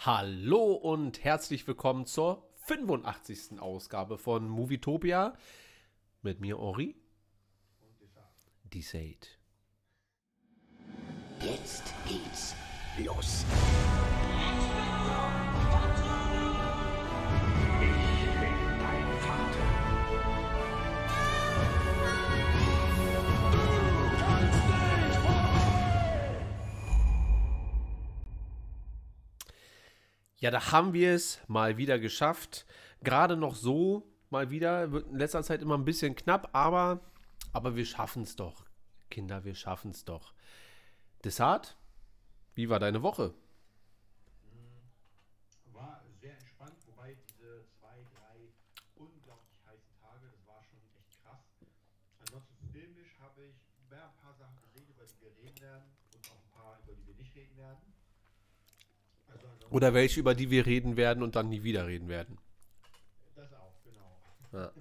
Hallo 0.00 0.74
und 0.74 1.24
herzlich 1.24 1.66
willkommen 1.66 2.06
zur 2.06 2.48
85. 2.66 3.60
Ausgabe 3.60 4.16
von 4.16 4.48
Movietopia 4.48 5.36
mit 6.22 6.38
mir 6.40 6.56
Henri. 6.60 6.94
Desade. 8.72 9.26
Jetzt 11.40 11.92
geht's 12.06 12.54
los. 13.04 13.44
Ja, 30.40 30.52
da 30.52 30.70
haben 30.70 30.92
wir 30.92 31.14
es 31.14 31.40
mal 31.48 31.78
wieder 31.78 31.98
geschafft. 31.98 32.64
Gerade 33.02 33.36
noch 33.36 33.56
so, 33.56 34.06
mal 34.30 34.50
wieder. 34.50 34.92
Wird 34.92 35.08
in 35.08 35.16
letzter 35.18 35.42
Zeit 35.42 35.62
immer 35.62 35.76
ein 35.76 35.84
bisschen 35.84 36.14
knapp, 36.14 36.50
aber, 36.52 37.00
aber 37.52 37.74
wir 37.74 37.84
schaffen 37.84 38.22
es 38.22 38.36
doch. 38.36 38.64
Kinder, 39.10 39.44
wir 39.44 39.56
schaffen 39.56 39.90
es 39.90 40.04
doch. 40.04 40.32
Desart, 41.24 41.76
wie 42.54 42.68
war 42.68 42.78
deine 42.78 43.02
Woche? 43.02 43.34
War 45.72 46.04
sehr 46.20 46.38
entspannt, 46.38 46.76
wobei 46.86 47.16
diese 47.26 47.64
zwei, 47.80 47.98
drei 48.14 48.52
unglaublich 48.94 49.58
heißen 49.66 49.94
Tage, 50.00 50.26
das 50.30 50.46
war 50.46 50.62
schon 50.62 50.78
echt 51.00 51.20
krass. 51.20 51.42
Ansonsten 52.20 52.54
filmisch 52.70 53.18
habe 53.18 53.42
ich 53.42 53.56
mehr 53.90 54.06
ein 54.06 54.16
paar 54.22 54.34
Sachen 54.34 54.60
gesehen, 54.62 54.86
über 54.88 55.04
die 55.04 55.20
wir 55.20 55.34
reden 55.42 55.60
werden 55.60 55.90
und 56.14 56.30
auch 56.30 56.38
ein 56.38 56.50
paar, 56.52 56.78
über 56.84 56.94
die 56.94 57.06
wir 57.08 57.14
nicht 57.14 57.34
reden 57.34 57.56
werden. 57.56 57.82
Also 59.26 59.46
ansonsten 59.46 59.57
Oder 59.70 59.94
welche, 59.94 60.20
über 60.20 60.34
die 60.34 60.50
wir 60.50 60.66
reden 60.66 60.96
werden 60.96 61.22
und 61.22 61.36
dann 61.36 61.48
nie 61.48 61.62
wieder 61.62 61.86
reden 61.86 62.08
werden? 62.08 62.38
das 63.36 63.52
auch, 63.54 63.74
genau. 63.84 64.16
Ja. 64.52 64.72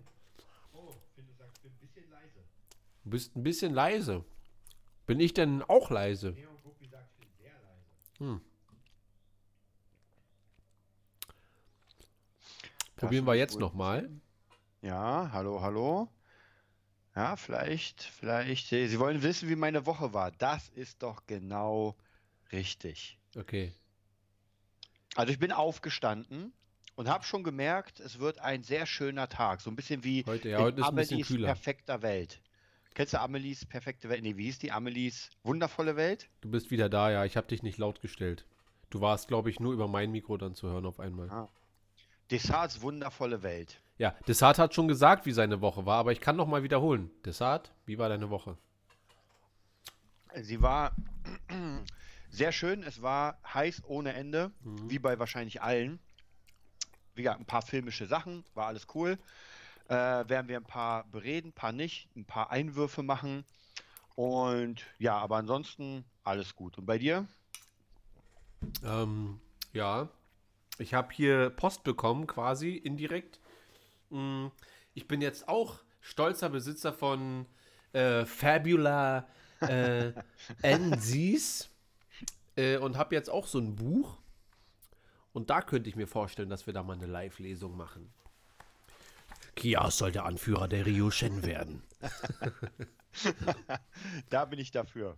Oh, 0.73 0.94
finde, 1.16 1.31
du 1.31 1.38
sagst, 1.38 1.58
ich 1.58 1.62
bin 1.64 1.72
ein 1.72 1.80
bisschen 1.80 2.09
leise. 2.09 2.39
Du 3.03 3.09
bist 3.09 3.36
ein 3.36 3.44
bisschen 3.44 3.73
leise. 3.73 4.25
Bin 5.06 5.20
ich 5.20 5.34
denn 5.34 5.62
auch 5.64 5.89
leise? 5.89 6.31
Neo 6.31 6.50
Guppi 6.64 6.88
sagt, 6.88 7.09
ich 7.12 7.20
bin 7.20 7.30
sehr 7.38 7.53
leise. 7.53 8.42
Probieren 12.95 13.25
wir 13.25 13.36
jetzt 13.36 13.59
nochmal. 13.59 14.09
Ja, 14.81 15.30
hallo, 15.31 15.62
hallo. 15.62 16.09
Ja, 17.16 17.36
vielleicht, 17.36 18.03
vielleicht. 18.03 18.67
Sie 18.67 19.00
wollen 19.00 19.23
wissen, 19.23 19.50
wie 19.50 19.56
meine 19.56 19.86
Woche 19.86 20.14
war. 20.14 20.31
Das 20.31 20.69
ist 20.69 21.02
doch 21.03 21.25
genau 21.25 21.95
richtig. 22.52 23.17
Okay. 23.36 23.73
Also 25.18 25.32
ich 25.34 25.40
bin 25.40 25.52
aufgestanden 25.52 26.54
und 26.96 27.10
habe 27.10 27.23
schon 27.23 27.44
gemerkt, 27.44 28.00
es 28.00 28.20
wird 28.20 28.40
ein 28.40 28.62
sehr 28.64 28.86
schöner 28.86 29.28
Tag. 29.28 29.62
So 29.62 29.72
ein 29.72 29.76
bisschen 29.76 30.04
wie 30.04 30.24
Heute- 30.26 30.50
ja, 30.50 30.59
heute 30.59 30.80
ist 30.82 30.88
ein 30.88 30.96
bisschen 30.96 31.16
Amelies 31.16 31.28
kühler. 31.28 31.48
perfekter 31.48 32.02
Welt. 32.04 32.40
Kennst 32.94 33.14
du 33.14 33.20
Amelies 33.22 33.66
perfekte 33.66 34.09
Welt? 34.09 34.22
Nee, 34.24 34.38
wie 34.38 34.46
hieß 34.46 34.59
die? 34.59 34.72
Amelies 34.72 35.30
wundervolle 35.44 35.96
Welt? 35.96 36.30
Du 36.42 36.50
bist 36.52 36.70
wieder 36.72 36.88
da, 36.90 37.09
ja. 37.12 37.26
Ich 37.26 37.36
habe 37.36 37.48
dich 37.48 37.64
nicht 37.64 37.78
laut 37.80 38.00
gestellt. 38.02 38.46
Du 38.90 39.02
warst, 39.02 39.28
glaube 39.28 39.50
ich, 39.50 39.59
nur 39.59 39.74
über 39.74 39.88
mein 39.88 40.12
Mikro 40.12 40.38
dann 40.38 40.54
zu 40.56 40.68
hören 40.68 40.86
auf 40.86 41.00
einmal. 41.00 41.30
Ah. 41.30 41.50
Desarts 42.31 42.81
wundervolle 42.81 43.42
Welt. 43.44 43.81
Ja, 43.98 44.16
Desart 44.28 44.59
hat 44.59 44.76
schon 44.76 44.88
gesagt, 44.88 45.26
wie 45.26 45.31
seine 45.31 45.62
Woche 45.62 45.86
war, 45.88 45.98
aber 45.98 46.12
ich 46.12 46.22
kann 46.22 46.36
noch 46.36 46.48
mal 46.48 46.62
wiederholen. 46.62 47.09
Desart, 47.26 47.72
wie 47.88 47.98
war 47.98 48.09
deine 48.09 48.30
Woche? 48.30 48.56
Sie 50.36 50.62
war 50.62 50.96
sehr 52.38 52.52
schön. 52.52 52.84
Es 52.84 53.02
war 53.02 53.40
heiß 53.54 53.84
ohne 53.86 54.14
Ende, 54.14 54.52
Mhm. 54.64 54.90
wie 54.90 55.00
bei 55.00 55.20
wahrscheinlich 55.20 55.62
allen. 55.62 56.00
Wie 57.16 57.24
gesagt, 57.24 57.40
ein 57.42 57.46
paar 57.46 57.64
filmische 57.64 58.06
Sachen, 58.06 58.46
war 58.54 58.68
alles 58.68 58.86
cool. 58.94 59.18
Äh, 59.88 59.96
werden 59.96 60.47
wir 60.47 60.58
ein 60.58 60.66
paar 60.66 61.06
bereden, 61.06 61.50
ein 61.50 61.53
paar 61.53 61.72
nicht, 61.72 62.09
ein 62.16 62.26
paar 62.26 62.52
Einwürfe 62.52 63.02
machen. 63.03 63.44
Und 64.16 64.86
ja, 65.00 65.18
aber 65.18 65.38
ansonsten 65.38 66.06
alles 66.24 66.56
gut. 66.56 66.78
Und 66.78 66.86
bei 66.86 66.97
dir? 66.97 67.28
Ähm, 68.84 69.40
ja, 69.74 70.09
ich 70.78 70.94
habe 70.94 71.14
hier 71.14 71.50
Post 71.52 71.84
bekommen, 71.84 72.28
quasi 72.28 72.72
indirekt. 72.76 73.40
Mm, 74.09 74.47
Ich 74.94 75.08
bin 75.08 75.22
jetzt 75.22 75.47
auch 75.47 75.80
stolzer 76.02 76.50
Besitzer 76.50 76.94
von 76.94 77.46
äh, 77.94 78.26
Fabula 78.26 79.28
äh, 79.62 80.12
NZs 80.62 81.70
äh, 82.57 82.78
und 82.78 82.97
habe 82.97 83.16
jetzt 83.16 83.29
auch 83.29 83.47
so 83.47 83.59
ein 83.59 83.75
Buch. 83.75 84.18
Und 85.31 85.50
da 85.50 85.62
könnte 85.62 85.90
ich 85.90 85.95
mir 85.95 86.07
vorstellen, 86.07 86.50
dass 86.50 86.66
wir 86.68 86.73
da 86.73 86.84
mal 86.84 86.94
eine 86.94 87.06
Live-Lesung 87.06 87.78
machen. 87.78 88.12
Kias 89.56 89.97
soll 89.97 90.12
der 90.12 90.25
Anführer 90.25 90.67
der 90.67 90.85
Rio 90.85 91.09
Shen 91.12 91.46
werden. 91.46 91.84
Da 94.29 94.46
bin 94.46 94.59
ich 94.59 94.69
dafür. 94.69 95.17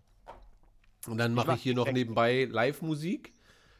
Und 1.07 1.17
dann 1.17 1.33
mache 1.33 1.47
mach 1.47 1.55
ich 1.55 1.63
hier 1.63 1.75
noch 1.75 1.91
nebenbei 1.91 2.45
Live-Musik. 2.49 3.33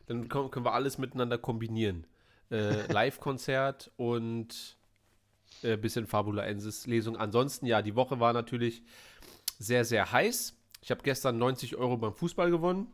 Dann 0.08 0.28
können 0.28 0.66
wir 0.66 0.74
alles 0.74 0.98
miteinander 0.98 1.38
kombinieren. 1.38 2.06
Äh, 2.52 2.86
Live-Konzert 2.92 3.92
und 3.96 4.78
äh, 5.62 5.78
bisschen 5.78 6.08
Fabula 6.08 6.46
Ensis 6.46 6.88
Lesung. 6.88 7.16
Ansonsten, 7.16 7.66
ja, 7.66 7.82
die 7.82 7.96
Woche 7.96 8.20
war 8.20 8.34
natürlich 8.34 8.84
sehr, 9.58 9.86
sehr 9.86 10.12
heiß. 10.12 10.56
Ich 10.82 10.92
habe 10.92 11.02
gestern 11.04 11.38
90 11.38 11.76
Euro 11.76 11.98
beim 11.98 12.14
Fußball 12.14 12.50
gewonnen. 12.50 12.92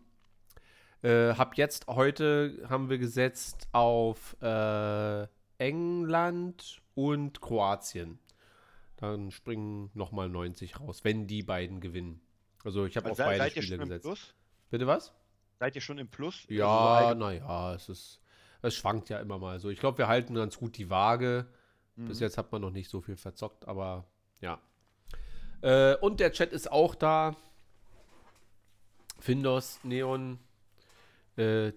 Äh, 1.05 1.35
hab 1.35 1.55
jetzt, 1.55 1.85
heute 1.87 2.65
haben 2.67 2.89
wir 2.89 2.97
gesetzt 2.97 3.67
auf 3.73 4.35
äh, 4.41 5.27
England 5.59 6.81
und 6.95 7.41
Kroatien. 7.41 8.17
Dann 8.97 9.29
springen 9.29 9.91
nochmal 9.93 10.29
90 10.29 10.79
raus, 10.79 11.03
wenn 11.03 11.27
die 11.27 11.43
beiden 11.43 11.79
gewinnen. 11.79 12.21
Also 12.63 12.85
ich 12.85 12.97
habe 12.97 13.11
auf 13.11 13.19
Also, 13.19 13.29
beide 13.29 13.37
seid 13.43 13.55
ihr 13.55 13.61
Spiele 13.61 13.77
gesetzt. 13.79 14.03
Plus? 14.05 14.33
Bitte 14.71 14.87
was? 14.87 15.13
Seid 15.59 15.75
ihr 15.75 15.81
schon 15.81 15.99
im 15.99 16.07
Plus? 16.07 16.37
Also 16.37 16.47
so 16.47 16.53
Ja, 16.55 16.95
allgemein- 16.95 17.39
naja, 17.39 17.73
es 17.75 17.87
ist. 17.89 18.21
Es 18.61 18.73
schwankt 18.73 19.09
ja 19.09 19.19
immer 19.19 19.37
mal 19.37 19.59
so. 19.59 19.69
Ich 19.69 19.79
glaube, 19.79 19.99
wir 19.99 20.07
halten 20.07 20.33
ganz 20.33 20.57
gut 20.57 20.75
die 20.77 20.89
Waage. 20.89 21.45
Mhm. 21.97 22.07
Bis 22.07 22.19
jetzt 22.19 22.37
hat 22.39 22.51
man 22.51 22.61
noch 22.61 22.71
nicht 22.71 22.89
so 22.89 22.99
viel 22.99 23.15
verzockt, 23.15 23.67
aber 23.67 24.05
ja. 24.41 24.59
Äh, 25.61 25.97
und 25.97 26.19
der 26.19 26.31
Chat 26.31 26.51
ist 26.51 26.71
auch 26.71 26.95
da. 26.95 27.35
Findos, 29.19 29.79
Neon. 29.83 30.39
Äh, 31.37 31.71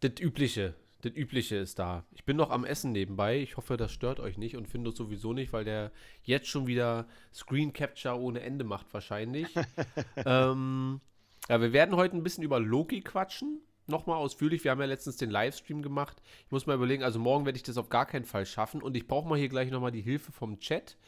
das 0.00 0.12
Übliche. 0.20 0.74
Das 1.02 1.12
Übliche 1.12 1.56
ist 1.56 1.78
da. 1.78 2.04
Ich 2.12 2.24
bin 2.24 2.36
noch 2.36 2.50
am 2.50 2.64
Essen 2.64 2.90
nebenbei. 2.90 3.38
Ich 3.38 3.56
hoffe, 3.56 3.76
das 3.76 3.92
stört 3.92 4.18
euch 4.18 4.36
nicht 4.36 4.56
und 4.56 4.66
Findos 4.66 4.96
sowieso 4.96 5.32
nicht, 5.32 5.52
weil 5.52 5.64
der 5.64 5.92
jetzt 6.22 6.48
schon 6.48 6.66
wieder 6.66 7.06
Screen 7.32 7.72
Capture 7.72 8.18
ohne 8.18 8.40
Ende 8.40 8.64
macht, 8.64 8.92
wahrscheinlich. 8.92 9.46
ähm, 10.26 11.00
ja, 11.48 11.60
wir 11.60 11.72
werden 11.72 11.94
heute 11.94 12.16
ein 12.16 12.24
bisschen 12.24 12.42
über 12.42 12.58
Loki 12.58 13.00
quatschen. 13.00 13.60
Nochmal 13.86 14.16
ausführlich. 14.16 14.64
Wir 14.64 14.72
haben 14.72 14.80
ja 14.80 14.86
letztens 14.86 15.16
den 15.16 15.30
Livestream 15.30 15.82
gemacht. 15.82 16.20
Ich 16.44 16.50
muss 16.50 16.66
mal 16.66 16.74
überlegen, 16.74 17.04
also 17.04 17.20
morgen 17.20 17.46
werde 17.46 17.56
ich 17.56 17.62
das 17.62 17.78
auf 17.78 17.88
gar 17.88 18.04
keinen 18.04 18.24
Fall 18.24 18.44
schaffen. 18.44 18.82
Und 18.82 18.96
ich 18.96 19.06
brauche 19.06 19.28
mal 19.28 19.38
hier 19.38 19.48
gleich 19.48 19.70
nochmal 19.70 19.92
die 19.92 20.02
Hilfe 20.02 20.32
vom 20.32 20.58
Chat. 20.58 20.98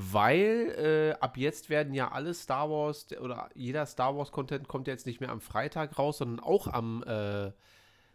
Weil 0.00 1.16
äh, 1.16 1.18
ab 1.20 1.36
jetzt 1.36 1.70
werden 1.70 1.92
ja 1.92 2.12
alle 2.12 2.32
Star 2.32 2.70
Wars 2.70 3.08
oder 3.20 3.48
jeder 3.56 3.84
Star 3.84 4.16
Wars 4.16 4.30
Content 4.30 4.68
kommt 4.68 4.86
jetzt 4.86 5.06
nicht 5.06 5.20
mehr 5.20 5.30
am 5.30 5.40
Freitag 5.40 5.98
raus, 5.98 6.18
sondern 6.18 6.38
auch 6.38 6.68
am 6.68 7.02
äh, 7.02 7.50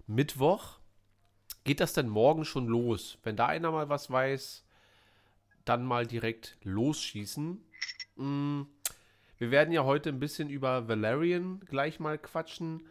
Mittwoch. 0.08 0.80
Geht 1.66 1.82
das 1.82 1.92
denn 1.92 2.08
morgen 2.08 2.46
schon 2.46 2.68
los? 2.68 3.18
Wenn 3.24 3.36
da 3.36 3.48
einer 3.48 3.70
mal 3.70 3.90
was 3.90 4.10
weiß, 4.10 4.64
dann 5.66 5.86
mal 5.86 6.08
direkt 6.08 6.56
losschießen. 6.64 7.62
Mm, 8.16 8.62
wir 9.38 9.52
werden 9.52 9.74
ja 9.74 9.84
heute 9.84 10.08
ein 10.08 10.22
bisschen 10.22 10.50
über 10.50 10.88
Valerian 10.88 11.60
gleich 11.66 12.00
mal 12.00 12.18
quatschen. 12.18 12.88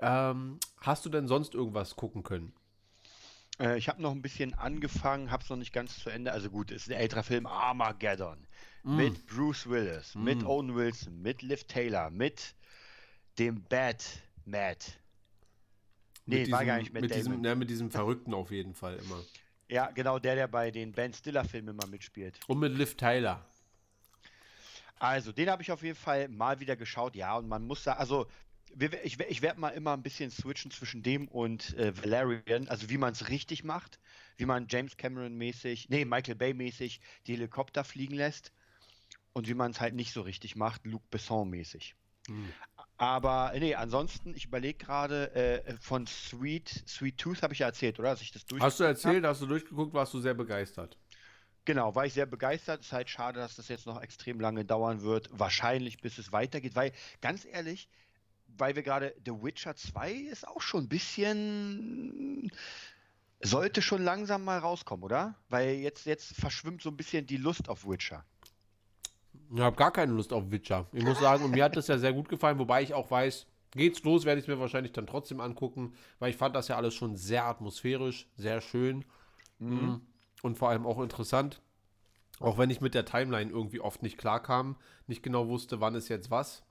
Ähm, 0.00 0.58
hast 0.80 1.06
du 1.06 1.08
denn 1.08 1.28
sonst 1.28 1.54
irgendwas 1.54 1.94
gucken 1.94 2.24
können? 2.24 2.52
Äh, 3.60 3.78
ich 3.78 3.88
habe 3.88 4.02
noch 4.02 4.12
ein 4.12 4.22
bisschen 4.22 4.54
angefangen, 4.54 5.30
habe 5.30 5.42
es 5.42 5.50
noch 5.50 5.56
nicht 5.56 5.72
ganz 5.72 5.98
zu 5.98 6.10
Ende. 6.10 6.32
Also 6.32 6.50
gut, 6.50 6.70
ist 6.70 6.88
ein 6.88 6.92
älterer 6.92 7.22
Film, 7.22 7.46
Armageddon. 7.46 8.46
Mm. 8.82 8.96
Mit 8.96 9.26
Bruce 9.26 9.68
Willis, 9.68 10.14
mit 10.14 10.42
Mm. 10.42 10.46
Owen 10.46 10.74
Wilson, 10.74 11.22
mit 11.22 11.42
Liv 11.42 11.64
Taylor, 11.64 12.10
mit 12.10 12.54
dem 13.38 13.62
Bad 13.64 14.04
Matt. 14.44 14.98
Nee, 16.26 16.40
mit 16.40 16.50
war 16.50 16.60
diesem, 16.60 16.66
gar 16.66 16.78
nicht 16.78 16.92
Matt 16.92 17.02
mit 17.02 17.14
diesem, 17.14 17.40
ne, 17.40 17.54
mit 17.54 17.70
diesem 17.70 17.90
Verrückten 17.90 18.34
auf 18.34 18.50
jeden 18.50 18.74
Fall 18.74 18.96
immer. 18.96 19.22
Ja, 19.68 19.90
genau, 19.90 20.18
der, 20.18 20.34
der 20.34 20.48
bei 20.48 20.70
den 20.70 20.92
Ben 20.92 21.12
Stiller-Filmen 21.12 21.70
immer 21.70 21.86
mitspielt. 21.86 22.38
Und 22.46 22.58
mit 22.58 22.76
Liv 22.76 22.96
Tyler. 22.96 23.44
Also, 24.98 25.32
den 25.32 25.50
habe 25.50 25.62
ich 25.62 25.72
auf 25.72 25.82
jeden 25.82 25.96
Fall 25.96 26.28
mal 26.28 26.60
wieder 26.60 26.76
geschaut. 26.76 27.16
Ja, 27.16 27.36
und 27.36 27.48
man 27.48 27.66
muss 27.66 27.84
da, 27.84 27.94
also, 27.94 28.26
ich, 29.02 29.20
ich 29.20 29.42
werde 29.42 29.60
mal 29.60 29.70
immer 29.70 29.92
ein 29.92 30.02
bisschen 30.02 30.30
switchen 30.30 30.70
zwischen 30.70 31.02
dem 31.02 31.28
und 31.28 31.76
äh, 31.76 31.96
Valerian, 31.96 32.68
also 32.68 32.90
wie 32.90 32.98
man 32.98 33.12
es 33.12 33.28
richtig 33.28 33.64
macht, 33.64 33.98
wie 34.36 34.46
man 34.46 34.66
James 34.68 34.96
Cameron-mäßig, 34.96 35.88
nee, 35.88 36.04
Michael 36.04 36.34
Bay-mäßig 36.34 37.00
die 37.26 37.32
Helikopter 37.32 37.84
fliegen 37.84 38.14
lässt 38.14 38.52
und 39.32 39.48
wie 39.48 39.54
man 39.54 39.70
es 39.70 39.80
halt 39.80 39.94
nicht 39.94 40.12
so 40.12 40.22
richtig 40.22 40.56
macht, 40.56 40.86
Luc 40.86 41.02
Besson-mäßig. 41.10 41.94
Hm. 42.28 42.52
Aber 42.96 43.52
nee, 43.58 43.74
ansonsten, 43.74 44.34
ich 44.34 44.46
überlege 44.46 44.78
gerade, 44.78 45.34
äh, 45.34 45.76
von 45.80 46.06
Sweet, 46.06 46.84
Sweet 46.86 47.18
Tooth 47.18 47.42
habe 47.42 47.52
ich 47.52 47.60
ja 47.60 47.66
erzählt, 47.66 47.98
oder? 47.98 48.10
Dass 48.10 48.22
ich 48.22 48.32
das 48.32 48.44
Hast 48.58 48.80
du 48.80 48.84
erzählt, 48.84 49.24
hast 49.24 49.42
du 49.42 49.46
durchgeguckt, 49.46 49.92
warst 49.92 50.14
du 50.14 50.20
sehr 50.20 50.34
begeistert. 50.34 50.96
Genau, 51.64 51.94
war 51.94 52.04
ich 52.06 52.12
sehr 52.12 52.26
begeistert. 52.26 52.82
Ist 52.82 52.92
halt 52.92 53.08
schade, 53.08 53.40
dass 53.40 53.56
das 53.56 53.68
jetzt 53.68 53.86
noch 53.86 54.00
extrem 54.00 54.38
lange 54.38 54.64
dauern 54.64 55.02
wird. 55.02 55.28
Wahrscheinlich, 55.32 55.98
bis 56.00 56.18
es 56.18 56.30
weitergeht, 56.30 56.76
weil 56.76 56.92
ganz 57.20 57.46
ehrlich, 57.46 57.88
weil 58.58 58.76
wir 58.76 58.82
gerade 58.82 59.14
The 59.24 59.32
Witcher 59.32 59.76
2 59.76 60.12
ist 60.12 60.46
auch 60.46 60.60
schon 60.60 60.84
ein 60.84 60.88
bisschen 60.88 62.50
sollte 63.44 63.82
schon 63.82 64.02
langsam 64.02 64.44
mal 64.44 64.58
rauskommen, 64.58 65.04
oder? 65.04 65.34
Weil 65.48 65.74
jetzt 65.74 66.06
jetzt 66.06 66.34
verschwimmt 66.34 66.82
so 66.82 66.90
ein 66.90 66.96
bisschen 66.96 67.26
die 67.26 67.36
Lust 67.36 67.68
auf 67.68 67.86
Witcher. 67.86 68.24
Ich 69.54 69.60
habe 69.60 69.76
gar 69.76 69.92
keine 69.92 70.12
Lust 70.12 70.32
auf 70.32 70.50
Witcher. 70.50 70.86
Ich 70.92 71.04
muss 71.04 71.20
sagen, 71.20 71.44
und 71.44 71.50
mir 71.50 71.64
hat 71.64 71.76
das 71.76 71.88
ja 71.88 71.98
sehr 71.98 72.12
gut 72.12 72.28
gefallen, 72.28 72.58
wobei 72.58 72.82
ich 72.82 72.94
auch 72.94 73.10
weiß, 73.10 73.46
geht's 73.72 74.02
los, 74.02 74.24
werde 74.24 74.40
ich 74.40 74.44
es 74.44 74.48
mir 74.48 74.58
wahrscheinlich 74.58 74.92
dann 74.92 75.06
trotzdem 75.06 75.40
angucken, 75.40 75.94
weil 76.18 76.30
ich 76.30 76.36
fand 76.36 76.56
das 76.56 76.68
ja 76.68 76.76
alles 76.76 76.94
schon 76.94 77.16
sehr 77.16 77.44
atmosphärisch, 77.44 78.28
sehr 78.36 78.60
schön 78.60 79.04
mhm. 79.58 80.00
und 80.42 80.56
vor 80.56 80.70
allem 80.70 80.86
auch 80.86 81.00
interessant. 81.00 81.60
Auch 82.40 82.58
wenn 82.58 82.70
ich 82.70 82.80
mit 82.80 82.94
der 82.94 83.04
Timeline 83.04 83.50
irgendwie 83.50 83.80
oft 83.80 84.02
nicht 84.02 84.18
klar 84.18 84.42
kam, 84.42 84.76
nicht 85.06 85.22
genau 85.22 85.48
wusste, 85.48 85.80
wann 85.80 85.94
ist 85.94 86.08
jetzt 86.08 86.30
was. 86.30 86.64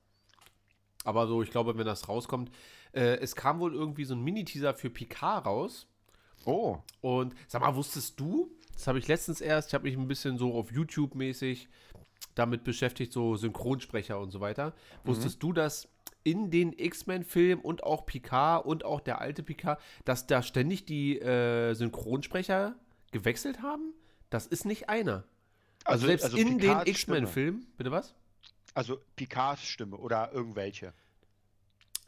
Aber 1.04 1.28
so, 1.28 1.42
ich 1.42 1.52
glaube, 1.52 1.78
wenn 1.78 1.86
das 1.86 2.08
rauskommt, 2.08 2.52
äh, 2.94 3.18
es 3.18 3.36
kam 3.36 3.60
wohl 3.60 3.74
irgendwie 3.74 4.06
so 4.06 4.16
ein 4.16 4.24
Mini-Teaser 4.24 4.74
für 4.74 4.90
Picard 4.90 5.46
raus. 5.46 5.88
Oh. 6.46 6.78
Und 7.02 7.34
sag 7.48 7.62
mal, 7.62 7.76
wusstest 7.76 8.20
du, 8.20 8.52
das 8.74 8.88
habe 8.88 9.00
ich 9.00 9.08
letztens 9.08 9.42
erst, 9.42 9.70
ich 9.70 9.74
habe 9.74 9.84
mich 9.84 9.98
ein 9.98 10.08
bisschen 10.08 10.38
so 10.38 10.54
auf 10.54 10.72
YouTube 10.72 11.16
mäßig 11.16 11.68
damit 12.36 12.64
beschäftigt, 12.64 13.14
so 13.14 13.36
Synchronsprecher 13.36 14.20
und 14.20 14.32
so 14.32 14.40
weiter. 14.40 14.68
Mhm. 15.04 15.10
Wusstest 15.10 15.44
du, 15.44 15.54
dass 15.54 15.90
in 16.24 16.52
den 16.52 16.74
X-Men-Filmen 16.74 17.64
und 17.64 17.84
auch 17.84 18.06
Picard 18.06 18.66
und 18.66 18.86
auch 18.86 19.02
der 19.02 19.20
alte 19.20 19.44
Picard, 19.44 19.80
dass 20.06 20.26
da 20.26 20.42
ständig 20.42 20.86
die 20.86 21.20
äh, 21.20 21.74
Synchronsprecher 21.74 22.76
gewechselt 23.12 23.62
haben? 23.62 23.94
Das 24.30 24.48
ist 24.48 24.66
nicht 24.66 24.90
einer. 24.90 25.26
Also, 25.84 26.06
also 26.06 26.08
selbst 26.08 26.24
also 26.26 26.38
in 26.38 26.58
Picards 26.58 26.86
den 26.86 26.92
X-Men-Filmen, 26.92 27.68
bitte 27.78 27.92
was? 27.92 28.16
Also 28.74 29.00
Picards 29.16 29.64
Stimme 29.64 29.98
oder 29.98 30.32
irgendwelche. 30.34 30.94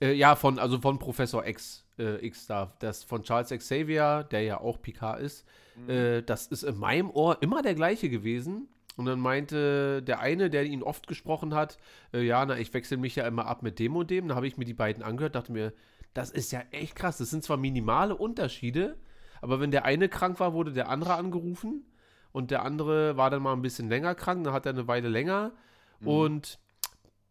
Äh, 0.02 0.14
ja, 0.14 0.36
von, 0.36 0.60
also 0.60 0.80
von 0.80 1.00
Professor 1.00 1.46
X, 1.46 1.86
äh, 1.98 2.26
X 2.26 2.48
da, 2.48 2.74
das 2.80 3.04
von 3.04 3.24
Charles 3.24 3.50
Xavier, 3.50 4.24
der 4.30 4.42
ja 4.42 4.60
auch 4.60 4.82
Picard 4.82 5.22
ist, 5.22 5.46
mhm. 5.76 5.90
äh, 5.90 6.22
das 6.22 6.48
ist 6.48 6.64
in 6.64 6.78
meinem 6.78 7.10
Ohr 7.10 7.38
immer 7.42 7.62
der 7.62 7.76
gleiche 7.76 8.10
gewesen. 8.10 8.68
Und 8.98 9.06
dann 9.08 9.20
meinte 9.20 10.02
der 10.04 10.22
eine, 10.22 10.50
der 10.50 10.64
ihn 10.64 10.82
oft 10.82 11.08
gesprochen 11.08 11.54
hat, 11.54 11.78
äh, 12.14 12.22
ja, 12.22 12.46
na, 12.46 12.58
ich 12.58 12.74
wechsle 12.74 12.98
mich 12.98 13.16
ja 13.16 13.28
immer 13.28 13.46
ab 13.46 13.62
mit 13.62 13.78
dem 13.80 13.96
und 13.96 14.10
dem. 14.10 14.28
Dann 14.28 14.38
habe 14.38 14.48
ich 14.48 14.58
mir 14.58 14.66
die 14.66 14.74
beiden 14.74 15.04
angehört, 15.04 15.36
dachte 15.36 15.52
mir, 15.52 15.74
das 16.14 16.32
ist 16.32 16.52
ja 16.52 16.62
echt 16.72 16.96
krass. 16.96 17.18
Das 17.18 17.30
sind 17.30 17.44
zwar 17.44 17.58
minimale 17.58 18.16
Unterschiede, 18.16 18.98
aber 19.42 19.60
wenn 19.60 19.72
der 19.72 19.84
eine 19.84 20.08
krank 20.08 20.40
war, 20.40 20.54
wurde 20.54 20.72
der 20.72 20.90
andere 20.90 21.16
angerufen 21.16 21.86
und 22.32 22.52
der 22.52 22.64
andere 22.64 23.18
war 23.18 23.30
dann 23.30 23.42
mal 23.42 23.54
ein 23.54 23.62
bisschen 23.62 23.90
länger 23.90 24.16
krank, 24.16 24.46
dann 24.46 24.54
hat 24.54 24.66
er 24.66 24.72
eine 24.74 24.88
Weile 24.88 25.10
länger 25.10 25.52
mhm. 26.00 26.07
und 26.07 26.59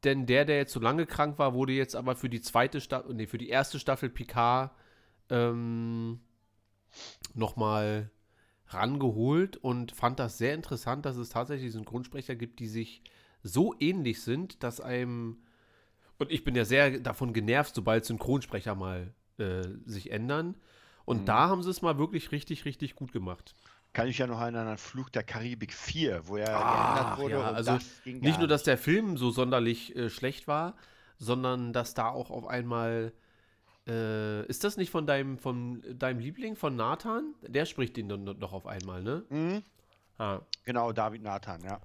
denn 0.04 0.26
der, 0.26 0.44
der 0.44 0.58
jetzt 0.58 0.72
so 0.72 0.80
lange 0.80 1.06
krank 1.06 1.38
war, 1.38 1.54
wurde 1.54 1.72
jetzt 1.72 1.96
aber 1.96 2.14
für 2.14 2.28
die 2.28 2.42
zweite 2.42 2.80
Staffel, 2.80 3.14
nee, 3.14 3.26
für 3.26 3.38
die 3.38 3.48
erste 3.48 3.78
Staffel 3.78 4.10
Picard 4.10 4.70
ähm, 5.30 6.20
nochmal 7.34 8.10
rangeholt 8.68 9.56
und 9.56 9.92
fand 9.92 10.18
das 10.18 10.38
sehr 10.38 10.54
interessant, 10.54 11.06
dass 11.06 11.16
es 11.16 11.30
tatsächlich 11.30 11.72
Synchronsprecher 11.72 12.34
gibt, 12.34 12.60
die 12.60 12.68
sich 12.68 13.02
so 13.42 13.74
ähnlich 13.78 14.22
sind, 14.22 14.62
dass 14.62 14.80
einem, 14.80 15.38
und 16.18 16.30
ich 16.30 16.44
bin 16.44 16.54
ja 16.54 16.64
sehr 16.64 16.98
davon 17.00 17.32
genervt, 17.32 17.74
sobald 17.74 18.04
Synchronsprecher 18.04 18.74
mal 18.74 19.14
äh, 19.38 19.62
sich 19.84 20.10
ändern. 20.10 20.56
Und 21.04 21.22
mhm. 21.22 21.26
da 21.26 21.48
haben 21.48 21.62
sie 21.62 21.70
es 21.70 21.82
mal 21.82 21.98
wirklich 21.98 22.32
richtig, 22.32 22.64
richtig 22.64 22.94
gut 22.94 23.12
gemacht. 23.12 23.54
Kann 23.94 24.08
ich 24.08 24.18
ja 24.18 24.26
noch 24.26 24.40
erinnern 24.40 24.66
an 24.66 24.76
Fluch 24.76 25.08
der 25.08 25.22
Karibik 25.22 25.72
4, 25.72 26.28
wo 26.28 26.36
er 26.36 26.54
ah, 26.54 26.94
geändert 26.94 27.18
wurde. 27.18 27.34
Ja, 27.36 27.52
also 27.52 27.78
nicht 28.04 28.38
nur, 28.38 28.48
dass 28.48 28.64
der 28.64 28.76
Film 28.76 29.16
so 29.16 29.30
sonderlich 29.30 29.96
äh, 29.96 30.10
schlecht 30.10 30.48
war, 30.48 30.74
sondern 31.18 31.72
dass 31.72 31.94
da 31.94 32.08
auch 32.10 32.30
auf 32.30 32.46
einmal 32.46 33.12
äh, 33.86 34.44
ist 34.46 34.64
das 34.64 34.76
nicht 34.76 34.90
von 34.90 35.06
deinem, 35.06 35.38
von 35.38 35.82
deinem 35.98 36.18
Liebling, 36.18 36.56
von 36.56 36.74
Nathan? 36.74 37.34
Der 37.42 37.66
spricht 37.66 37.96
ihn 37.96 38.08
dann 38.08 38.24
doch 38.24 38.52
auf 38.52 38.66
einmal, 38.66 39.02
ne? 39.02 39.24
Mhm. 39.28 39.62
Ah. 40.18 40.40
Genau, 40.64 40.92
David 40.92 41.22
Nathan, 41.22 41.62
ja. 41.62 41.80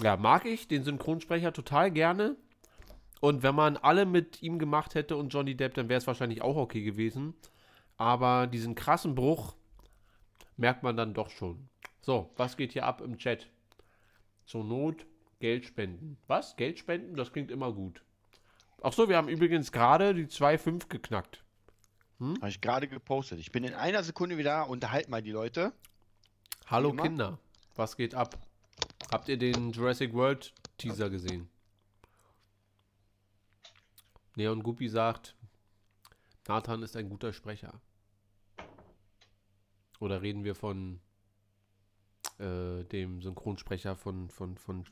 Ja, 0.00 0.16
mag 0.16 0.44
ich 0.44 0.68
den 0.68 0.84
Synchronsprecher 0.84 1.52
total 1.52 1.90
gerne. 1.90 2.36
Und 3.20 3.42
wenn 3.42 3.54
man 3.54 3.76
alle 3.76 4.06
mit 4.06 4.42
ihm 4.42 4.58
gemacht 4.58 4.94
hätte 4.94 5.16
und 5.16 5.30
Johnny 5.30 5.56
Depp, 5.56 5.74
dann 5.74 5.88
wäre 5.88 5.98
es 5.98 6.06
wahrscheinlich 6.06 6.42
auch 6.42 6.56
okay 6.56 6.82
gewesen. 6.82 7.34
Aber 7.96 8.46
diesen 8.46 8.74
krassen 8.74 9.14
Bruch 9.14 9.54
merkt 10.58 10.82
man 10.82 10.96
dann 10.96 11.14
doch 11.14 11.30
schon. 11.30 11.68
So, 12.02 12.30
was 12.36 12.56
geht 12.56 12.72
hier 12.72 12.84
ab 12.84 13.00
im 13.00 13.16
Chat? 13.16 13.48
Zur 14.44 14.64
Not 14.64 15.06
Geld 15.40 15.64
spenden. 15.64 16.18
Was? 16.26 16.56
Geld 16.56 16.78
spenden? 16.78 17.16
Das 17.16 17.32
klingt 17.32 17.50
immer 17.50 17.72
gut. 17.72 18.02
Ach 18.82 18.92
so, 18.92 19.08
wir 19.08 19.16
haben 19.16 19.28
übrigens 19.28 19.72
gerade 19.72 20.14
die 20.14 20.26
2.5 20.26 20.88
geknackt. 20.88 21.44
Hm? 22.18 22.36
Habe 22.36 22.48
ich 22.48 22.60
gerade 22.60 22.88
gepostet. 22.88 23.38
Ich 23.38 23.52
bin 23.52 23.64
in 23.64 23.74
einer 23.74 24.02
Sekunde 24.02 24.36
wieder 24.36 24.50
da. 24.50 24.62
Unterhalt 24.62 25.08
mal 25.08 25.22
die 25.22 25.30
Leute. 25.30 25.72
Hallo 26.66 26.92
Kinder, 26.92 27.38
was 27.76 27.96
geht 27.96 28.14
ab? 28.14 28.36
Habt 29.10 29.28
ihr 29.28 29.38
den 29.38 29.70
Jurassic 29.70 30.12
World 30.12 30.52
Teaser 30.76 31.08
gesehen? 31.08 31.48
Neon 34.36 34.62
Guppy 34.62 34.88
sagt, 34.88 35.34
Nathan 36.46 36.82
ist 36.82 36.94
ein 36.96 37.08
guter 37.08 37.32
Sprecher. 37.32 37.80
Oder 40.00 40.22
reden 40.22 40.44
wir 40.44 40.54
von 40.54 41.00
äh, 42.38 42.84
dem 42.84 43.20
Synchronsprecher 43.20 43.96
von, 43.96 44.30
von, 44.30 44.56
von 44.56 44.84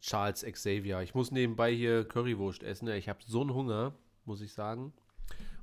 Charles 0.00 0.42
Xavier. 0.42 1.00
Ich 1.00 1.14
muss 1.14 1.30
nebenbei 1.30 1.74
hier 1.74 2.06
Currywurst 2.06 2.62
essen. 2.62 2.88
Ich 2.88 3.08
habe 3.08 3.20
so 3.26 3.40
einen 3.40 3.54
Hunger, 3.54 3.94
muss 4.24 4.40
ich 4.40 4.52
sagen. 4.52 4.92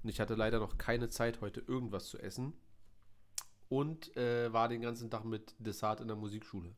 Und 0.02 0.10
ich 0.10 0.20
hatte 0.20 0.36
leider 0.36 0.60
noch 0.60 0.78
keine 0.78 1.10
Zeit, 1.10 1.42
heute 1.42 1.62
irgendwas 1.62 2.08
zu 2.08 2.18
essen. 2.18 2.54
Und 3.70 4.16
äh, 4.18 4.52
war 4.52 4.68
den 4.70 4.81
ganzen 4.81 5.10
Tag 5.10 5.24
mit 5.24 5.56
Dessert 5.60 6.02
in 6.02 6.08
der 6.08 6.18
Musikschule. 6.18 6.75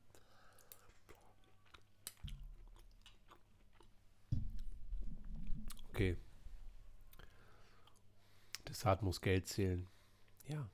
Okay. 5.90 6.18
Dessert 8.68 9.02
muss 9.02 9.22
Geld 9.22 9.48
zählen. 9.48 9.88
Ja. 10.48 10.70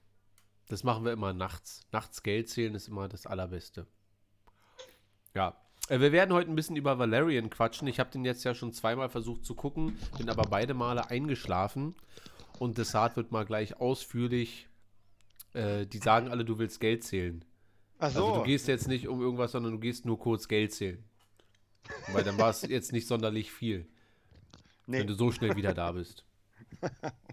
Das 0.67 0.83
machen 0.83 1.03
wir 1.03 1.11
immer 1.11 1.33
nachts. 1.33 1.85
Nachts 1.91 2.23
Geld 2.23 2.49
zählen 2.49 2.75
ist 2.75 2.87
immer 2.87 3.07
das 3.07 3.25
Allerbeste. 3.25 3.87
Ja, 5.33 5.57
äh, 5.89 5.99
wir 5.99 6.11
werden 6.11 6.33
heute 6.33 6.49
ein 6.49 6.55
bisschen 6.55 6.75
über 6.75 6.97
Valerian 6.99 7.49
quatschen. 7.49 7.87
Ich 7.87 7.99
habe 7.99 8.11
den 8.11 8.25
jetzt 8.25 8.43
ja 8.43 8.55
schon 8.55 8.73
zweimal 8.73 9.09
versucht 9.09 9.45
zu 9.45 9.55
gucken, 9.55 9.97
bin 10.17 10.29
aber 10.29 10.43
beide 10.43 10.73
Male 10.73 11.09
eingeschlafen. 11.09 11.95
Und 12.59 12.77
Desart 12.77 13.17
wird 13.17 13.31
mal 13.31 13.45
gleich 13.45 13.79
ausführlich. 13.79 14.67
Äh, 15.53 15.85
die 15.85 15.97
sagen 15.97 16.29
alle, 16.29 16.45
du 16.45 16.59
willst 16.59 16.79
Geld 16.79 17.03
zählen. 17.03 17.43
Ach 17.99 18.11
so. 18.11 18.25
Also 18.25 18.39
du 18.39 18.43
gehst 18.43 18.67
jetzt 18.67 18.87
nicht 18.87 19.07
um 19.07 19.21
irgendwas, 19.21 19.51
sondern 19.51 19.73
du 19.73 19.79
gehst 19.79 20.05
nur 20.05 20.19
kurz 20.19 20.47
Geld 20.47 20.73
zählen. 20.73 21.03
Weil 22.13 22.23
dann 22.23 22.37
war 22.37 22.49
es 22.49 22.61
jetzt 22.67 22.93
nicht 22.93 23.07
sonderlich 23.07 23.51
viel. 23.51 23.87
Nee. 24.87 24.99
Wenn 24.99 25.07
du 25.07 25.13
so 25.13 25.31
schnell 25.31 25.55
wieder 25.55 25.73
da 25.73 25.91
bist. 25.91 26.25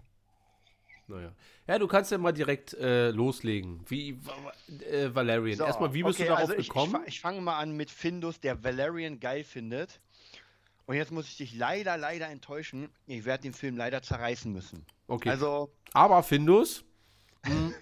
Naja. 1.09 1.31
Ja, 1.67 1.79
du 1.79 1.87
kannst 1.87 2.11
ja 2.11 2.17
mal 2.17 2.31
direkt 2.31 2.73
äh, 2.75 3.09
loslegen. 3.09 3.81
Wie, 3.87 4.19
äh, 4.91 5.13
Valerian. 5.13 5.57
So, 5.57 5.65
Erstmal, 5.65 5.93
wie 5.93 6.03
bist 6.03 6.19
okay, 6.19 6.27
du 6.27 6.29
darauf 6.29 6.49
also 6.49 6.59
ich, 6.59 6.67
gekommen? 6.67 6.97
Ich, 7.01 7.15
ich 7.15 7.21
fange 7.21 7.41
mal 7.41 7.57
an 7.57 7.75
mit 7.75 7.89
Findus, 7.89 8.39
der 8.39 8.63
Valerian 8.63 9.19
geil 9.19 9.43
findet. 9.43 9.99
Und 10.85 10.95
jetzt 10.95 11.11
muss 11.11 11.27
ich 11.27 11.37
dich 11.37 11.55
leider, 11.55 11.97
leider 11.97 12.27
enttäuschen. 12.29 12.89
Ich 13.07 13.25
werde 13.25 13.43
den 13.43 13.53
Film 13.53 13.75
leider 13.77 14.01
zerreißen 14.01 14.51
müssen. 14.51 14.85
Okay. 15.07 15.29
Also. 15.29 15.71
Aber 15.93 16.23
Findus, 16.23 16.83
hm, 17.45 17.73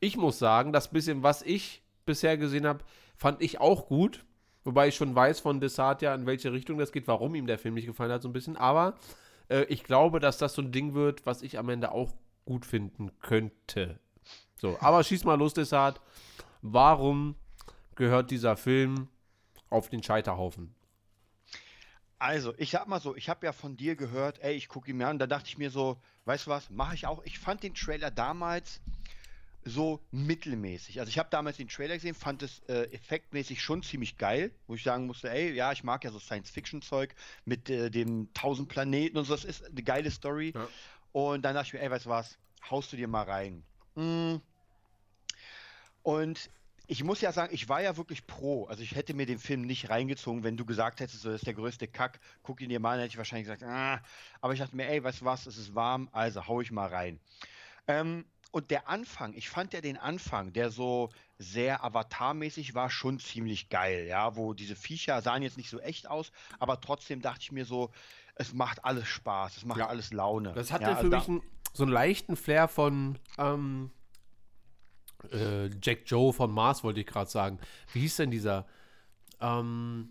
ich 0.00 0.16
muss 0.16 0.38
sagen, 0.38 0.72
das 0.72 0.90
bisschen, 0.90 1.22
was 1.22 1.42
ich 1.42 1.82
bisher 2.06 2.36
gesehen 2.36 2.66
habe, 2.66 2.84
fand 3.16 3.42
ich 3.42 3.60
auch 3.60 3.86
gut. 3.86 4.24
Wobei 4.64 4.88
ich 4.88 4.96
schon 4.96 5.14
weiß 5.14 5.40
von 5.40 5.60
Desart 5.60 6.02
ja, 6.02 6.14
in 6.14 6.24
welche 6.24 6.52
Richtung 6.52 6.78
das 6.78 6.92
geht, 6.92 7.08
warum 7.08 7.34
ihm 7.34 7.46
der 7.46 7.58
Film 7.58 7.74
nicht 7.74 7.86
gefallen 7.86 8.12
hat, 8.12 8.22
so 8.22 8.28
ein 8.28 8.32
bisschen. 8.32 8.56
Aber 8.56 8.96
äh, 9.48 9.64
ich 9.64 9.84
glaube, 9.84 10.20
dass 10.20 10.38
das 10.38 10.54
so 10.54 10.62
ein 10.62 10.72
Ding 10.72 10.94
wird, 10.94 11.26
was 11.26 11.42
ich 11.42 11.58
am 11.58 11.68
Ende 11.68 11.92
auch 11.92 12.12
gut 12.44 12.66
finden 12.66 13.10
könnte. 13.20 13.98
So, 14.56 14.76
aber 14.80 15.02
schieß 15.02 15.24
mal 15.24 15.38
los, 15.38 15.54
Desart. 15.54 16.00
Warum 16.60 17.34
gehört 17.94 18.30
dieser 18.30 18.56
Film 18.56 19.08
auf 19.70 19.88
den 19.88 20.02
Scheiterhaufen? 20.02 20.74
Also, 22.18 22.54
ich 22.56 22.70
sag 22.70 22.86
mal 22.86 23.00
so, 23.00 23.16
ich 23.16 23.28
habe 23.28 23.44
ja 23.44 23.52
von 23.52 23.76
dir 23.76 23.96
gehört, 23.96 24.38
ey, 24.42 24.54
ich 24.54 24.68
gucke 24.68 24.90
ihn 24.90 24.96
mir 24.96 25.08
an, 25.08 25.18
da 25.18 25.26
dachte 25.26 25.48
ich 25.48 25.58
mir 25.58 25.70
so, 25.70 26.00
weißt 26.24 26.46
du 26.46 26.50
was, 26.50 26.70
mache 26.70 26.94
ich 26.94 27.06
auch. 27.06 27.24
Ich 27.24 27.40
fand 27.40 27.64
den 27.64 27.74
Trailer 27.74 28.12
damals 28.12 28.80
so 29.64 30.00
mittelmäßig. 30.10 31.00
Also 31.00 31.10
ich 31.10 31.18
habe 31.18 31.28
damals 31.30 31.56
den 31.56 31.68
Trailer 31.68 31.94
gesehen, 31.94 32.14
fand 32.14 32.42
es 32.42 32.60
äh, 32.68 32.84
effektmäßig 32.92 33.60
schon 33.60 33.82
ziemlich 33.82 34.18
geil, 34.18 34.50
wo 34.66 34.74
ich 34.74 34.82
sagen 34.82 35.06
musste, 35.06 35.30
ey, 35.30 35.52
ja, 35.52 35.72
ich 35.72 35.84
mag 35.84 36.04
ja 36.04 36.10
so 36.10 36.18
Science-Fiction-Zeug 36.18 37.14
mit 37.44 37.70
äh, 37.70 37.90
dem 37.90 38.32
tausend 38.34 38.68
Planeten 38.68 39.18
und 39.18 39.24
so, 39.24 39.34
das 39.34 39.44
ist 39.44 39.64
eine 39.64 39.82
geile 39.82 40.10
Story. 40.10 40.52
Ja. 40.54 40.68
Und 41.12 41.42
dann 41.42 41.54
dachte 41.54 41.68
ich 41.68 41.72
mir, 41.74 41.80
ey, 41.80 41.90
weißt 41.90 42.06
du 42.06 42.10
was, 42.10 42.38
haust 42.70 42.92
du 42.92 42.96
dir 42.96 43.08
mal 43.08 43.24
rein. 43.24 43.62
Mm. 43.94 44.36
Und 46.02 46.50
ich 46.86 47.04
muss 47.04 47.20
ja 47.20 47.32
sagen, 47.32 47.54
ich 47.54 47.68
war 47.68 47.80
ja 47.80 47.96
wirklich 47.96 48.26
pro. 48.26 48.66
Also 48.66 48.82
ich 48.82 48.94
hätte 48.94 49.14
mir 49.14 49.26
den 49.26 49.38
Film 49.38 49.62
nicht 49.62 49.88
reingezogen, 49.88 50.42
wenn 50.42 50.56
du 50.56 50.64
gesagt 50.64 51.00
hättest, 51.00 51.22
so, 51.22 51.30
das 51.30 51.40
ist 51.40 51.46
der 51.46 51.54
größte 51.54 51.86
Kack, 51.86 52.20
guck 52.42 52.60
ihn 52.60 52.68
dir 52.68 52.80
mal 52.80 52.94
an, 52.94 53.00
hätte 53.00 53.12
ich 53.12 53.18
wahrscheinlich 53.18 53.46
gesagt, 53.46 53.62
ah. 53.62 54.02
aber 54.40 54.52
ich 54.52 54.58
dachte 54.58 54.76
mir, 54.76 54.88
ey, 54.88 55.02
weißt 55.02 55.20
du 55.20 55.24
was, 55.24 55.46
es 55.46 55.58
ist 55.58 55.74
warm, 55.74 56.08
also 56.12 56.46
hau 56.46 56.60
ich 56.60 56.70
mal 56.70 56.88
rein. 56.88 57.20
Ähm, 57.86 58.24
und 58.50 58.70
der 58.70 58.88
Anfang, 58.88 59.32
ich 59.32 59.48
fand 59.48 59.72
ja 59.72 59.80
den 59.80 59.96
Anfang, 59.96 60.52
der 60.52 60.70
so 60.70 61.08
sehr 61.38 61.82
avatarmäßig 61.82 62.74
war, 62.74 62.90
schon 62.90 63.18
ziemlich 63.18 63.70
geil, 63.70 64.06
ja, 64.06 64.36
wo 64.36 64.52
diese 64.52 64.76
Viecher 64.76 65.22
sahen 65.22 65.42
jetzt 65.42 65.56
nicht 65.56 65.70
so 65.70 65.80
echt 65.80 66.06
aus, 66.06 66.32
aber 66.58 66.80
trotzdem 66.80 67.22
dachte 67.22 67.40
ich 67.40 67.52
mir 67.52 67.64
so, 67.64 67.90
es 68.34 68.52
macht 68.54 68.84
alles 68.84 69.06
Spaß, 69.08 69.58
es 69.58 69.64
macht 69.64 69.78
Ja. 69.78 69.88
alles 69.88 70.12
Laune. 70.12 70.52
Das 70.52 70.72
hatte 70.72 70.84
ja, 70.84 70.96
für 70.96 71.04
also 71.04 71.08
mich 71.08 71.28
einen, 71.28 71.42
so 71.72 71.84
einen 71.84 71.92
leichten 71.92 72.36
Flair 72.36 72.68
von 72.68 73.18
ähm, 73.38 73.90
äh, 75.30 75.66
Jack 75.80 76.02
Joe 76.06 76.32
von 76.32 76.50
Mars, 76.50 76.82
wollte 76.84 77.00
ich 77.00 77.06
gerade 77.06 77.30
sagen. 77.30 77.58
Wie 77.92 78.00
hieß 78.00 78.16
denn 78.16 78.30
dieser? 78.30 78.66
Ähm, 79.40 80.10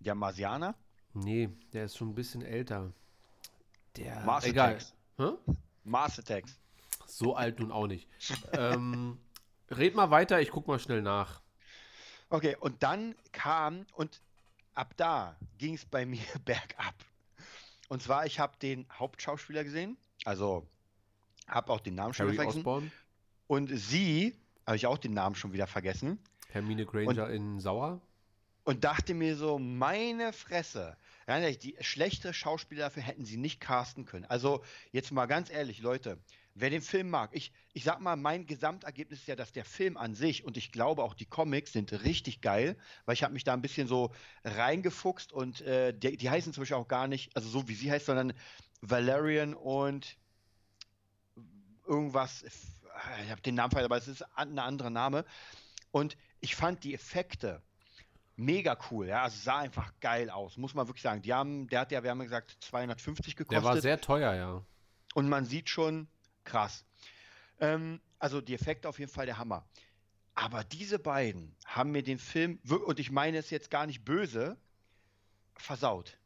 der 0.00 0.14
Marsianer, 0.14 0.74
nee, 1.14 1.48
der 1.72 1.84
ist 1.86 1.96
schon 1.96 2.10
ein 2.10 2.14
bisschen 2.14 2.42
älter. 2.42 2.92
Der, 3.96 4.20
Mars 4.20 4.44
egal. 4.44 4.70
Attacks. 4.70 4.94
Hä? 5.16 5.30
Mars 5.84 6.18
Attacks. 6.18 6.58
So 7.06 7.34
alt 7.34 7.58
nun 7.58 7.72
auch 7.72 7.86
nicht. 7.86 8.08
ähm, 8.52 9.18
red 9.70 9.94
mal 9.96 10.10
weiter, 10.10 10.40
ich 10.40 10.50
guck 10.50 10.68
mal 10.68 10.78
schnell 10.78 11.02
nach. 11.02 11.40
Okay, 12.30 12.56
und 12.60 12.82
dann 12.82 13.14
kam, 13.32 13.86
und 13.94 14.20
ab 14.78 14.94
da 14.96 15.36
ging 15.58 15.74
es 15.74 15.84
bei 15.84 16.06
mir 16.06 16.22
bergab. 16.44 16.94
Und 17.88 18.02
zwar, 18.02 18.26
ich 18.26 18.38
habe 18.38 18.56
den 18.62 18.86
Hauptschauspieler 18.92 19.64
gesehen, 19.64 19.96
also 20.24 20.66
habe 21.46 21.72
auch 21.72 21.80
den 21.80 21.94
Namen 21.94 22.14
schon 22.14 22.26
Harry 22.26 22.36
vergessen. 22.36 22.58
Osborn, 22.58 22.92
Und 23.46 23.70
sie, 23.74 24.34
habe 24.66 24.76
ich 24.76 24.86
auch 24.86 24.98
den 24.98 25.14
Namen 25.14 25.34
schon 25.34 25.52
wieder 25.52 25.66
vergessen. 25.66 26.18
Hermine 26.50 26.86
Granger 26.86 27.30
in 27.30 27.60
Sauer. 27.60 28.00
Und 28.64 28.84
dachte 28.84 29.14
mir 29.14 29.36
so, 29.36 29.58
meine 29.58 30.32
Fresse. 30.32 30.96
Die 31.62 31.76
schlechte 31.80 32.32
Schauspieler 32.32 32.84
dafür 32.84 33.02
hätten 33.02 33.24
sie 33.24 33.38
nicht 33.38 33.60
casten 33.60 34.04
können. 34.04 34.26
Also, 34.26 34.62
jetzt 34.92 35.10
mal 35.10 35.26
ganz 35.26 35.50
ehrlich, 35.50 35.80
Leute, 35.80 36.18
wer 36.60 36.70
den 36.70 36.82
Film 36.82 37.10
mag, 37.10 37.30
ich, 37.32 37.52
ich 37.72 37.84
sag 37.84 38.00
mal, 38.00 38.16
mein 38.16 38.46
Gesamtergebnis 38.46 39.20
ist 39.20 39.28
ja, 39.28 39.36
dass 39.36 39.52
der 39.52 39.64
Film 39.64 39.96
an 39.96 40.14
sich 40.14 40.44
und 40.44 40.56
ich 40.56 40.72
glaube 40.72 41.02
auch 41.02 41.14
die 41.14 41.26
Comics 41.26 41.72
sind 41.72 41.92
richtig 42.04 42.40
geil, 42.40 42.76
weil 43.04 43.14
ich 43.14 43.22
habe 43.22 43.32
mich 43.32 43.44
da 43.44 43.52
ein 43.52 43.62
bisschen 43.62 43.86
so 43.86 44.12
reingefuchst 44.44 45.32
und 45.32 45.60
äh, 45.62 45.92
die, 45.92 46.16
die 46.16 46.30
heißen 46.30 46.52
zum 46.52 46.62
Beispiel 46.62 46.76
auch 46.76 46.88
gar 46.88 47.06
nicht, 47.06 47.34
also 47.36 47.48
so 47.48 47.68
wie 47.68 47.74
sie 47.74 47.90
heißt, 47.90 48.06
sondern 48.06 48.32
Valerian 48.80 49.54
und 49.54 50.16
irgendwas, 51.86 52.44
ich 53.24 53.30
habe 53.30 53.40
den 53.40 53.54
Namen 53.54 53.70
vergessen, 53.70 53.92
aber 53.92 53.98
es 53.98 54.08
ist 54.08 54.22
ein 54.36 54.58
anderer 54.58 54.90
Name. 54.90 55.24
Und 55.90 56.16
ich 56.40 56.54
fand 56.54 56.84
die 56.84 56.94
Effekte 56.94 57.62
mega 58.36 58.78
cool, 58.90 59.08
ja, 59.08 59.22
also 59.22 59.36
es 59.36 59.44
sah 59.44 59.58
einfach 59.58 59.92
geil 60.00 60.30
aus, 60.30 60.56
muss 60.56 60.74
man 60.74 60.86
wirklich 60.86 61.02
sagen. 61.02 61.22
Die 61.22 61.32
haben, 61.32 61.68
der 61.68 61.80
hat 61.80 61.92
ja, 61.92 62.02
wir 62.02 62.10
haben 62.10 62.20
gesagt, 62.20 62.56
250 62.60 63.34
gekostet. 63.34 63.64
Der 63.64 63.68
war 63.68 63.80
sehr 63.80 64.00
teuer, 64.00 64.34
ja. 64.34 64.64
Und 65.14 65.28
man 65.28 65.44
sieht 65.44 65.68
schon, 65.68 66.08
krass. 66.48 66.84
Ähm, 67.60 68.00
also 68.18 68.40
die 68.40 68.54
Effekte 68.54 68.88
auf 68.88 68.98
jeden 68.98 69.10
Fall 69.10 69.26
der 69.26 69.38
Hammer. 69.38 69.68
Aber 70.34 70.64
diese 70.64 70.98
beiden 70.98 71.56
haben 71.66 71.90
mir 71.90 72.02
den 72.02 72.18
Film, 72.18 72.60
und 72.68 73.00
ich 73.00 73.10
meine 73.10 73.38
es 73.38 73.50
jetzt 73.50 73.70
gar 73.70 73.86
nicht 73.86 74.04
böse, 74.04 74.56
versaut. 75.56 76.18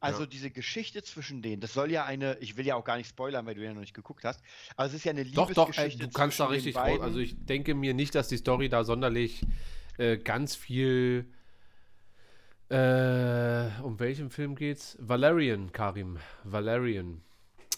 Also 0.00 0.22
Ja. 0.22 0.26
diese 0.26 0.50
Geschichte 0.50 1.02
zwischen 1.02 1.42
denen, 1.42 1.60
das 1.60 1.72
soll 1.72 1.90
ja 1.90 2.04
eine, 2.04 2.38
ich 2.38 2.56
will 2.56 2.66
ja 2.66 2.76
auch 2.76 2.84
gar 2.84 2.96
nicht 2.96 3.08
spoilern, 3.08 3.46
weil 3.46 3.54
du 3.56 3.64
ja 3.64 3.72
noch 3.72 3.80
nicht 3.80 3.94
geguckt 3.94 4.24
hast, 4.24 4.40
aber 4.76 4.86
es 4.86 4.94
ist 4.94 5.04
ja 5.04 5.10
eine 5.10 5.24
Doch, 5.24 5.52
doch, 5.52 5.68
ey, 5.68 5.88
Liebesgeschichte 5.88 6.06
du 6.06 6.12
kannst 6.12 6.38
da 6.38 6.46
richtig 6.46 6.76
raus. 6.76 7.00
Also 7.00 7.18
ich 7.18 7.34
denke 7.46 7.74
mir 7.74 7.94
nicht, 7.94 8.14
dass 8.14 8.28
die 8.28 8.36
Story 8.36 8.68
da 8.68 8.84
sonderlich 8.84 9.44
äh, 9.98 10.16
ganz 10.18 10.54
viel. 10.54 11.32
Äh, 12.68 13.70
um 13.82 13.98
welchen 13.98 14.30
Film 14.30 14.54
geht's? 14.54 14.96
Valerian, 15.00 15.72
Karim. 15.72 16.18
Valerian. 16.44 17.22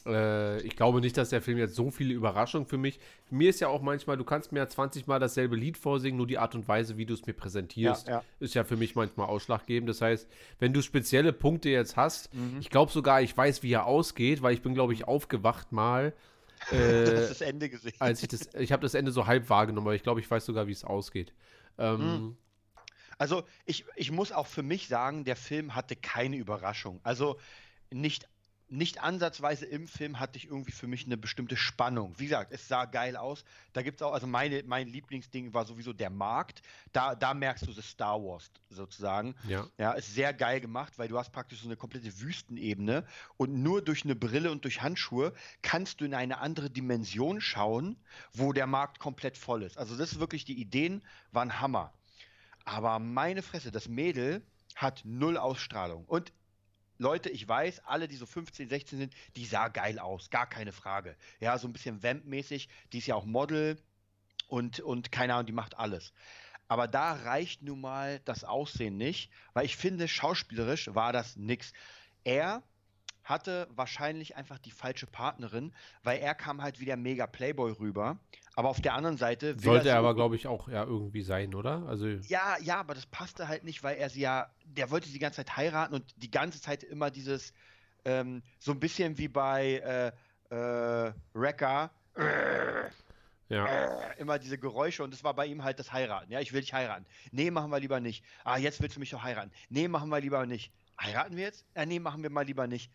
Äh, 0.07 0.61
ich 0.63 0.77
glaube 0.77 1.01
nicht, 1.01 1.17
dass 1.17 1.31
der 1.31 1.43
Film 1.43 1.59
jetzt 1.59 1.75
so 1.75 1.91
viele 1.91 2.15
Überraschungen 2.15 2.67
für 2.67 2.79
mich. 2.79 2.99
Mir 3.31 3.51
ist 3.51 3.61
ja 3.61 3.69
auch 3.69 3.83
manchmal, 3.83 4.17
du 4.17 4.25
kannst 4.25 4.53
mir 4.53 4.59
ja 4.61 4.69
20 4.69 5.07
Mal 5.07 5.19
dasselbe 5.19 5.57
Lied 5.57 5.77
vorsingen, 5.77 6.17
nur 6.17 6.27
die 6.27 6.39
Art 6.39 6.55
und 6.55 6.67
Weise, 6.69 6.97
wie 6.97 7.07
du 7.07 7.15
es 7.15 7.27
mir 7.27 7.33
präsentierst, 7.33 8.09
Ja, 8.09 8.15
ja. 8.15 8.25
ist 8.41 8.55
ja 8.55 8.65
für 8.65 8.77
mich 8.77 8.95
manchmal 8.95 9.29
ausschlaggebend. 9.29 9.89
Das 9.89 10.01
heißt, 10.01 10.29
wenn 10.59 10.73
du 10.73 10.83
spezielle 10.83 11.33
Punkte 11.33 11.69
jetzt 11.71 11.97
hast, 11.97 12.33
Mhm. 12.35 12.59
ich 12.61 12.71
glaube 12.71 12.93
sogar, 12.93 13.23
ich 13.23 13.37
weiß, 13.37 13.63
wie 13.63 13.73
er 13.73 13.87
ausgeht, 13.87 14.43
weil 14.43 14.55
ich 14.55 14.63
bin, 14.63 14.75
glaube 14.75 14.93
ich, 14.93 15.07
aufgewacht 15.07 15.73
mal. 15.73 16.13
Äh, 16.73 17.05
du 17.05 17.17
hast 17.17 17.31
das 17.31 17.41
Ende 17.41 17.71
gesehen. 17.71 17.95
als 18.01 18.23
ich 18.23 18.29
das, 18.29 18.51
ich 18.59 18.71
habe 18.71 18.83
das 18.83 18.93
Ende 18.95 19.13
so 19.13 19.27
halb 19.27 19.49
wahrgenommen, 19.49 19.87
aber 19.87 19.95
ich 19.95 20.03
glaube, 20.03 20.21
ich 20.21 20.31
weiß 20.31 20.45
sogar, 20.45 20.67
wie 20.67 20.73
es 20.73 20.85
ausgeht. 20.85 21.33
Ähm, 21.79 22.37
Also 23.17 23.45
ich, 23.65 23.85
ich 23.97 24.11
muss 24.13 24.31
auch 24.31 24.47
für 24.47 24.63
mich 24.63 24.87
sagen, 24.89 25.25
der 25.25 25.37
Film 25.37 25.75
hatte 25.75 25.97
keine 25.97 26.37
Überraschung. 26.37 27.01
Also 27.03 27.39
nicht, 27.91 28.29
nicht 28.71 29.03
ansatzweise 29.03 29.67
im 29.67 29.89
Film 29.89 30.21
hatte 30.21 30.39
ich 30.39 30.47
irgendwie 30.47 30.71
für 30.71 30.87
mich 30.87 31.05
eine 31.05 31.17
bestimmte 31.17 31.57
Spannung. 31.57 32.15
Wie 32.19 32.25
gesagt, 32.25 32.53
es 32.53 32.69
sah 32.69 32.85
geil 32.85 33.17
aus. 33.17 33.45
Da 33.73 33.83
gibt 33.83 34.01
es 34.01 34.03
auch, 34.03 34.13
also 34.13 34.27
meine, 34.27 34.63
mein 34.65 34.87
Lieblingsding 34.87 35.53
war 35.53 35.65
sowieso 35.65 35.93
der 35.93 36.11
Markt. 36.11 36.63
Da, 36.93 37.15
da 37.15 37.35
merkst 37.35 37.67
du 37.67 37.73
das 37.73 37.89
Star 37.89 38.23
Wars 38.23 38.51
sozusagen. 38.69 39.35
Ja. 39.49 39.67
Ja, 39.77 39.93
ist 39.93 40.15
sehr 40.15 40.33
geil 40.33 40.61
gemacht, 40.61 40.99
weil 40.99 41.09
du 41.09 41.19
hast 41.19 41.33
praktisch 41.33 41.61
so 41.61 41.69
eine 41.69 41.77
komplette 41.77 42.21
Wüstenebene 42.21 43.05
und 43.37 43.61
nur 43.61 43.83
durch 43.83 44.05
eine 44.05 44.15
Brille 44.15 44.53
und 44.53 44.65
durch 44.65 44.83
Handschuhe 44.83 45.33
kannst 45.63 46.01
du 46.01 46.05
in 46.05 46.15
eine 46.15 46.39
andere 46.39 46.71
Dimension 46.71 47.41
schauen, 47.41 47.97
wo 48.33 48.53
der 48.53 48.69
Markt 48.69 49.01
komplett 49.01 49.37
voll 49.37 49.65
ist. 49.65 49.79
Also 49.79 49.97
das 49.97 50.13
ist 50.13 50.21
wirklich, 50.21 50.45
die 50.45 50.61
Ideen 50.61 51.03
waren 51.33 51.61
Hammer. 51.61 51.93
Aber 52.65 53.01
meine 53.01 53.43
Fresse, 53.43 53.73
das 53.73 53.89
Mädel 53.89 54.43
hat 54.77 55.03
null 55.05 55.37
Ausstrahlung. 55.37 56.05
Und 56.05 56.33
Leute, 57.01 57.31
ich 57.31 57.49
weiß, 57.49 57.81
alle, 57.87 58.09
die 58.09 58.17
so 58.17 58.27
15, 58.27 58.69
16 58.69 58.99
sind, 58.99 59.15
die 59.35 59.47
sah 59.47 59.69
geil 59.69 59.99
aus, 59.99 60.29
gar 60.29 60.47
keine 60.47 60.71
Frage. 60.71 61.17
Ja, 61.41 61.57
so 61.57 61.67
ein 61.67 61.73
bisschen 61.73 62.03
Vamp-mäßig, 62.03 62.69
die 62.93 62.99
ist 62.99 63.07
ja 63.07 63.15
auch 63.15 63.25
Model 63.25 63.79
und, 64.49 64.81
und 64.81 65.11
keine 65.11 65.33
Ahnung, 65.33 65.47
die 65.47 65.53
macht 65.53 65.79
alles. 65.79 66.13
Aber 66.69 66.89
da 66.89 67.13
reicht 67.13 67.63
nun 67.63 67.81
mal 67.81 68.21
das 68.27 68.45
Aussehen 68.45 68.99
nicht, 68.99 69.33
weil 69.55 69.65
ich 69.65 69.79
finde, 69.79 70.09
schauspielerisch 70.09 70.95
war 70.95 71.15
das 71.15 71.37
nix. 71.37 71.73
Er 72.23 72.63
hatte 73.25 73.67
wahrscheinlich 73.71 74.37
einfach 74.37 74.59
die 74.59 74.71
falsche 74.71 75.07
Partnerin, 75.07 75.73
weil 76.03 76.19
er 76.19 76.35
kam 76.35 76.61
halt 76.61 76.81
wie 76.81 76.85
der 76.85 76.99
mega 76.99 77.27
Playboy 77.27 77.73
rüber. 77.73 78.19
Aber 78.61 78.69
auf 78.69 78.83
der 78.83 78.93
anderen 78.93 79.17
Seite 79.17 79.59
Sollte 79.59 79.89
er 79.89 79.95
er 79.95 79.99
aber, 80.01 80.15
glaube 80.15 80.37
ich, 80.37 80.47
auch 80.47 80.69
ja 80.69 80.85
irgendwie 80.85 81.23
sein, 81.23 81.55
oder? 81.55 81.87
Also, 81.89 82.07
ja, 82.07 82.59
ja, 82.61 82.79
aber 82.79 82.93
das 82.93 83.07
passte 83.07 83.49
halt 83.49 83.65
nicht, 83.65 83.83
weil 83.83 83.97
er 83.97 84.11
sie 84.11 84.21
ja, 84.21 84.51
der 84.67 84.91
wollte 84.91 85.07
sie 85.07 85.15
die 85.15 85.19
ganze 85.19 85.37
Zeit 85.37 85.57
heiraten 85.57 85.95
und 85.95 86.05
die 86.19 86.31
ganze 86.31 86.61
Zeit 86.61 86.83
immer 86.83 87.11
dieses, 87.11 87.55
ähm, 88.05 88.43
so 88.59 88.73
ein 88.73 88.79
bisschen 88.79 89.17
wie 89.17 89.29
bei 89.29 90.13
äh, 90.51 90.55
äh, 90.55 91.15
Wrecker, 91.33 91.91
ja. 93.49 93.65
äh, 93.65 94.21
immer 94.21 94.39
diese 94.39 94.59
Geräusche 94.59 95.05
und 95.05 95.15
das 95.15 95.25
war 95.25 95.33
bei 95.33 95.47
ihm 95.47 95.65
halt 95.65 95.79
das 95.79 95.95
Heiraten. 95.95 96.31
Ja, 96.31 96.41
ich 96.41 96.53
will 96.53 96.61
dich 96.61 96.75
heiraten. 96.75 97.07
Nee, 97.33 97.51
machen 97.51 97.71
wir 97.71 97.81
lieber 97.81 97.99
nicht. 97.99 98.23
Ah, 98.45 98.59
jetzt 98.59 98.83
willst 98.83 98.97
du 98.97 99.01
mich 99.01 99.09
doch 99.09 99.23
heiraten. 99.23 99.53
Nee, 99.71 99.89
machen 99.89 100.11
wir 100.11 100.21
lieber 100.21 100.45
nicht. 100.45 100.71
Heiraten 101.01 101.35
wir 101.35 101.45
jetzt? 101.45 101.65
Ja, 101.75 101.87
nee, 101.87 101.99
machen 101.99 102.23
wir 102.23 102.29
mal 102.29 102.45
lieber 102.45 102.67
nicht. 102.67 102.93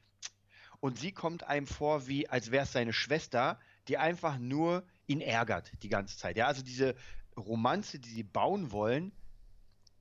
Und 0.80 1.00
sie 1.00 1.12
kommt 1.12 1.44
einem 1.44 1.66
vor, 1.66 2.06
wie 2.06 2.30
als 2.30 2.52
wäre 2.52 2.66
es 2.66 2.72
seine 2.72 2.94
Schwester, 2.94 3.60
die 3.88 3.98
einfach 3.98 4.38
nur 4.38 4.84
ihn 5.08 5.22
ärgert 5.22 5.72
die 5.84 5.90
ganze 5.90 6.18
Zeit. 6.18 6.38
Ja, 6.38 6.48
also 6.48 6.64
diese 6.64 6.96
Romanze, 7.38 8.00
die 8.00 8.10
sie 8.10 8.24
bauen 8.24 8.72
wollen, 8.72 9.12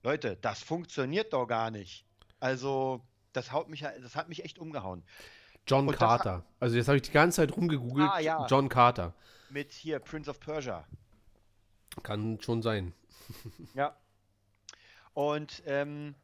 Leute, 0.02 0.36
das 0.40 0.62
funktioniert 0.62 1.32
doch 1.32 1.46
gar 1.46 1.70
nicht. 1.70 2.04
Also, 2.40 3.02
das 3.32 3.52
haut 3.52 3.68
mich, 3.68 3.80
das 3.80 4.16
hat 4.16 4.28
mich 4.28 4.44
echt 4.44 4.58
umgehauen. 4.58 5.02
John 5.66 5.88
Und 5.88 5.94
das 5.94 6.00
hat- 6.00 6.22
Carter. 6.22 6.44
Also, 6.60 6.76
jetzt 6.76 6.88
habe 6.88 6.96
ich 6.96 7.02
die 7.02 7.10
ganze 7.10 7.36
Zeit 7.36 7.56
rumgegoogelt. 7.56 8.10
Ah, 8.10 8.18
ja. 8.20 8.46
John 8.46 8.68
Carter. 8.68 9.14
Mit 9.50 9.72
hier 9.72 9.98
Prince 9.98 10.28
of 10.30 10.40
Persia. 10.40 10.86
Kann 12.02 12.38
schon 12.40 12.60
sein. 12.60 12.92
Ja. 13.74 13.96
Und 15.14 15.62
ähm, 15.66 16.14
äh, 16.14 16.23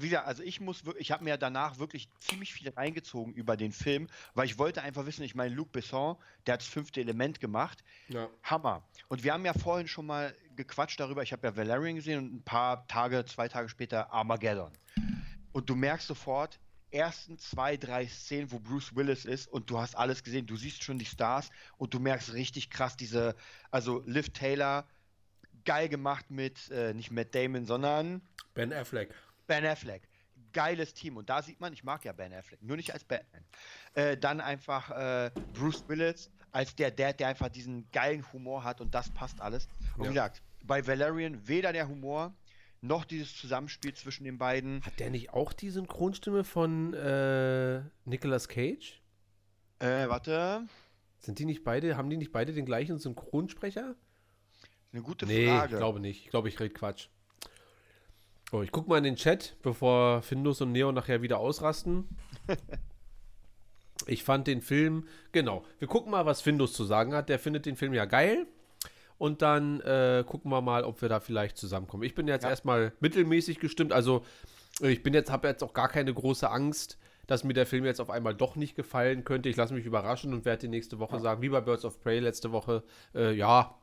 wie 0.00 0.08
gesagt, 0.08 0.26
also 0.26 0.42
ich 0.42 0.60
muss 0.60 0.84
wirklich, 0.84 1.06
ich 1.06 1.12
habe 1.12 1.24
mir 1.24 1.36
danach 1.36 1.78
wirklich 1.78 2.08
ziemlich 2.20 2.54
viel 2.54 2.70
reingezogen 2.70 3.34
über 3.34 3.56
den 3.56 3.72
Film, 3.72 4.08
weil 4.34 4.46
ich 4.46 4.58
wollte 4.58 4.82
einfach 4.82 5.06
wissen, 5.06 5.22
ich 5.22 5.34
meine, 5.34 5.54
Luc 5.54 5.72
Besson, 5.72 6.16
der 6.46 6.54
hat 6.54 6.60
das 6.60 6.68
fünfte 6.68 7.00
Element 7.00 7.40
gemacht. 7.40 7.84
Ja. 8.08 8.28
Hammer. 8.42 8.82
Und 9.08 9.24
wir 9.24 9.32
haben 9.32 9.44
ja 9.44 9.52
vorhin 9.52 9.88
schon 9.88 10.06
mal 10.06 10.34
gequatscht 10.56 11.00
darüber, 11.00 11.22
ich 11.22 11.32
habe 11.32 11.46
ja 11.46 11.56
Valerian 11.56 11.96
gesehen 11.96 12.18
und 12.18 12.34
ein 12.34 12.42
paar 12.42 12.86
Tage, 12.86 13.24
zwei 13.26 13.48
Tage 13.48 13.68
später 13.68 14.12
Armageddon. 14.12 14.72
Und 15.52 15.68
du 15.68 15.74
merkst 15.74 16.06
sofort, 16.06 16.58
ersten 16.90 17.38
zwei, 17.38 17.76
drei 17.76 18.06
Szenen, 18.06 18.52
wo 18.52 18.58
Bruce 18.58 18.94
Willis 18.94 19.24
ist 19.24 19.48
und 19.48 19.70
du 19.70 19.78
hast 19.78 19.96
alles 19.96 20.22
gesehen, 20.22 20.46
du 20.46 20.56
siehst 20.56 20.84
schon 20.84 20.98
die 20.98 21.06
Stars 21.06 21.50
und 21.78 21.94
du 21.94 21.98
merkst 21.98 22.32
richtig 22.34 22.70
krass 22.70 22.96
diese, 22.96 23.34
also 23.70 24.02
Liv 24.06 24.30
Taylor, 24.30 24.86
geil 25.64 25.88
gemacht 25.88 26.30
mit, 26.30 26.70
äh, 26.70 26.92
nicht 26.92 27.10
Matt 27.10 27.34
Damon, 27.34 27.66
sondern 27.66 28.20
Ben 28.54 28.72
Affleck. 28.72 29.14
Ben 29.52 29.66
Affleck. 29.66 30.08
Geiles 30.54 30.94
Team. 30.94 31.16
Und 31.18 31.28
da 31.28 31.42
sieht 31.42 31.60
man, 31.60 31.72
ich 31.74 31.84
mag 31.84 32.04
ja 32.06 32.12
Ben 32.12 32.32
Affleck, 32.32 32.62
nur 32.62 32.76
nicht 32.76 32.92
als 32.94 33.04
Batman. 33.04 33.44
Äh, 33.94 34.16
dann 34.16 34.40
einfach 34.40 34.90
äh, 34.90 35.30
Bruce 35.52 35.84
Willis 35.88 36.30
als 36.52 36.74
der 36.74 36.90
Dad, 36.90 37.20
der 37.20 37.28
einfach 37.28 37.48
diesen 37.50 37.90
geilen 37.92 38.24
Humor 38.32 38.64
hat 38.64 38.80
und 38.80 38.94
das 38.94 39.10
passt 39.10 39.40
alles. 39.42 39.68
Und 39.96 40.04
Ja. 40.04 40.10
wie 40.10 40.14
gesagt, 40.14 40.42
bei 40.64 40.86
Valerian 40.86 41.46
weder 41.48 41.72
der 41.72 41.86
Humor 41.88 42.32
noch 42.80 43.04
dieses 43.04 43.36
Zusammenspiel 43.36 43.94
zwischen 43.94 44.24
den 44.24 44.38
beiden. 44.38 44.82
Hat 44.84 44.98
der 44.98 45.10
nicht 45.10 45.32
auch 45.34 45.52
die 45.52 45.70
Synchronstimme 45.70 46.44
von 46.44 46.94
äh, 46.94 47.82
Nicolas 48.04 48.48
Cage? 48.48 49.00
Äh, 49.80 50.08
warte, 50.08 50.66
Sind 51.18 51.38
die 51.38 51.44
nicht 51.44 51.62
beide, 51.64 51.96
haben 51.96 52.08
die 52.10 52.16
nicht 52.16 52.32
beide 52.32 52.52
den 52.52 52.64
gleichen 52.66 52.98
Synchronsprecher? 52.98 53.94
eine 54.92 55.02
gute 55.02 55.24
nee, 55.26 55.46
Frage. 55.46 55.72
ich 55.74 55.78
glaube 55.78 56.00
nicht. 56.00 56.24
Ich 56.24 56.30
glaube, 56.30 56.48
ich 56.48 56.60
rede 56.60 56.74
Quatsch. 56.74 57.08
Oh, 58.52 58.60
ich 58.62 58.70
guck 58.70 58.86
mal 58.86 58.98
in 58.98 59.04
den 59.04 59.16
Chat, 59.16 59.56
bevor 59.62 60.20
Findus 60.20 60.60
und 60.60 60.72
Neo 60.72 60.92
nachher 60.92 61.22
wieder 61.22 61.38
ausrasten. 61.38 62.06
ich 64.06 64.24
fand 64.24 64.46
den 64.46 64.60
Film, 64.60 65.08
genau. 65.32 65.64
Wir 65.78 65.88
gucken 65.88 66.10
mal, 66.10 66.26
was 66.26 66.42
Findus 66.42 66.74
zu 66.74 66.84
sagen 66.84 67.14
hat. 67.14 67.30
Der 67.30 67.38
findet 67.38 67.64
den 67.64 67.76
Film 67.76 67.94
ja 67.94 68.04
geil. 68.04 68.46
Und 69.16 69.40
dann 69.40 69.80
äh, 69.80 70.22
gucken 70.26 70.50
wir 70.50 70.60
mal, 70.60 70.84
ob 70.84 71.00
wir 71.00 71.08
da 71.08 71.20
vielleicht 71.20 71.56
zusammenkommen. 71.56 72.02
Ich 72.02 72.14
bin 72.14 72.28
jetzt 72.28 72.42
Ja. 72.42 72.50
erstmal 72.50 72.92
mittelmäßig 73.00 73.58
gestimmt. 73.58 73.92
Also 73.92 74.22
äh, 74.82 74.90
ich 74.90 75.02
bin 75.02 75.14
jetzt, 75.14 75.30
habe 75.30 75.48
jetzt 75.48 75.62
auch 75.62 75.72
gar 75.72 75.88
keine 75.88 76.12
große 76.12 76.50
Angst, 76.50 76.98
dass 77.28 77.44
mir 77.44 77.54
der 77.54 77.64
Film 77.66 77.86
jetzt 77.86 78.00
auf 78.00 78.10
einmal 78.10 78.34
doch 78.34 78.56
nicht 78.56 78.74
gefallen 78.74 79.24
könnte. 79.24 79.48
Ich 79.48 79.56
lasse 79.56 79.72
mich 79.72 79.86
überraschen 79.86 80.34
und 80.34 80.44
werde 80.44 80.62
die 80.62 80.68
nächste 80.68 80.98
Woche 80.98 81.20
sagen, 81.20 81.40
wie 81.40 81.48
bei 81.48 81.60
Birds 81.62 81.84
of 81.86 82.00
Prey 82.02 82.18
letzte 82.18 82.52
Woche, 82.52 82.82
äh, 83.14 83.32
ja, 83.32 83.78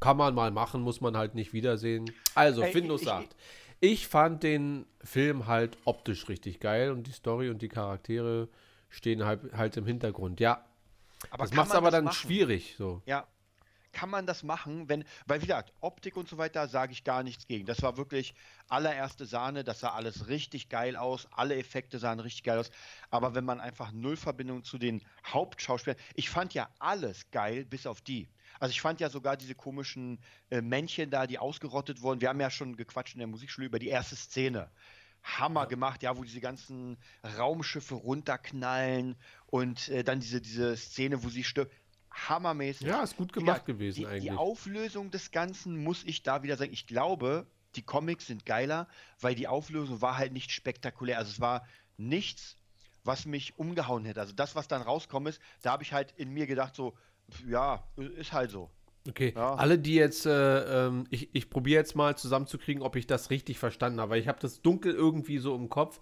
kann 0.00 0.16
man 0.16 0.34
mal 0.34 0.50
machen, 0.50 0.80
muss 0.80 1.00
man 1.00 1.16
halt 1.16 1.34
nicht 1.34 1.52
wiedersehen. 1.52 2.10
Also, 2.34 2.62
Findus 2.64 3.02
sagt, 3.02 3.36
ich 3.80 4.06
fand 4.06 4.42
den 4.42 4.86
Film 5.02 5.46
halt 5.46 5.76
optisch 5.84 6.28
richtig 6.28 6.60
geil 6.60 6.90
und 6.90 7.06
die 7.06 7.12
Story 7.12 7.48
und 7.48 7.62
die 7.62 7.68
Charaktere 7.68 8.48
stehen 8.90 9.24
halt, 9.24 9.52
halt 9.54 9.76
im 9.76 9.86
Hintergrund. 9.86 10.40
Ja, 10.40 10.64
aber 11.30 11.44
das 11.44 11.54
macht 11.54 11.68
es 11.68 11.74
aber 11.74 11.90
dann 11.90 12.04
machen? 12.04 12.14
schwierig. 12.14 12.74
So. 12.76 13.02
Ja. 13.06 13.26
Kann 13.92 14.08
man 14.08 14.24
das 14.24 14.44
machen, 14.44 14.88
wenn, 14.88 15.04
weil 15.26 15.42
wie 15.42 15.46
gesagt, 15.46 15.72
Optik 15.80 16.16
und 16.16 16.28
so 16.28 16.38
weiter 16.38 16.68
sage 16.68 16.92
ich 16.92 17.02
gar 17.02 17.24
nichts 17.24 17.48
gegen. 17.48 17.66
Das 17.66 17.82
war 17.82 17.96
wirklich 17.96 18.34
allererste 18.68 19.26
Sahne, 19.26 19.64
das 19.64 19.80
sah 19.80 19.88
alles 19.88 20.28
richtig 20.28 20.68
geil 20.68 20.94
aus, 20.94 21.26
alle 21.32 21.56
Effekte 21.56 21.98
sahen 21.98 22.20
richtig 22.20 22.44
geil 22.44 22.60
aus. 22.60 22.70
Aber 23.10 23.34
wenn 23.34 23.44
man 23.44 23.60
einfach 23.60 23.90
null 23.90 24.16
Verbindung 24.16 24.62
zu 24.62 24.78
den 24.78 25.02
Hauptschauspielern, 25.26 25.98
ich 26.14 26.30
fand 26.30 26.54
ja 26.54 26.68
alles 26.78 27.32
geil, 27.32 27.64
bis 27.64 27.84
auf 27.88 28.00
die. 28.00 28.28
Also 28.60 28.72
ich 28.72 28.80
fand 28.80 29.00
ja 29.00 29.08
sogar 29.08 29.36
diese 29.36 29.54
komischen 29.54 30.20
äh, 30.50 30.60
Männchen 30.60 31.10
da, 31.10 31.26
die 31.26 31.38
ausgerottet 31.38 32.02
wurden. 32.02 32.20
Wir 32.20 32.28
haben 32.28 32.40
ja 32.40 32.50
schon 32.50 32.76
gequatscht 32.76 33.14
in 33.14 33.18
der 33.18 33.26
Musikschule 33.26 33.66
über 33.66 33.78
die 33.78 33.88
erste 33.88 34.16
Szene. 34.16 34.70
Hammer 35.22 35.66
gemacht, 35.66 36.02
ja, 36.02 36.16
wo 36.16 36.22
diese 36.22 36.40
ganzen 36.40 36.98
Raumschiffe 37.38 37.94
runterknallen 37.94 39.16
und 39.46 39.88
äh, 39.88 40.04
dann 40.04 40.20
diese, 40.20 40.40
diese 40.40 40.76
Szene, 40.76 41.24
wo 41.24 41.28
sie 41.28 41.42
stirbt. 41.42 41.74
Hammermäßig. 42.10 42.86
Ja, 42.86 43.02
ist 43.02 43.16
gut 43.16 43.32
gemacht 43.32 43.64
gesagt, 43.64 43.66
gewesen 43.66 44.00
die, 44.00 44.06
eigentlich. 44.06 44.22
Die 44.24 44.30
Auflösung 44.32 45.10
des 45.10 45.30
Ganzen 45.30 45.82
muss 45.82 46.04
ich 46.04 46.22
da 46.22 46.42
wieder 46.42 46.56
sagen. 46.56 46.72
Ich 46.72 46.86
glaube, 46.86 47.46
die 47.76 47.82
Comics 47.82 48.26
sind 48.26 48.44
geiler, 48.44 48.88
weil 49.20 49.34
die 49.34 49.48
Auflösung 49.48 50.02
war 50.02 50.18
halt 50.18 50.32
nicht 50.32 50.50
spektakulär. 50.50 51.18
Also 51.18 51.30
es 51.30 51.40
war 51.40 51.66
nichts, 51.96 52.56
was 53.04 53.26
mich 53.26 53.58
umgehauen 53.58 54.04
hätte. 54.04 54.20
Also 54.20 54.34
das, 54.34 54.54
was 54.54 54.68
dann 54.68 54.82
rauskommt 54.82 55.28
ist, 55.28 55.40
da 55.62 55.72
habe 55.72 55.82
ich 55.82 55.92
halt 55.92 56.12
in 56.16 56.30
mir 56.30 56.46
gedacht 56.46 56.74
so, 56.74 56.96
ja, 57.48 57.82
ist 58.16 58.32
halt 58.32 58.50
so. 58.50 58.70
Okay, 59.08 59.32
Ja. 59.34 59.54
alle, 59.54 59.78
die 59.78 59.94
jetzt, 59.94 60.26
äh, 60.26 60.86
ähm, 60.86 61.06
ich, 61.10 61.30
ich 61.32 61.48
probiere 61.48 61.80
jetzt 61.80 61.96
mal 61.96 62.16
zusammenzukriegen, 62.16 62.82
ob 62.82 62.96
ich 62.96 63.06
das 63.06 63.30
richtig 63.30 63.58
verstanden 63.58 64.00
habe, 64.00 64.12
weil 64.12 64.20
ich 64.20 64.28
habe 64.28 64.38
das 64.40 64.60
dunkel 64.60 64.92
irgendwie 64.92 65.38
so 65.38 65.54
im 65.56 65.68
Kopf. 65.70 66.00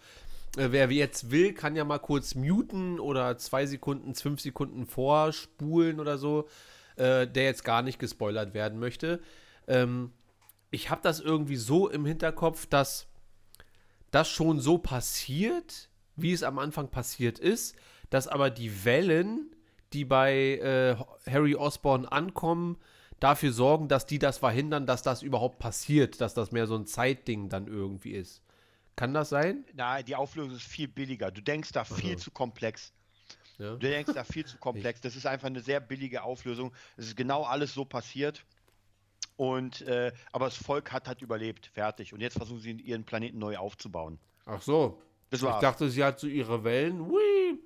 Äh, 0.57 0.69
wer 0.73 0.91
jetzt 0.91 1.31
will, 1.31 1.53
kann 1.55 1.77
ja 1.77 1.85
mal 1.85 1.99
kurz 1.99 2.35
muten 2.35 2.99
oder 2.99 3.39
zwei 3.39 3.67
Sekunden, 3.67 4.15
fünf 4.15 4.41
Sekunden 4.41 4.87
vorspulen 4.87 6.01
oder 6.01 6.19
so, 6.19 6.49
äh, 6.97 7.27
der 7.27 7.45
jetzt 7.45 7.65
gar 7.65 7.83
nicht 7.83 7.99
gespoilert 8.01 8.53
werden 8.53 8.81
möchte. 8.81 9.21
Ähm, 9.69 10.13
ich 10.71 10.91
habe 10.91 11.01
das 11.03 11.21
irgendwie 11.21 11.57
so 11.57 11.89
im 11.89 12.05
Hinterkopf, 12.05 12.67
dass 12.67 13.07
das 14.11 14.29
schon 14.29 14.59
so 14.61 14.79
passiert, 14.79 15.89
wie 16.17 16.33
es 16.33 16.43
am 16.43 16.59
Anfang 16.59 16.89
passiert 16.89 17.39
ist, 17.39 17.77
dass 18.11 18.27
aber 18.27 18.51
die 18.51 18.85
Wellen, 18.85 19.55
die 19.93 20.05
bei 20.05 20.59
äh, 20.59 20.97
Harry 21.31 21.55
Osborn 21.55 22.07
ankommen, 22.07 22.79
dafür 23.21 23.53
sorgen, 23.53 23.89
dass 23.89 24.07
die 24.07 24.19
das 24.19 24.39
verhindern, 24.39 24.87
dass 24.87 25.03
das 25.03 25.23
überhaupt 25.23 25.59
passiert, 25.59 26.21
dass 26.21 26.35
das 26.35 26.53
mehr 26.53 26.67
so 26.67 26.77
ein 26.77 26.87
Zeitding 26.87 27.49
dann 27.49 27.67
irgendwie 27.67 28.13
ist. 28.13 28.43
Kann 28.97 29.15
das 29.15 29.29
sein? 29.29 29.65
Na, 29.75 30.03
die 30.03 30.17
Auflösung 30.17 30.57
ist 30.57 30.63
viel 30.63 30.89
billiger. 30.89 31.31
Du 31.31 31.41
denkst 31.41 31.71
da 31.73 31.85
viel 31.85 32.17
zu 32.17 32.31
komplex. 32.31 32.93
Ja. 33.59 33.73
Du 33.73 33.79
denkst 33.79 34.13
da 34.13 34.25
viel 34.25 34.45
zu 34.45 34.59
komplex. 34.61 35.01
Das 35.01 35.15
ist 35.15 35.27
einfach 35.27 35.47
eine 35.47 35.61
sehr 35.61 35.81
billige 35.81 36.23
Auflösung. 36.23 36.73
Es 36.97 37.07
ist 37.07 37.17
genau 37.17 37.45
alles 37.45 37.75
so 37.75 37.85
passiert. 37.85 38.45
Und 39.37 39.83
äh, 39.83 40.13
aber 40.33 40.47
das 40.47 40.57
Volk 40.57 40.91
hat 40.91 41.07
halt 41.07 41.23
überlebt, 41.23 41.67
fertig. 41.67 42.13
Und 42.13 42.21
jetzt 42.21 42.37
versuchen 42.37 42.61
sie 42.61 42.73
ihren 42.73 43.05
Planeten 43.05 43.39
neu 43.39 43.57
aufzubauen. 43.57 44.19
Ach 44.47 44.61
so. 44.61 45.01
Das 45.31 45.43
Ich 45.43 45.49
dachte, 45.49 45.91
sie 45.91 46.03
hat 46.03 46.19
so 46.19 46.27
ihre 46.27 46.65
Wellen. 46.65 47.07
Hui. 47.07 47.59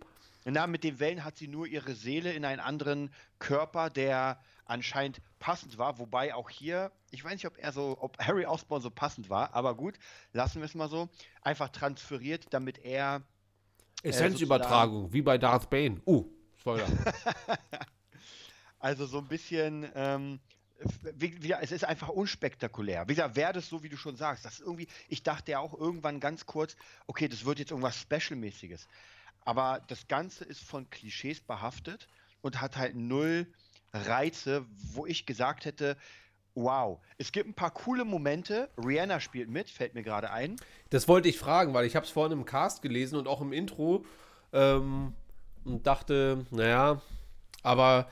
Na, 0.44 0.66
mit 0.66 0.85
den 0.85 0.98
Wellen 0.98 1.24
hat 1.24 1.37
sie 1.37 1.48
nur 1.48 1.66
ihre 1.66 1.94
Seele 1.94 2.33
in 2.33 2.44
einen 2.44 2.61
anderen 2.61 3.12
Körper, 3.38 3.90
der 3.90 4.40
anscheinend 4.64 5.20
passend 5.38 5.78
war. 5.78 5.98
Wobei 5.98 6.35
auch 6.35 6.50
hier, 6.50 6.90
ich 7.11 7.24
weiß 7.24 7.33
nicht, 7.33 7.46
ob 7.46 7.59
er 7.59 7.72
so, 7.72 7.96
ob 8.00 8.18
Harry 8.18 8.46
Osborn 8.46 8.83
so 8.83 8.90
passend 8.90 9.31
war, 9.31 9.55
aber 9.55 9.74
gut, 9.74 9.98
lassen 10.33 10.61
wir 10.61 10.66
es 10.66 10.74
mal 10.74 10.88
so. 10.88 11.09
Einfach 11.42 11.68
transferiert, 11.68 12.46
damit 12.50 12.78
er. 12.78 13.22
Essenzübertragung, 14.02 15.12
wie 15.12 15.22
bei 15.22 15.38
Darth 15.38 15.70
Bane. 15.70 16.00
Uh, 16.07 16.28
Spoiler. 16.59 16.87
Also 18.83 19.07
so 19.07 19.18
ein 19.18 19.28
bisschen, 19.28 19.88
ähm, 19.94 20.40
wie, 21.14 21.40
wie, 21.40 21.52
es 21.52 21.70
ist 21.70 21.85
einfach 21.85 22.09
unspektakulär. 22.09 23.07
Wie 23.07 23.14
gesagt, 23.14 23.37
wäre 23.37 23.52
das 23.52 23.68
so, 23.68 23.85
wie 23.85 23.88
du 23.88 23.96
schon 23.96 24.16
sagst, 24.16 24.44
das 24.44 24.55
ist 24.55 24.61
irgendwie, 24.61 24.88
ich 25.09 25.22
dachte 25.22 25.52
ja 25.52 25.61
auch 25.61 25.72
irgendwann 25.72 26.18
ganz 26.18 26.46
kurz, 26.46 26.76
okay, 27.07 27.28
das 27.28 27.44
wird 27.44 27.61
jetzt 27.61 27.70
irgendwas 27.70 27.96
Special-mäßiges. 27.96 28.88
Aber 29.44 29.83
das 29.88 30.09
Ganze 30.09 30.44
ist 30.44 30.62
von 30.62 30.88
Klischees 30.90 31.40
behaftet 31.40 32.09
und 32.40 32.61
hat 32.61 32.76
halt 32.76 32.94
null 32.96 33.46
Reize, 33.92 34.64
wo 34.94 35.07
ich 35.07 35.26
gesagt 35.26 35.64
hätte, 35.64 35.96
wow, 36.55 37.00
es 37.18 37.33
gibt 37.33 37.48
ein 37.48 37.55
paar 37.55 37.72
coole 37.72 38.05
Momente. 38.05 38.68
Rihanna 38.76 39.20
spielt 39.20 39.48
mit, 39.48 39.70
fällt 39.70 39.94
mir 39.94 40.02
gerade 40.02 40.31
ein. 40.31 40.57
Das 40.90 41.09
wollte 41.09 41.28
ich 41.28 41.38
fragen, 41.38 41.74
weil 41.74 41.87
ich 41.87 41.96
habe 41.96 42.05
es 42.05 42.12
vorhin 42.12 42.38
im 42.38 42.44
Cast 42.44 42.83
gelesen 42.83 43.16
und 43.16 43.26
auch 43.26 43.40
im 43.40 43.52
Intro 43.52 44.05
ähm, 44.52 45.14
und 45.64 45.87
dachte, 45.87 46.44
naja, 46.50 47.00
aber 47.62 48.09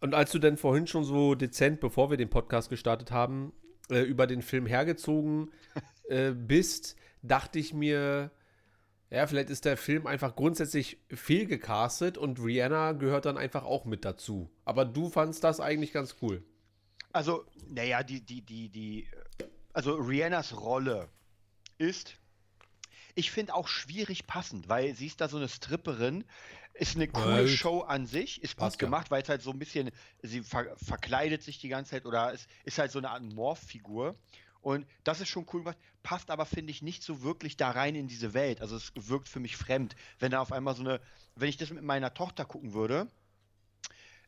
und 0.00 0.14
als 0.14 0.32
du 0.32 0.38
dann 0.38 0.58
vorhin 0.58 0.86
schon 0.86 1.04
so 1.04 1.34
dezent, 1.34 1.80
bevor 1.80 2.10
wir 2.10 2.18
den 2.18 2.28
Podcast 2.28 2.68
gestartet 2.68 3.10
haben, 3.10 3.52
äh, 3.90 4.00
über 4.00 4.26
den 4.26 4.42
Film 4.42 4.66
hergezogen 4.66 5.50
äh, 6.08 6.32
bist, 6.32 6.96
dachte 7.22 7.58
ich 7.58 7.72
mir, 7.72 8.30
ja, 9.14 9.26
vielleicht 9.26 9.50
ist 9.50 9.64
der 9.64 9.76
Film 9.76 10.06
einfach 10.06 10.34
grundsätzlich 10.34 10.98
fehlgecastet 11.08 12.18
und 12.18 12.40
Rihanna 12.40 12.92
gehört 12.92 13.26
dann 13.26 13.38
einfach 13.38 13.64
auch 13.64 13.84
mit 13.84 14.04
dazu. 14.04 14.50
Aber 14.64 14.84
du 14.84 15.08
fandst 15.08 15.44
das 15.44 15.60
eigentlich 15.60 15.92
ganz 15.92 16.16
cool. 16.20 16.42
Also, 17.12 17.44
naja, 17.68 18.02
die, 18.02 18.20
die, 18.20 18.42
die, 18.42 18.68
die, 18.68 19.08
also 19.72 19.94
Rihannas 19.94 20.60
Rolle 20.60 21.08
ist, 21.78 22.16
ich 23.14 23.30
finde 23.30 23.54
auch 23.54 23.68
schwierig 23.68 24.26
passend, 24.26 24.68
weil 24.68 24.94
sie 24.94 25.06
ist 25.06 25.20
da 25.20 25.28
so 25.28 25.36
eine 25.36 25.48
Stripperin, 25.48 26.24
ist 26.72 26.96
eine 26.96 27.06
coole 27.06 27.34
Halt. 27.34 27.50
Show 27.50 27.82
an 27.82 28.06
sich, 28.06 28.42
ist 28.42 28.56
gut 28.56 28.64
Passt 28.64 28.80
ja. 28.80 28.86
gemacht, 28.86 29.12
weil 29.12 29.22
es 29.22 29.28
halt 29.28 29.42
so 29.42 29.52
ein 29.52 29.60
bisschen, 29.60 29.92
sie 30.22 30.42
ver 30.42 30.76
verkleidet 30.76 31.42
sich 31.42 31.60
die 31.60 31.68
ganze 31.68 31.92
Zeit 31.92 32.04
oder 32.04 32.32
es 32.32 32.48
ist 32.64 32.78
halt 32.78 32.90
so 32.90 32.98
eine 32.98 33.10
Art 33.10 33.22
Morph-Figur. 33.22 34.16
Und 34.64 34.86
das 35.04 35.20
ist 35.20 35.28
schon 35.28 35.44
cool 35.52 35.60
gemacht, 35.60 35.76
passt 36.02 36.30
aber, 36.30 36.46
finde 36.46 36.70
ich, 36.70 36.80
nicht 36.80 37.02
so 37.02 37.22
wirklich 37.22 37.58
da 37.58 37.70
rein 37.70 37.94
in 37.94 38.08
diese 38.08 38.32
Welt. 38.32 38.62
Also 38.62 38.76
es 38.76 38.92
wirkt 38.96 39.28
für 39.28 39.38
mich 39.38 39.58
fremd, 39.58 39.94
wenn 40.18 40.30
da 40.30 40.40
auf 40.40 40.52
einmal 40.52 40.74
so 40.74 40.80
eine, 40.82 41.02
wenn 41.36 41.50
ich 41.50 41.58
das 41.58 41.68
mit 41.68 41.84
meiner 41.84 42.14
Tochter 42.14 42.46
gucken 42.46 42.72
würde, 42.72 43.06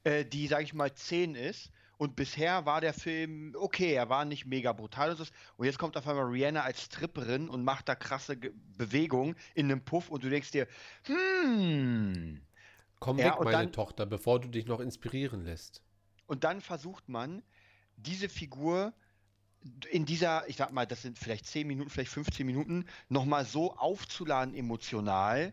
äh, 0.05 0.27
die, 0.27 0.47
sage 0.47 0.65
ich 0.65 0.75
mal, 0.75 0.93
10 0.95 1.35
ist. 1.35 1.71
Und 1.97 2.17
bisher 2.17 2.67
war 2.67 2.83
der 2.83 2.93
Film 2.93 3.55
okay, 3.59 3.95
er 3.95 4.11
war 4.11 4.27
nicht 4.27 4.45
mega 4.45 4.75
brutal 4.75 5.13
und 5.13 5.17
so. 5.17 5.25
Und 5.57 5.65
jetzt 5.65 5.79
kommt 5.79 5.97
auf 5.97 6.07
einmal 6.07 6.27
Rihanna 6.27 6.61
als 6.61 6.83
Stripperin 6.83 7.49
und 7.49 7.65
macht 7.65 7.89
da 7.89 7.95
krasse 7.95 8.37
Ge 8.37 8.53
Bewegungen 8.77 9.37
in 9.55 9.73
einem 9.73 9.83
Puff 9.83 10.11
und 10.11 10.23
du 10.23 10.29
denkst 10.29 10.51
dir, 10.51 10.69
hm. 11.07 12.43
Komm 12.99 13.19
Ja, 13.19 13.33
weg, 13.37 13.45
meine 13.45 13.51
dann- 13.53 13.73
Tochter, 13.73 14.05
bevor 14.05 14.39
du 14.39 14.49
dich 14.49 14.67
noch 14.67 14.81
inspirieren 14.81 15.45
lässt. 15.47 15.83
Und 16.27 16.45
dann 16.45 16.61
versucht 16.61 17.09
man, 17.09 17.43
diese 17.97 18.29
Figur 18.29 18.93
in 19.91 20.05
dieser, 20.07 20.49
ich 20.49 20.57
sag 20.57 20.73
mal, 20.73 20.87
das 20.87 21.03
sind 21.03 21.19
vielleicht 21.19 21.47
10 21.47 21.67
Minuten, 21.67 21.91
vielleicht 21.91 22.11
15 22.11 22.47
Minuten, 22.47 22.87
nochmal 23.09 23.45
so 23.45 23.75
aufzuladen 23.77 24.55
emotional, 24.55 25.53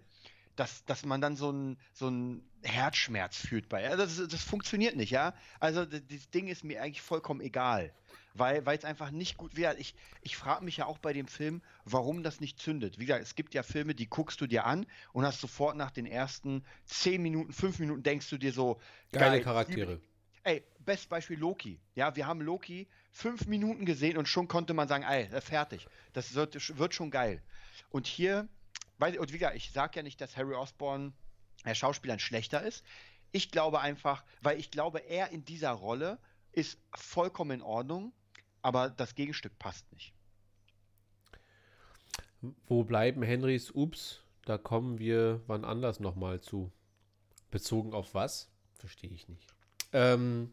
dass, 0.56 0.86
dass 0.86 1.06
man 1.06 1.22
dann 1.22 1.36
so 1.36 1.50
einen 1.50 1.78
so 1.94 2.08
einen 2.08 2.48
Herzschmerz 2.62 3.38
fühlt 3.38 3.70
bei. 3.70 3.90
Also 3.90 4.06
das, 4.06 4.30
das 4.30 4.44
funktioniert 4.44 4.96
nicht, 4.96 5.12
ja. 5.12 5.34
Also 5.60 5.86
das, 5.86 6.02
das 6.08 6.30
Ding 6.30 6.48
ist 6.48 6.64
mir 6.64 6.82
eigentlich 6.82 7.02
vollkommen 7.02 7.42
egal. 7.42 7.94
Weil 8.36 8.64
es 8.66 8.84
einfach 8.84 9.12
nicht 9.12 9.38
gut 9.38 9.56
wird. 9.56 9.80
Ich, 9.80 9.94
ich 10.22 10.36
frage 10.36 10.66
mich 10.66 10.78
ja 10.78 10.88
auch 10.88 10.98
bei 10.98 11.14
dem 11.14 11.28
Film, 11.28 11.62
warum 11.86 12.24
das 12.24 12.40
nicht 12.40 12.60
zündet. 12.60 12.98
Wie 12.98 13.06
gesagt, 13.06 13.22
es 13.22 13.36
gibt 13.36 13.54
ja 13.54 13.62
Filme, 13.62 13.94
die 13.94 14.10
guckst 14.10 14.42
du 14.42 14.48
dir 14.48 14.66
an 14.66 14.88
und 15.12 15.24
hast 15.24 15.40
sofort 15.40 15.78
nach 15.78 15.92
den 15.92 16.08
ersten 16.08 16.64
10 16.86 17.22
Minuten, 17.22 17.54
5 17.54 17.78
Minuten 17.78 18.02
denkst 18.02 18.32
du 18.32 18.40
dir 18.40 18.52
so, 18.52 18.80
Geile 19.12 19.36
geil, 19.36 19.42
Charaktere. 19.44 20.02
Ey, 20.44 20.64
best 20.80 21.10
Beispiel 21.10 21.38
Loki. 21.38 21.80
Ja, 21.94 22.16
wir 22.16 22.26
haben 22.26 22.42
Loki 22.42 22.88
fünf 23.14 23.46
Minuten 23.46 23.86
gesehen 23.86 24.18
und 24.18 24.28
schon 24.28 24.48
konnte 24.48 24.74
man 24.74 24.88
sagen, 24.88 25.04
ey, 25.04 25.26
äh, 25.26 25.40
fertig. 25.40 25.88
Das 26.14 26.34
wird, 26.34 26.78
wird 26.78 26.94
schon 26.94 27.12
geil. 27.12 27.42
Und 27.90 28.08
hier, 28.08 28.50
weil, 28.98 29.18
und 29.20 29.32
wie 29.32 29.38
gesagt, 29.38 29.56
ich 29.56 29.72
sage 29.72 29.98
ja 29.98 30.04
nicht, 30.04 30.20
dass 30.20 30.36
Harry 30.36 30.56
Osborn, 30.56 31.14
der 31.64 31.76
Schauspieler, 31.76 32.14
ein 32.14 32.20
schlechter 32.20 32.64
ist. 32.64 32.84
Ich 33.32 33.52
glaube 33.52 33.80
einfach, 33.80 34.24
weil 34.42 34.60
ich 34.60 34.72
glaube, 34.72 35.00
er 35.00 35.30
in 35.30 35.46
dieser 35.46 35.72
Rolle 35.72 36.18
ist 36.52 36.80
vollkommen 36.96 37.52
in 37.52 37.62
Ordnung, 37.62 38.14
aber 38.62 38.90
das 38.90 39.16
Gegenstück 39.16 39.58
passt 39.60 39.92
nicht. 39.94 40.14
Wo 42.68 42.84
bleiben 42.84 43.22
Henrys 43.22 43.72
Ups? 43.72 44.22
Da 44.46 44.58
kommen 44.58 45.00
wir 45.00 45.42
wann 45.48 45.64
anders 45.64 46.00
nochmal 46.00 46.42
zu. 46.42 46.72
Bezogen 47.52 47.94
auf 47.94 48.14
was? 48.14 48.50
Verstehe 48.80 49.12
ich 49.12 49.30
nicht. 49.30 49.48
Ähm, 49.94 50.52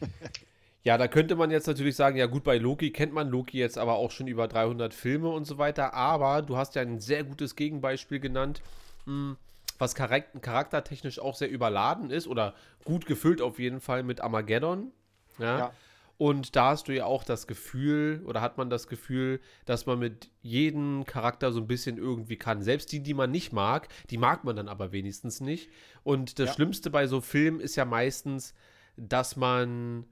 ja, 0.82 0.96
da 0.96 1.08
könnte 1.08 1.36
man 1.36 1.50
jetzt 1.50 1.66
natürlich 1.66 1.94
sagen, 1.96 2.16
ja 2.16 2.26
gut, 2.26 2.42
bei 2.44 2.56
Loki 2.58 2.90
kennt 2.90 3.12
man 3.12 3.28
Loki 3.28 3.58
jetzt 3.58 3.76
aber 3.78 3.94
auch 3.96 4.10
schon 4.10 4.26
über 4.26 4.48
300 4.48 4.94
Filme 4.94 5.28
und 5.28 5.44
so 5.44 5.58
weiter, 5.58 5.94
aber 5.94 6.42
du 6.42 6.56
hast 6.56 6.74
ja 6.74 6.82
ein 6.82 7.00
sehr 7.00 7.24
gutes 7.24 7.54
Gegenbeispiel 7.56 8.18
genannt, 8.20 8.62
mh, 9.04 9.36
was 9.78 9.94
charak 9.94 10.42
charaktertechnisch 10.42 11.18
auch 11.18 11.34
sehr 11.34 11.50
überladen 11.50 12.10
ist 12.10 12.26
oder 12.26 12.54
gut 12.84 13.06
gefüllt 13.06 13.42
auf 13.42 13.58
jeden 13.58 13.80
Fall 13.80 14.02
mit 14.02 14.20
Armageddon. 14.20 14.92
Ja. 15.38 15.58
Ja. 15.58 15.72
Und 16.18 16.54
da 16.54 16.70
hast 16.72 16.88
du 16.88 16.94
ja 16.94 17.06
auch 17.06 17.24
das 17.24 17.46
Gefühl, 17.46 18.22
oder 18.26 18.42
hat 18.42 18.58
man 18.58 18.68
das 18.68 18.88
Gefühl, 18.88 19.40
dass 19.64 19.86
man 19.86 19.98
mit 19.98 20.28
jedem 20.42 21.06
Charakter 21.06 21.50
so 21.50 21.60
ein 21.60 21.66
bisschen 21.66 21.96
irgendwie 21.96 22.36
kann. 22.36 22.60
Selbst 22.62 22.92
die, 22.92 23.00
die 23.02 23.14
man 23.14 23.30
nicht 23.30 23.54
mag, 23.54 23.88
die 24.10 24.18
mag 24.18 24.44
man 24.44 24.54
dann 24.54 24.68
aber 24.68 24.92
wenigstens 24.92 25.40
nicht. 25.40 25.70
Und 26.02 26.38
das 26.38 26.48
Ja. 26.48 26.54
Schlimmste 26.54 26.90
bei 26.90 27.06
so 27.06 27.22
Filmen 27.22 27.58
ist 27.58 27.74
ja 27.76 27.86
meistens, 27.86 28.52
dass 28.98 29.36
man 29.36 30.04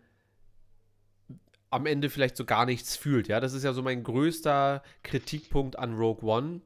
am 1.70 1.86
Ende 1.86 2.10
vielleicht 2.10 2.36
so 2.36 2.44
gar 2.44 2.66
nichts 2.66 2.96
fühlt. 2.96 3.28
Ja, 3.28 3.40
das 3.40 3.52
ist 3.52 3.64
ja 3.64 3.72
so 3.72 3.82
mein 3.82 4.02
größter 4.02 4.82
Kritikpunkt 5.02 5.78
an 5.78 5.94
Rogue 5.96 6.28
One, 6.28 6.60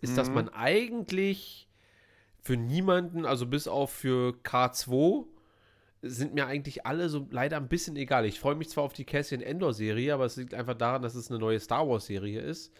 ist, 0.00 0.18
dass 0.18 0.28
Mhm. 0.30 0.34
man 0.34 0.48
eigentlich 0.50 1.68
für 2.42 2.56
niemanden, 2.56 3.24
also 3.24 3.46
bis 3.46 3.68
auf 3.68 3.92
für 3.92 4.34
K2, 4.42 5.26
sind 6.04 6.34
mir 6.34 6.46
eigentlich 6.46 6.84
alle 6.84 7.08
so 7.08 7.28
leider 7.30 7.56
ein 7.56 7.68
bisschen 7.68 7.94
egal. 7.94 8.26
Ich 8.26 8.40
freue 8.40 8.56
mich 8.56 8.68
zwar 8.70 8.82
auf 8.82 8.92
die 8.92 9.04
Cassian 9.04 9.40
Endor-Serie, 9.40 10.12
aber 10.12 10.24
es 10.24 10.36
liegt 10.36 10.52
einfach 10.54 10.74
daran, 10.74 11.02
dass 11.02 11.14
es 11.14 11.30
eine 11.30 11.38
neue 11.38 11.60
Star 11.60 11.88
Wars-Serie 11.88 12.40
ist. 12.40 12.72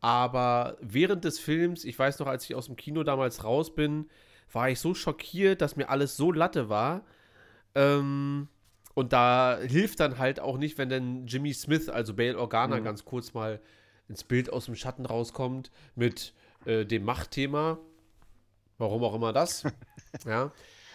Aber 0.00 0.76
während 0.80 1.24
des 1.24 1.40
Films, 1.40 1.84
ich 1.84 1.98
weiß 1.98 2.20
noch, 2.20 2.28
als 2.28 2.44
ich 2.44 2.54
aus 2.54 2.66
dem 2.66 2.76
Kino 2.76 3.02
damals 3.02 3.42
raus 3.42 3.74
bin, 3.74 4.08
war 4.52 4.68
ich 4.70 4.78
so 4.78 4.94
schockiert, 4.94 5.60
dass 5.60 5.74
mir 5.76 5.88
alles 5.88 6.16
so 6.16 6.30
Latte 6.30 6.68
war. 6.68 7.04
Ähm, 7.74 8.46
und 8.94 9.12
da 9.12 9.58
hilft 9.60 10.00
dann 10.00 10.18
halt 10.18 10.40
auch 10.40 10.58
nicht, 10.58 10.78
wenn 10.78 10.88
dann 10.88 11.26
Jimmy 11.26 11.52
Smith, 11.54 11.88
also 11.88 12.14
Bail 12.14 12.36
Organa, 12.36 12.78
Mhm. 12.78 12.84
ganz 12.84 13.04
kurz 13.04 13.34
mal 13.34 13.60
ins 14.08 14.24
Bild 14.24 14.52
aus 14.52 14.66
dem 14.66 14.74
Schatten 14.76 15.06
rauskommt 15.06 15.70
mit 15.94 16.34
äh, 16.66 16.84
dem 16.84 17.04
Machtthema. 17.04 17.78
Warum 18.78 19.04
auch 19.04 19.14
immer 19.14 19.32
das. 19.32 19.64
ja. 20.26 20.52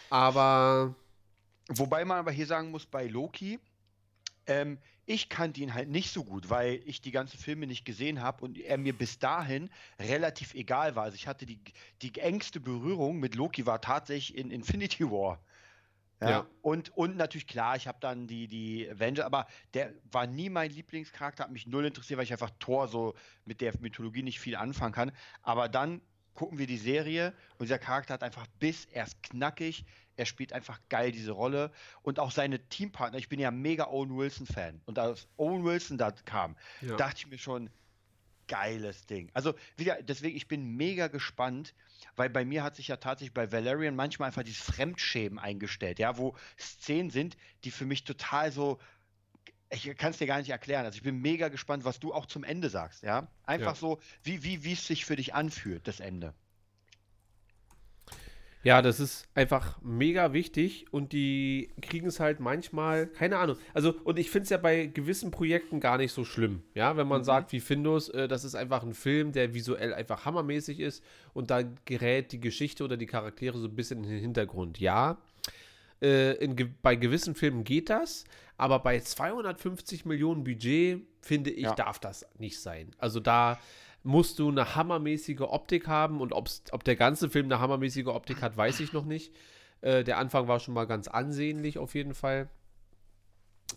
Aber 0.09 0.95
Wobei 1.69 2.05
man 2.05 2.17
aber 2.19 2.31
hier 2.31 2.45
sagen 2.45 2.71
muss, 2.71 2.85
bei 2.85 3.07
Loki, 3.07 3.59
ähm, 4.45 4.77
ich 5.05 5.27
kannte 5.29 5.59
ihn 5.61 5.73
halt 5.73 5.89
nicht 5.89 6.11
so 6.13 6.23
gut, 6.23 6.49
weil 6.49 6.81
ich 6.85 7.01
die 7.01 7.11
ganzen 7.11 7.37
Filme 7.37 7.67
nicht 7.67 7.83
gesehen 7.85 8.21
habe 8.21 8.43
und 8.45 8.57
er 8.57 8.77
mir 8.77 8.93
bis 8.97 9.19
dahin 9.19 9.69
relativ 9.99 10.53
egal 10.53 10.95
war. 10.95 11.03
Also 11.03 11.15
ich 11.15 11.27
hatte 11.27 11.45
die, 11.45 11.59
die 12.01 12.17
engste 12.19 12.59
Berührung 12.61 13.19
mit 13.19 13.35
Loki 13.35 13.65
war 13.65 13.81
tatsächlich 13.81 14.37
in 14.37 14.49
Infinity 14.51 15.05
War. 15.11 15.39
Ja. 16.19 16.29
Ja. 16.29 16.47
Und, 16.61 16.95
und 16.97 17.15
natürlich 17.15 17.47
klar, 17.47 17.75
ich 17.75 17.87
habe 17.87 17.99
dann 18.01 18.27
die, 18.27 18.47
die 18.47 18.89
Avenger, 18.89 19.25
aber 19.25 19.45
der 19.73 19.93
war 20.11 20.25
nie 20.25 20.49
mein 20.49 20.71
Lieblingscharakter, 20.71 21.43
hat 21.43 21.51
mich 21.51 21.67
null 21.67 21.85
interessiert, 21.85 22.17
weil 22.17 22.23
ich 22.25 22.31
einfach 22.31 22.51
Thor 22.59 22.87
so 22.87 23.13
mit 23.45 23.61
der 23.61 23.73
Mythologie 23.79 24.23
nicht 24.23 24.39
viel 24.39 24.55
anfangen 24.55 24.93
kann. 24.93 25.11
Aber 25.43 25.69
dann 25.69 26.01
gucken 26.33 26.57
wir 26.57 26.67
die 26.67 26.77
Serie 26.77 27.33
und 27.57 27.65
dieser 27.65 27.79
Charakter 27.79 28.13
hat 28.15 28.23
einfach 28.23 28.47
Biss, 28.59 28.87
er 28.91 29.05
ist 29.05 29.21
knackig, 29.23 29.85
er 30.17 30.25
spielt 30.25 30.53
einfach 30.53 30.79
geil 30.89 31.11
diese 31.11 31.31
Rolle 31.31 31.71
und 32.03 32.19
auch 32.19 32.31
seine 32.31 32.59
Teampartner. 32.69 33.17
Ich 33.19 33.29
bin 33.29 33.39
ja 33.39 33.51
mega 33.51 33.87
Owen 33.87 34.15
Wilson-Fan 34.15 34.81
und 34.85 34.99
als 34.99 35.27
Owen 35.37 35.63
Wilson 35.63 35.97
da 35.97 36.11
kam, 36.11 36.55
Ja. 36.81 36.95
dachte 36.95 37.17
ich 37.19 37.27
mir 37.27 37.37
schon, 37.37 37.69
geiles 38.47 39.05
Ding. 39.05 39.29
Also 39.33 39.53
wieder, 39.75 40.01
deswegen, 40.01 40.35
ich 40.37 40.47
bin 40.47 40.75
mega 40.75 41.07
gespannt, 41.07 41.73
weil 42.15 42.29
bei 42.29 42.45
mir 42.45 42.63
hat 42.63 42.75
sich 42.75 42.87
ja 42.87 42.97
tatsächlich 42.97 43.33
bei 43.33 43.51
Valerian 43.51 43.95
manchmal 43.95 44.27
einfach 44.27 44.43
dieses 44.43 44.63
Fremdschämen 44.63 45.39
eingestellt, 45.39 45.99
ja, 45.99 46.17
wo 46.17 46.35
Szenen 46.59 47.09
sind, 47.09 47.37
die 47.63 47.71
für 47.71 47.85
mich 47.85 48.03
total 48.03 48.51
so, 48.51 48.79
ich 49.69 49.95
kann 49.97 50.11
es 50.11 50.17
dir 50.17 50.27
gar 50.27 50.39
nicht 50.39 50.49
erklären. 50.49 50.85
Also 50.85 50.97
ich 50.97 51.03
bin 51.03 51.21
mega 51.21 51.49
gespannt, 51.49 51.83
was 51.85 51.99
du 51.99 52.13
auch 52.13 52.25
zum 52.25 52.43
Ende 52.43 52.69
sagst, 52.69 53.03
ja. 53.03 53.27
Einfach 53.43 53.73
Ja. 53.73 53.75
so, 53.75 53.99
wie, 54.23 54.43
wie, 54.43 54.63
wie 54.63 54.73
es 54.73 54.87
sich 54.87 55.05
für 55.05 55.15
dich 55.15 55.33
anfühlt, 55.33 55.87
das 55.87 55.99
Ende. 55.99 56.33
Ja, 58.63 58.81
das 58.81 58.99
ist 58.99 59.27
einfach 59.33 59.79
mega 59.81 60.33
wichtig 60.33 60.87
und 60.91 61.13
die 61.13 61.69
kriegen 61.81 62.07
es 62.07 62.19
halt 62.19 62.39
manchmal, 62.39 63.07
keine 63.07 63.37
Ahnung. 63.37 63.55
Also, 63.73 63.93
und 64.03 64.19
ich 64.19 64.29
finde 64.29 64.43
es 64.43 64.49
ja 64.49 64.57
bei 64.57 64.87
gewissen 64.87 65.31
Projekten 65.31 65.79
gar 65.79 65.97
nicht 65.97 66.11
so 66.11 66.25
schlimm. 66.25 66.63
Ja, 66.73 66.97
wenn 66.97 67.07
man 67.07 67.23
sagt, 67.23 67.51
wie 67.53 67.59
Findus, 67.61 68.09
äh, 68.09 68.27
das 68.27 68.43
ist 68.43 68.55
einfach 68.55 68.83
ein 68.83 68.93
Film, 68.93 69.31
der 69.31 69.53
visuell 69.53 69.93
einfach 69.93 70.25
hammermäßig 70.25 70.79
ist 70.81 71.03
und 71.33 71.49
da 71.49 71.61
gerät 71.85 72.31
die 72.33 72.41
Geschichte 72.41 72.83
oder 72.83 72.97
die 72.97 73.05
Charaktere 73.05 73.57
so 73.57 73.67
ein 73.67 73.75
bisschen 73.75 74.03
in 74.03 74.09
den 74.09 74.19
Hintergrund. 74.19 74.79
Ja, 74.79 75.17
äh, 76.01 76.33
in, 76.43 76.55
bei 76.81 76.95
gewissen 76.95 77.35
Filmen 77.35 77.63
geht 77.63 77.89
das, 77.89 78.25
aber 78.57 78.79
bei 78.79 78.99
250 78.99 80.03
Millionen 80.05 80.43
Budget, 80.43 81.01
finde 81.21 81.51
ich, 81.51 81.63
Ja. 81.63 81.75
darf 81.75 81.99
das 81.99 82.25
nicht 82.37 82.59
sein. 82.59 82.91
Also 82.97 83.19
da 83.19 83.59
musst 84.03 84.39
du 84.39 84.49
eine 84.49 84.75
hammermäßige 84.75 85.41
Optik 85.41 85.87
haben 85.87 86.21
und 86.21 86.33
ob 86.33 86.83
der 86.83 86.95
ganze 86.95 87.29
Film 87.29 87.45
eine 87.47 87.59
hammermäßige 87.59 88.07
Optik 88.07 88.41
hat, 88.41 88.55
weiß 88.55 88.79
ich 88.79 88.93
noch 88.93 89.05
nicht. 89.05 89.33
Äh, 89.81 90.03
der 90.03 90.17
Anfang 90.17 90.47
war 90.47 90.59
schon 90.59 90.73
mal 90.73 90.85
ganz 90.85 91.07
ansehnlich 91.07 91.77
auf 91.77 91.93
jeden 91.93 92.13
Fall. 92.13 92.49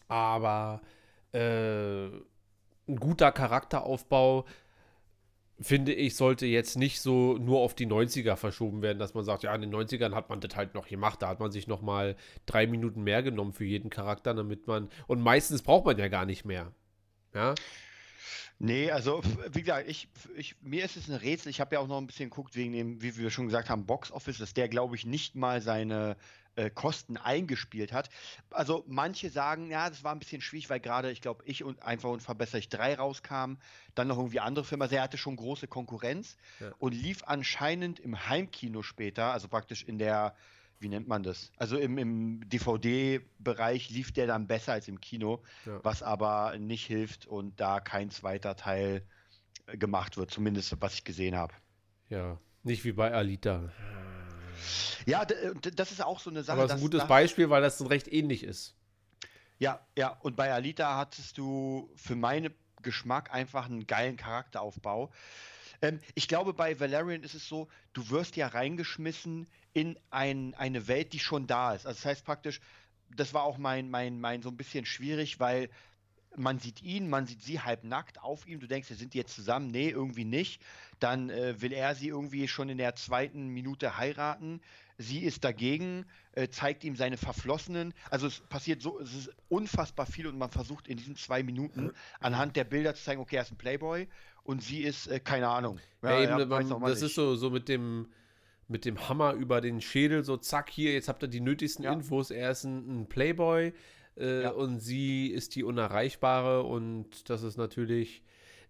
Aber 0.08 0.80
äh, 1.32 2.06
ein 2.06 2.96
guter 2.98 3.32
Charakteraufbau, 3.32 4.46
finde 5.60 5.92
ich, 5.92 6.16
sollte 6.16 6.46
jetzt 6.46 6.76
nicht 6.76 7.00
so 7.00 7.36
nur 7.36 7.60
auf 7.60 7.74
die 7.74 7.86
90er 7.86 8.36
verschoben 8.36 8.82
werden, 8.82 8.98
dass 8.98 9.14
man 9.14 9.24
sagt, 9.24 9.42
ja, 9.42 9.54
in 9.54 9.60
den 9.60 9.74
90ern 9.74 10.14
hat 10.14 10.30
man 10.30 10.40
das 10.40 10.56
halt 10.56 10.74
noch 10.74 10.88
gemacht, 10.88 11.20
da 11.22 11.28
hat 11.28 11.40
man 11.40 11.52
sich 11.52 11.66
noch 11.66 11.82
mal 11.82 12.16
drei 12.46 12.66
Minuten 12.66 13.02
mehr 13.02 13.22
genommen 13.22 13.52
für 13.52 13.64
jeden 13.64 13.90
Charakter, 13.90 14.32
damit 14.32 14.66
man, 14.66 14.88
und 15.06 15.20
meistens 15.20 15.62
braucht 15.62 15.84
man 15.84 15.98
ja 15.98 16.08
gar 16.08 16.24
nicht 16.24 16.44
mehr. 16.44 16.72
Ja, 17.34 17.54
Nee, 18.58 18.90
also 18.90 19.22
wie 19.52 19.60
gesagt, 19.60 19.88
ich, 19.88 20.08
ich, 20.36 20.56
mir 20.60 20.84
ist 20.84 20.96
es 20.96 21.08
ein 21.08 21.14
Rätsel. 21.16 21.50
Ich 21.50 21.60
habe 21.60 21.74
ja 21.74 21.80
auch 21.80 21.88
noch 21.88 21.98
ein 21.98 22.06
bisschen 22.06 22.30
geguckt 22.30 22.56
wegen 22.56 22.72
dem, 22.72 23.02
wie 23.02 23.16
wir 23.16 23.30
schon 23.30 23.46
gesagt 23.46 23.70
haben, 23.70 23.86
Box 23.86 24.10
Office, 24.12 24.38
dass 24.38 24.54
der, 24.54 24.68
glaube 24.68 24.96
ich, 24.96 25.06
nicht 25.06 25.34
mal 25.34 25.62
seine 25.62 26.16
äh, 26.56 26.68
Kosten 26.68 27.16
eingespielt 27.16 27.92
hat. 27.92 28.10
Also 28.50 28.84
manche 28.86 29.30
sagen, 29.30 29.70
ja, 29.70 29.88
das 29.88 30.04
war 30.04 30.12
ein 30.12 30.18
bisschen 30.18 30.42
schwierig, 30.42 30.68
weil 30.68 30.80
gerade, 30.80 31.10
ich 31.10 31.20
glaube, 31.20 31.42
ich 31.46 31.64
und 31.64 31.82
einfach 31.82 32.10
und 32.10 32.20
verbessere 32.22 32.58
ich 32.58 32.68
drei 32.68 32.94
rauskam, 32.94 33.54
dann 33.94 34.08
noch 34.08 34.18
irgendwie 34.18 34.40
andere 34.40 34.64
Filme. 34.64 34.84
Also 34.84 34.96
er 34.96 35.02
hatte 35.02 35.16
schon 35.18 35.36
große 35.36 35.68
Konkurrenz 35.68 36.36
Ja. 36.60 36.72
und 36.78 36.92
lief 36.92 37.22
anscheinend 37.24 37.98
im 38.00 38.28
Heimkino 38.28 38.82
später, 38.82 39.32
also 39.32 39.48
praktisch 39.48 39.84
in 39.84 39.98
der, 39.98 40.34
wie 40.80 40.88
nennt 40.88 41.06
man 41.08 41.22
das? 41.22 41.52
Also 41.58 41.76
im, 41.76 41.98
im 41.98 42.48
DVD-Bereich 42.48 43.90
lief 43.90 44.12
der 44.12 44.26
dann 44.26 44.46
besser 44.46 44.72
als 44.72 44.88
im 44.88 45.00
Kino, 45.00 45.42
Ja. 45.66 45.78
was 45.84 46.02
aber 46.02 46.56
nicht 46.58 46.86
hilft 46.86 47.26
und 47.26 47.60
da 47.60 47.80
kein 47.80 48.10
zweiter 48.10 48.56
Teil 48.56 49.06
äh, 49.66 49.76
gemacht 49.76 50.16
wird, 50.16 50.30
zumindest 50.30 50.74
was 50.80 50.94
ich 50.94 51.04
gesehen 51.04 51.36
habe. 51.36 51.54
ja. 52.08 52.38
Nicht 52.62 52.84
wie 52.84 52.92
bei 52.92 53.10
Alita. 53.10 53.72
Ja, 55.06 55.22
äh, 55.22 55.54
das 55.74 55.92
ist 55.92 56.02
auch 56.04 56.20
so 56.20 56.28
eine 56.28 56.42
Sache. 56.42 56.58
Aber 56.58 56.68
das 56.68 56.76
ist 56.76 56.82
ein 56.82 56.90
gutes 56.90 57.08
Beispiel, 57.08 57.48
weil 57.48 57.62
das 57.62 57.78
dann 57.78 57.86
recht 57.86 58.06
ähnlich 58.12 58.42
ist. 58.44 58.76
Ja, 59.58 59.80
ja, 59.96 60.10
und 60.20 60.36
bei 60.36 60.52
Alita 60.52 60.96
hattest 60.98 61.38
du 61.38 61.90
für 61.96 62.16
meinen 62.16 62.52
Geschmack 62.82 63.32
einfach 63.32 63.64
einen 63.64 63.86
geilen 63.86 64.18
Charakteraufbau. 64.18 65.10
Ähm, 65.80 66.00
ich 66.14 66.28
glaube, 66.28 66.52
bei 66.52 66.78
Valerian 66.78 67.22
ist 67.22 67.32
es 67.34 67.48
so, 67.48 67.68
du 67.94 68.10
wirst 68.10 68.36
ja 68.36 68.48
reingeschmissen 68.48 69.46
in 69.72 69.98
ein, 70.10 70.54
eine 70.54 70.88
Welt, 70.88 71.12
die 71.12 71.18
schon 71.18 71.46
da 71.46 71.74
ist. 71.74 71.86
Also 71.86 71.98
das 71.98 72.04
heißt 72.04 72.24
praktisch, 72.24 72.60
das 73.14 73.34
war 73.34 73.44
auch 73.44 73.58
mein, 73.58 73.90
mein, 73.90 74.20
mein 74.20 74.42
so 74.42 74.48
ein 74.48 74.56
bisschen 74.56 74.84
schwierig, 74.84 75.40
weil 75.40 75.68
man 76.36 76.58
sieht 76.58 76.82
ihn, 76.82 77.08
man 77.08 77.26
sieht 77.26 77.42
sie 77.42 77.60
halb 77.60 77.84
nackt 77.84 78.22
auf 78.22 78.46
ihm. 78.46 78.60
Du 78.60 78.68
denkst, 78.68 78.88
sie 78.88 78.94
sind 78.94 79.14
jetzt 79.14 79.34
zusammen. 79.34 79.68
Nee, 79.68 79.90
irgendwie 79.90 80.24
nicht. 80.24 80.62
Dann 81.00 81.30
äh, 81.30 81.60
will 81.60 81.72
er 81.72 81.94
sie 81.94 82.08
irgendwie 82.08 82.46
schon 82.46 82.68
in 82.68 82.78
der 82.78 82.94
zweiten 82.94 83.48
Minute 83.48 83.96
heiraten. 83.96 84.60
Sie 84.96 85.20
ist 85.20 85.44
dagegen, 85.44 86.04
äh, 86.32 86.48
zeigt 86.48 86.84
ihm 86.84 86.94
seine 86.94 87.16
Verflossenen. 87.16 87.94
Also 88.10 88.26
es 88.26 88.40
passiert 88.40 88.82
so, 88.82 89.00
es 89.00 89.14
ist 89.14 89.30
unfassbar 89.48 90.06
viel 90.06 90.26
und 90.26 90.38
man 90.38 90.50
versucht 90.50 90.88
in 90.88 90.98
diesen 90.98 91.16
zwei 91.16 91.42
Minuten 91.42 91.92
anhand 92.20 92.54
der 92.54 92.64
Bilder 92.64 92.94
zu 92.94 93.02
zeigen, 93.02 93.20
okay, 93.20 93.36
er 93.36 93.42
ist 93.42 93.50
ein 93.50 93.58
Playboy 93.58 94.06
und 94.44 94.62
sie 94.62 94.82
ist, 94.82 95.08
äh, 95.08 95.18
keine 95.18 95.48
Ahnung. 95.48 95.80
Ja, 96.02 96.20
eben, 96.20 96.38
ja, 96.38 96.46
man, 96.46 96.72
auch 96.72 96.78
mal 96.78 96.90
das 96.90 97.00
nicht. 97.00 97.10
ist 97.10 97.16
so, 97.16 97.34
so 97.34 97.50
mit 97.50 97.68
dem 97.68 98.08
mit 98.70 98.84
dem 98.84 99.08
Hammer 99.08 99.32
über 99.34 99.60
den 99.60 99.80
Schädel, 99.80 100.24
so 100.24 100.36
zack, 100.36 100.70
hier, 100.70 100.92
jetzt 100.92 101.08
habt 101.08 101.22
ihr 101.22 101.28
die 101.28 101.40
nötigsten 101.40 101.84
Ja. 101.84 101.92
Infos. 101.92 102.30
Er 102.30 102.52
ist 102.52 102.64
ein, 102.64 103.02
ein 103.02 103.06
Playboy 103.08 103.72
äh, 104.16 104.42
Ja. 104.44 104.50
und 104.50 104.78
sie 104.80 105.26
ist 105.26 105.56
die 105.56 105.64
Unerreichbare 105.64 106.62
und 106.62 107.28
das 107.28 107.42
ist 107.42 107.56
natürlich 107.56 108.22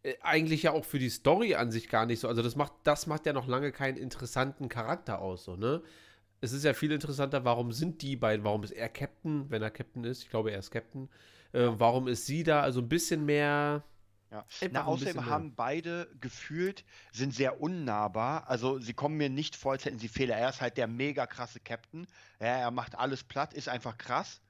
äh, 0.03 0.15
eigentlich 0.23 0.63
ja 0.63 0.73
auch 0.73 0.85
für 0.85 0.99
die 0.99 1.11
Story 1.11 1.55
an 1.55 1.71
sich 1.71 1.89
gar 1.89 2.07
nicht 2.07 2.21
so. 2.21 2.29
Also 2.29 2.43
das 2.43 2.57
macht, 2.57 2.73
das 2.85 3.07
macht 3.07 3.27
ja 3.27 3.33
noch 3.33 3.47
lange 3.47 3.73
keinen 3.73 3.99
interessanten 3.99 4.69
Charakter 4.69 5.21
aus, 5.21 5.45
so, 5.45 5.57
ne? 5.57 5.83
Es 6.43 6.53
ist 6.53 6.65
ja 6.65 6.73
viel 6.73 6.91
interessanter, 6.91 7.45
warum 7.45 7.71
sind 7.71 8.01
die 8.01 8.17
beiden, 8.17 8.43
warum 8.47 8.63
ist 8.65 8.71
er 8.71 8.89
Captain, 8.89 9.45
wenn 9.51 9.61
er 9.61 9.71
Captain 9.71 10.05
ist, 10.05 10.23
ich 10.23 10.31
glaube, 10.31 10.51
er 10.51 10.59
ist 10.61 10.71
Captain. 10.71 11.11
Äh, 11.53 11.69
warum 11.77 12.09
ist 12.09 12.25
sie 12.25 12.45
da? 12.45 12.63
Also 12.63 12.81
ein 12.81 12.89
bisschen 12.89 13.27
mehr. 13.27 13.85
Ja. 14.31 14.47
Na, 14.71 14.85
außerdem 14.85 15.27
haben 15.27 15.55
beide 15.57 16.09
gefühlt, 16.21 16.85
sind 17.13 17.35
sehr 17.35 17.61
unnahbar. 17.61 18.49
Also 18.49 18.79
sie 18.79 18.95
kommen 18.95 19.17
mir 19.17 19.29
nicht 19.29 19.57
vor, 19.57 19.73
als 19.73 19.85
hätten 19.85 19.99
sie 19.99 20.09
Fehler. 20.09 20.37
Er 20.37 20.51
ist 20.51 20.61
halt 20.61 20.77
der 20.77 20.87
mega 20.87 21.27
krasse 21.27 21.59
Captain. 21.59 22.07
Ja, 22.39 22.47
er 22.47 22.71
macht 22.71 22.97
alles 22.97 23.25
platt, 23.25 23.55
ist 23.55 23.69
einfach 23.69 23.99
krass. 23.99 24.41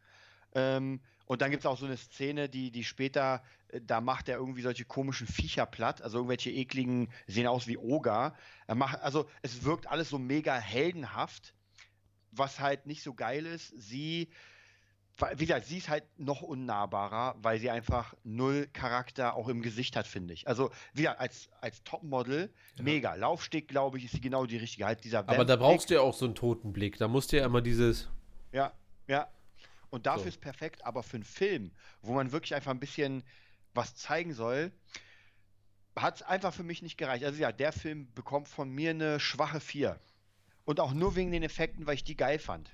Ähm, 0.55 1.01
und 1.31 1.43
dann 1.43 1.53
gibt 1.53 1.63
es 1.63 1.67
auch 1.67 1.79
so 1.79 1.87
eine 1.87 1.97
Szene, 1.97 2.49
die, 2.49 2.73
die 2.73 2.83
später, 2.83 3.43
äh, 3.69 3.81
da 3.81 4.01
macht 4.01 4.29
er 4.29 4.37
irgendwie 4.37 4.63
solche 4.63 4.85
komischen 4.85 5.29
Viecher 5.29 5.65
platt, 5.65 6.03
also 6.03 6.19
irgendwelche 6.19 6.51
ekligen, 6.51 7.09
sehen 7.27 7.47
aus 7.47 7.67
wie 7.69 7.79
Oger. 7.79 8.35
Er 8.67 8.75
macht, 8.75 9.01
also 9.01 9.31
es 9.41 9.63
wirkt 9.63 9.87
alles 9.87 10.09
so 10.11 10.19
mega 10.19 10.57
heldenhaft, 10.57 11.55
was 12.33 12.61
halt 12.61 12.87
nicht 12.87 13.03
so 13.03 13.15
geil 13.15 13.47
ist. 13.47 13.73
Sie, 13.81 14.31
wie 15.37 15.47
gesagt, 15.47 15.67
sie 15.67 15.79
ist 15.79 15.89
halt 15.89 16.05
noch 16.19 16.43
unnahbarer, 16.43 17.37
weil 17.43 17.59
sie 17.59 17.71
einfach 17.71 18.15
null 18.25 18.69
Charakter 18.73 19.35
auch 19.35 19.49
im 19.49 19.63
Gesicht 19.63 19.97
hat, 19.97 20.07
finde 20.07 20.35
ich. 20.35 20.49
Also, 20.49 20.71
wie 20.93 21.03
gesagt, 21.03 21.21
als, 21.21 21.49
als 21.61 21.83
Topmodel, 21.85 22.53
mega. 22.81 23.15
Laufsteg, 23.15 23.69
glaube 23.69 23.99
ich, 23.99 24.05
ist 24.05 24.13
sie 24.13 24.21
genau 24.21 24.47
die 24.47 24.57
richtige. 24.57 24.87
Halt 24.87 25.05
dieser 25.05 25.29
Aber 25.29 25.45
da 25.45 25.57
brauchst 25.57 25.91
du 25.91 25.95
ja 25.95 26.01
auch 26.01 26.15
so 26.15 26.25
einen 26.25 26.35
toten 26.35 26.73
Blick. 26.73 26.97
Da 26.99 27.09
musst 27.09 27.33
du 27.33 27.39
ja 27.39 27.45
immer 27.45 27.61
dieses. 27.61 28.09
Ja, 28.53 28.73
ja. 29.07 29.29
Und 29.91 30.07
dafür 30.07 30.23
So. 30.25 30.29
ist 30.29 30.41
perfekt, 30.41 30.85
aber 30.85 31.03
für 31.03 31.17
einen 31.17 31.25
Film, 31.25 31.73
wo 32.03 32.13
man 32.15 32.33
wirklich 32.33 32.55
einfach 32.55 32.71
ein 32.71 32.81
bisschen 32.81 33.25
was 33.75 33.97
zeigen 33.97 34.33
soll, 34.33 34.73
hat 35.97 36.17
es 36.17 36.23
einfach 36.23 36.55
für 36.55 36.63
mich 36.63 36.83
nicht 36.83 36.97
gereicht. 36.97 37.25
Also 37.25 37.41
ja, 37.41 37.53
der 37.53 37.73
Film 37.73 38.13
bekommt 38.15 38.49
von 38.49 38.71
mir 38.71 38.91
eine 38.91 39.21
schwache 39.21 39.61
4. 39.61 39.99
Und 40.65 40.79
auch 40.79 40.93
nur 40.93 41.17
wegen 41.17 41.33
den 41.33 41.43
Effekten, 41.43 41.87
weil 41.87 41.95
ich 41.95 42.05
die 42.05 42.17
geil 42.17 42.39
fand. 42.39 42.71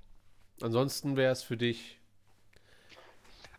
Ansonsten 0.60 1.16
wäre 1.16 1.32
es 1.32 1.42
für 1.42 1.56
dich. 1.56 2.00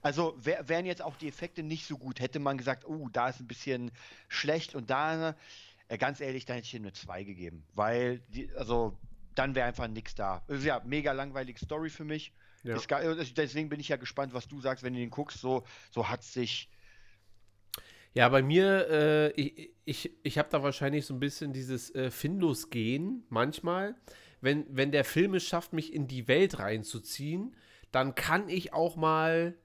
Also 0.08 0.38
wär, 0.40 0.70
wären 0.70 0.86
jetzt 0.86 1.02
auch 1.02 1.18
die 1.18 1.28
Effekte 1.28 1.64
nicht 1.64 1.86
so 1.86 1.98
gut, 1.98 2.22
hätte 2.22 2.40
man 2.40 2.58
gesagt, 2.58 2.88
oh, 2.88 3.10
da 3.12 3.28
ist 3.28 3.42
ein 3.42 3.48
bisschen 3.48 3.92
schlecht 4.30 4.74
und 4.74 4.90
da, 4.90 5.36
äh, 5.90 5.98
ganz 5.98 6.22
ehrlich, 6.22 6.46
dann 6.46 6.56
hätte 6.56 6.66
ich 6.66 6.74
ihm 6.76 6.84
eine 6.84 6.94
2 6.94 7.26
gegeben. 7.26 7.66
Weil, 7.74 8.20
die, 8.30 8.50
also, 8.56 8.98
dann 9.36 9.54
wäre 9.54 9.68
einfach 9.68 9.90
nichts 9.90 10.16
da. 10.16 10.46
Also, 10.48 10.66
ja, 10.66 10.82
mega 10.86 11.12
langweilige 11.12 11.60
Story 11.60 11.90
für 11.90 12.06
mich. 12.06 12.32
Ja. 12.64 12.78
Ist 12.78 13.38
deswegen 13.38 13.68
bin 13.68 13.82
ich 13.82 13.90
ja 13.90 13.98
gespannt, 13.98 14.34
was 14.34 14.48
du 14.48 14.62
sagst, 14.62 14.82
wenn 14.82 14.94
du 14.94 15.00
den 15.02 15.10
guckst. 15.10 15.42
So, 15.42 15.66
so 15.92 16.08
hat 16.08 16.24
sich. 16.24 16.70
Ja, 18.14 18.30
bei 18.30 18.42
mir, 18.42 18.88
äh, 18.90 19.32
ich, 19.32 19.72
ich, 19.84 20.12
ich 20.24 20.38
habe 20.38 20.48
da 20.50 20.64
wahrscheinlich 20.64 21.06
so 21.06 21.14
ein 21.14 21.20
bisschen 21.20 21.52
dieses 21.52 21.94
äh, 21.94 22.12
Findus-Gehen 22.12 23.26
manchmal. 23.28 23.96
Wenn, 24.40 24.66
wenn 24.70 24.94
der 24.94 25.04
Film 25.04 25.34
es 25.34 25.44
schafft, 25.44 25.74
mich 25.74 25.94
in 25.94 26.08
die 26.08 26.30
Welt 26.30 26.60
reinzuziehen, 26.60 27.58
dann 27.92 28.16
kann 28.16 28.48
ich 28.48 28.72
auch 28.72 28.96
mal. 28.96 29.58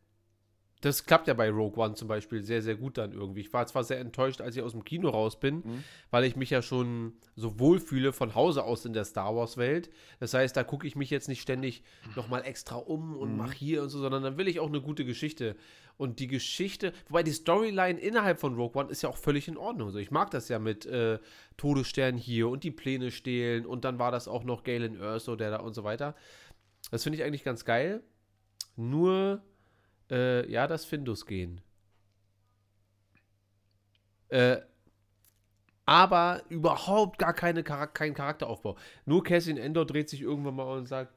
Das 0.83 1.07
klappt 1.07 1.29
ja 1.29 1.35
bei 1.35 1.49
Rogue 1.49 1.83
One 1.83 1.95
zum 1.95 2.09
Beispiel 2.09 2.42
sehr, 2.42 2.61
sehr 2.61 2.75
gut 2.75 2.99
dann 2.99 3.12
irgendwie. 3.12 3.40
Ich 3.40 3.53
war 3.53 3.66
zwar 3.66 3.85
sehr 3.85 4.01
enttäuscht, 4.01 4.40
als 4.40 4.57
ich 4.57 4.62
aus 4.62 4.73
dem 4.73 4.85
Kino 4.85 5.09
raus 5.09 5.40
bin, 5.40 5.62
weil 6.11 6.25
ich 6.25 6.37
mich 6.37 6.51
ja 6.51 6.61
schon 6.61 7.14
so 7.37 7.59
wohlfühle 7.59 8.12
von 8.12 8.35
Hause 8.35 8.64
aus 8.64 8.85
in 8.85 8.92
der 8.92 9.05
Star 9.05 9.35
Wars-Welt. 9.35 9.90
Das 10.21 10.35
heißt, 10.35 10.57
da 10.57 10.64
gucke 10.64 10.87
ich 10.87 10.97
mich 10.97 11.09
jetzt 11.09 11.29
nicht 11.29 11.40
ständig 11.40 11.83
nochmal 12.16 12.45
extra 12.45 12.77
um 12.77 13.16
und 13.16 13.37
mache 13.37 13.55
hier 13.55 13.83
und 13.83 13.88
so, 13.88 14.01
sondern 14.01 14.23
dann 14.23 14.37
will 14.37 14.49
ich 14.49 14.61
auch 14.61 14.66
eine 14.66 14.81
gute 14.81 15.05
Geschichte. 15.05 15.57
Und 15.97 16.18
die 16.18 16.27
Geschichte, 16.27 16.92
wobei 17.09 17.23
die 17.23 17.33
Storyline 17.33 18.01
innerhalb 18.01 18.40
von 18.40 18.57
Rogue 18.57 18.81
One 18.83 18.90
ist 18.90 19.03
ja 19.03 19.09
auch 19.09 19.16
völlig 19.16 19.47
in 19.47 19.57
Ordnung. 19.57 19.90
So, 19.90 19.99
ich 19.99 20.11
mag 20.11 20.31
das 20.31 20.49
ja 20.49 20.59
mit 20.59 20.85
äh, 20.85 21.21
Todesstern 21.57 22.16
hier 22.16 22.49
und 22.49 22.64
die 22.64 22.73
Pläne 22.73 23.12
stehlen 23.12 23.66
und 23.66 23.85
dann 23.85 24.01
war 24.01 24.11
das 24.11 24.27
auch 24.27 24.42
noch 24.42 24.64
Galen 24.64 24.99
Erso, 24.99 25.37
der 25.37 25.51
da 25.53 25.61
und 25.61 25.75
so 25.75 25.85
weiter. 25.85 26.16
Das 26.90 27.05
finde 27.05 27.18
ich 27.18 27.25
eigentlich 27.25 27.45
ganz 27.45 27.64
geil. 27.64 28.03
Nur, 28.77 29.42
äh, 30.12 30.48
ja, 30.48 30.66
das 30.66 30.85
Findus 30.85 31.27
gehen. 31.27 31.61
Äh, 34.29 34.59
aber 35.85 36.42
überhaupt 36.48 37.18
gar 37.18 37.35
keine 37.35 37.64
Charak 37.64 37.94
kein 37.94 38.14
Charakteraufbau. 38.14 38.77
Nur 39.05 39.25
Cassian 39.25 39.57
Endor 39.57 39.85
dreht 39.85 40.09
sich 40.09 40.20
irgendwann 40.20 40.55
mal 40.55 40.79
und 40.79 40.87
sagt, 40.87 41.12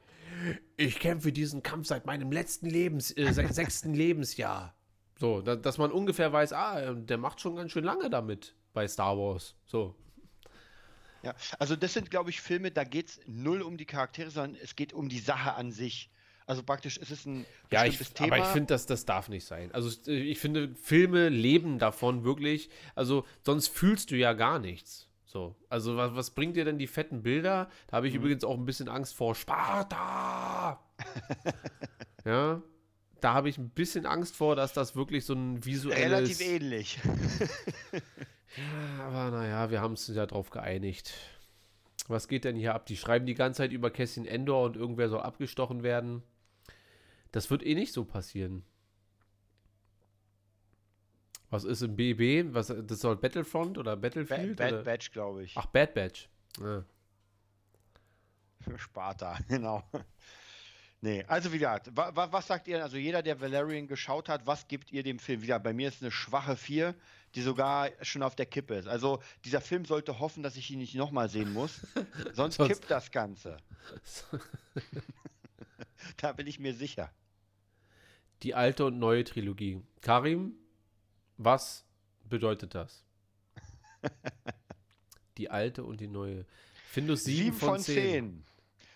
ich 0.76 1.00
kämpfe 1.00 1.32
diesen 1.32 1.62
Kampf 1.62 1.88
seit 1.88 2.06
meinem 2.06 2.32
letzten 2.32 2.68
Lebens, 2.68 3.16
äh, 3.16 3.32
se 3.32 3.48
sechsten 3.54 3.94
Lebensjahr. 3.94 4.74
So, 5.18 5.42
da, 5.42 5.56
dass 5.56 5.78
man 5.78 5.92
ungefähr 5.92 6.34
weiß, 6.34 6.54
ah, 6.54 6.94
der 6.94 7.18
macht 7.18 7.40
schon 7.40 7.56
ganz 7.56 7.72
schön 7.72 7.86
lange 7.86 8.10
damit 8.10 8.56
bei 8.74 8.88
Star 8.88 9.18
Wars. 9.18 9.56
So. 9.66 9.96
Ja, 11.24 11.34
also 11.58 11.76
das 11.76 11.94
sind, 11.94 12.12
glaube 12.12 12.30
ich, 12.30 12.42
Filme, 12.42 12.72
da 12.72 12.84
geht 12.84 13.10
es 13.10 13.20
null 13.26 13.62
um 13.62 13.78
die 13.78 13.86
Charaktere, 13.86 14.30
sondern 14.30 14.62
es 14.62 14.76
geht 14.76 14.94
um 14.94 15.10
die 15.10 15.20
Sache 15.20 15.54
an 15.54 15.72
sich. 15.72 16.12
Also 16.48 16.62
praktisch 16.64 16.98
ist 16.98 17.10
es 17.12 17.26
ein 17.26 17.46
Ja, 17.72 17.86
ich, 17.86 17.98
bestimmtes 17.98 18.22
aber 18.22 18.38
ich 18.38 18.44
Thema. 18.44 18.54
finde, 18.54 18.68
das, 18.68 18.86
das 18.86 19.06
darf 19.06 19.30
nicht 19.30 19.46
sein. 19.46 19.72
Also 19.74 19.90
äh, 20.12 20.16
ich 20.16 20.40
finde, 20.40 20.76
Filme 20.76 21.30
leben 21.30 21.80
davon 21.80 22.24
wirklich. 22.24 22.70
Also 22.94 23.26
sonst 23.44 23.70
fühlst 23.70 24.12
du 24.12 24.16
ja 24.16 24.34
gar 24.34 24.60
nichts. 24.60 25.08
So, 25.26 25.56
also 25.70 25.98
was, 25.98 26.16
was 26.16 26.32
bringt 26.32 26.56
dir 26.56 26.64
denn 26.64 26.78
die 26.78 26.88
fetten 26.88 27.24
Bilder? 27.24 27.68
Da 27.88 27.98
habe 27.98 28.08
ich 28.08 28.14
Mhm. 28.14 28.20
übrigens 28.22 28.44
auch 28.44 28.58
ein 28.58 28.66
bisschen 28.66 28.88
Angst 28.90 29.16
vor 29.16 29.34
Sparta. 29.36 30.80
ja, 32.26 32.62
da 33.22 33.34
habe 33.34 33.50
ich 33.50 33.58
ein 33.58 33.70
bisschen 33.70 34.06
Angst 34.06 34.36
vor, 34.36 34.56
dass 34.56 34.72
das 34.72 34.96
wirklich 34.96 35.26
so 35.26 35.34
ein 35.34 35.66
visuelles. 35.66 36.06
Relativ 36.06 36.42
ähnlich. 36.42 37.00
Aber 39.02 39.32
naja, 39.32 39.70
wir 39.72 39.82
haben 39.82 39.92
uns 39.92 40.08
ja 40.08 40.26
drauf 40.26 40.50
geeinigt. 40.50 41.14
Was 42.08 42.28
geht 42.28 42.46
denn 42.46 42.56
hier 42.56 42.76
ab? 42.76 42.86
Die 42.86 42.98
schreiben 42.98 43.26
die 43.26 43.34
ganze 43.34 43.58
Zeit 43.60 43.72
über 43.72 43.90
Cassian 43.90 44.26
Endor 44.28 44.64
und 44.66 44.76
irgendwer 44.78 45.10
soll 45.10 45.22
abgestochen 45.22 45.82
werden. 45.84 46.22
Das 47.36 47.50
wird 47.50 47.66
eh 47.66 47.76
nicht 47.76 47.92
so 47.92 48.06
passieren. 48.06 48.64
Was 51.50 51.66
ist 51.66 51.82
im 51.82 51.98
BB? 51.98 52.54
Was, 52.54 52.68
das 52.68 53.02
soll 53.02 53.18
Battlefront 53.18 53.78
oder 53.78 53.98
Bad, 53.98 54.14
Battlefield? 54.14 54.56
Bad 54.56 54.72
oder? 54.72 54.84
Batch, 54.84 55.12
glaube 55.12 55.44
ich. 55.44 55.52
Ach, 55.58 55.66
Bad 55.66 55.94
Batch. 55.94 56.30
Ja. 56.62 56.86
Sparta, 58.78 59.38
genau. 59.50 59.84
Nee, 61.02 61.26
also 61.28 61.52
wie 61.52 61.60
gesagt, 61.60 61.92
wa, 61.94 62.16
wa, 62.16 62.32
was 62.32 62.48
sagt 62.48 62.70
ihr? 62.70 62.82
Also 62.82 62.96
jeder, 62.96 63.22
der 63.22 63.42
Valerian 63.42 63.88
geschaut 63.88 64.30
hat, 64.30 64.48
was 64.48 64.70
gibt 64.70 64.94
ihr 64.94 65.04
dem 65.04 65.20
Film? 65.20 65.42
Wieder, 65.42 65.60
bei 65.60 65.74
mir 65.74 65.90
ist 65.90 66.02
eine 66.02 66.12
schwache 66.12 66.56
4, 66.56 66.96
die 67.36 67.42
sogar 67.42 67.90
schon 68.02 68.24
auf 68.24 68.38
der 68.38 68.46
Kippe 68.46 68.76
ist. 68.76 68.88
Also 68.88 69.22
dieser 69.44 69.60
Film 69.60 69.84
sollte 69.84 70.20
hoffen, 70.20 70.42
dass 70.42 70.56
ich 70.56 70.72
ihn 70.72 70.80
nicht 70.80 70.96
nochmal 70.96 71.28
sehen 71.28 71.52
muss. 71.52 71.82
Sonst 72.34 72.56
Sonst- 72.56 72.70
kippt 72.70 72.90
das 72.90 73.12
Ganze. 73.12 73.58
da 76.16 76.32
bin 76.32 76.48
ich 76.48 76.60
mir 76.60 76.74
sicher. 76.74 77.12
Die 78.44 78.54
alte 78.54 78.86
und 78.86 79.00
neue 79.00 79.24
Trilogie. 79.24 79.82
Karim, 80.02 80.54
was 81.38 81.86
bedeutet 82.26 82.76
das? 82.76 83.04
Die 85.38 85.50
alte 85.50 85.84
und 85.84 86.00
die 86.00 86.08
neue. 86.08 86.46
Findus 86.90 87.26
7, 87.26 87.52
von 87.54 87.80
10. 87.80 88.46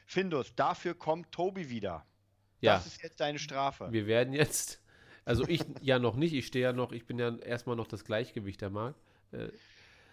Findus, 0.06 0.56
dafür 0.56 0.93
kommt 0.93 1.32
Tobi 1.32 1.69
wieder. 1.69 2.06
Ja. 2.62 2.75
Das 2.75 2.88
ist 2.88 3.04
jetzt 3.04 3.19
deine 3.19 3.39
Strafe. 3.39 3.91
Wir 3.91 4.08
werden 4.08 4.34
jetzt, 4.34 4.82
also 5.25 5.45
ich 5.47 5.65
ja 5.82 5.99
noch 5.99 6.15
nicht, 6.15 6.34
ich 6.34 6.47
stehe 6.47 6.63
ja 6.63 6.73
noch, 6.73 6.93
ich 6.93 7.06
bin 7.06 7.19
ja 7.19 7.36
erstmal 7.38 7.75
noch 7.75 7.88
das 7.88 8.06
Gleichgewicht 8.06 8.62
der 8.62 8.69
Markt. 8.69 8.99
Äh, 9.32 9.49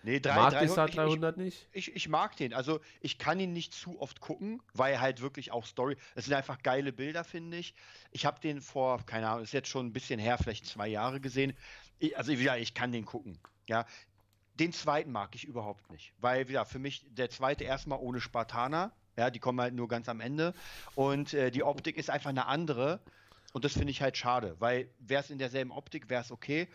Nee, 0.07 0.21
drei, 0.21 0.37
Markt 0.37 0.53
300, 0.53 0.71
ist 0.71 0.79
halt 0.79 0.90
ich- 0.90 0.95
ich- 0.97 1.03
300 1.05 1.37
nicht? 1.37 1.69
Ich, 1.73 1.97
ich 1.97 2.09
mag 2.09 2.37
den. 2.37 2.55
Also 2.55 2.81
ich 3.01 3.19
kann 3.19 3.40
ihn 3.40 3.53
nicht 3.53 3.75
zu 3.75 4.01
oft 4.01 4.21
gucken, 4.21 4.62
weil 4.73 5.01
halt 5.01 5.21
wirklich 5.21 5.51
auch 5.51 5.66
Story. 5.66 5.97
Es 6.14 6.27
sind 6.27 6.35
einfach 6.35 6.62
geile 6.62 6.92
Bilder, 6.92 7.25
finde 7.25 7.57
ich. 7.57 7.75
Ich 8.12 8.25
habe 8.25 8.38
den 8.40 8.61
vor, 8.61 9.05
keine 9.05 9.29
Ahnung, 9.29 9.42
ist 9.42 9.53
jetzt 9.53 9.69
schon 9.69 9.87
ein 9.87 9.92
bisschen 9.92 10.21
her, 10.21 10.38
vielleicht 10.38 10.64
zwei 10.66 10.87
Jahre 10.87 11.21
gesehen. 11.21 11.55
Ich, 11.99 12.16
also 12.16 12.31
ja, 12.33 12.55
ich 12.55 12.73
kann 12.73 12.92
den 12.92 13.05
gucken. 13.05 13.37
Ja. 13.66 13.85
Den 14.55 14.73
zweiten 14.73 15.11
mag 15.11 15.35
ich 15.35 15.45
überhaupt 15.45 15.90
nicht. 15.90 16.12
Weil, 16.19 16.49
ja, 16.51 16.64
für 16.64 16.79
mich 16.79 17.05
der 17.11 17.29
zweite 17.29 17.64
erstmal 17.64 17.99
ohne 17.99 18.21
Spartaner. 18.21 18.92
Ja, 19.16 19.31
die 19.31 19.40
kommen 19.40 19.61
halt 19.61 19.75
nur 19.75 19.88
ganz 19.88 20.09
am 20.09 20.21
Ende. 20.21 20.55
Und 20.95 21.35
äh, 21.35 21.51
die 21.51 21.64
Optik 21.64 21.97
ist 21.97 22.11
einfach 22.11 22.31
eine 22.31 22.47
andere. 22.47 23.01
Und 23.53 23.64
das 23.64 23.73
finde 23.73 23.90
ich 23.90 24.03
halt 24.03 24.16
schade, 24.16 24.55
weil 24.61 24.88
wäre 24.99 25.23
es 25.23 25.31
in 25.31 25.38
derselben 25.38 25.73
Optik, 25.73 26.11
wäre 26.11 26.21
es 26.23 26.31
okay. 26.31 26.69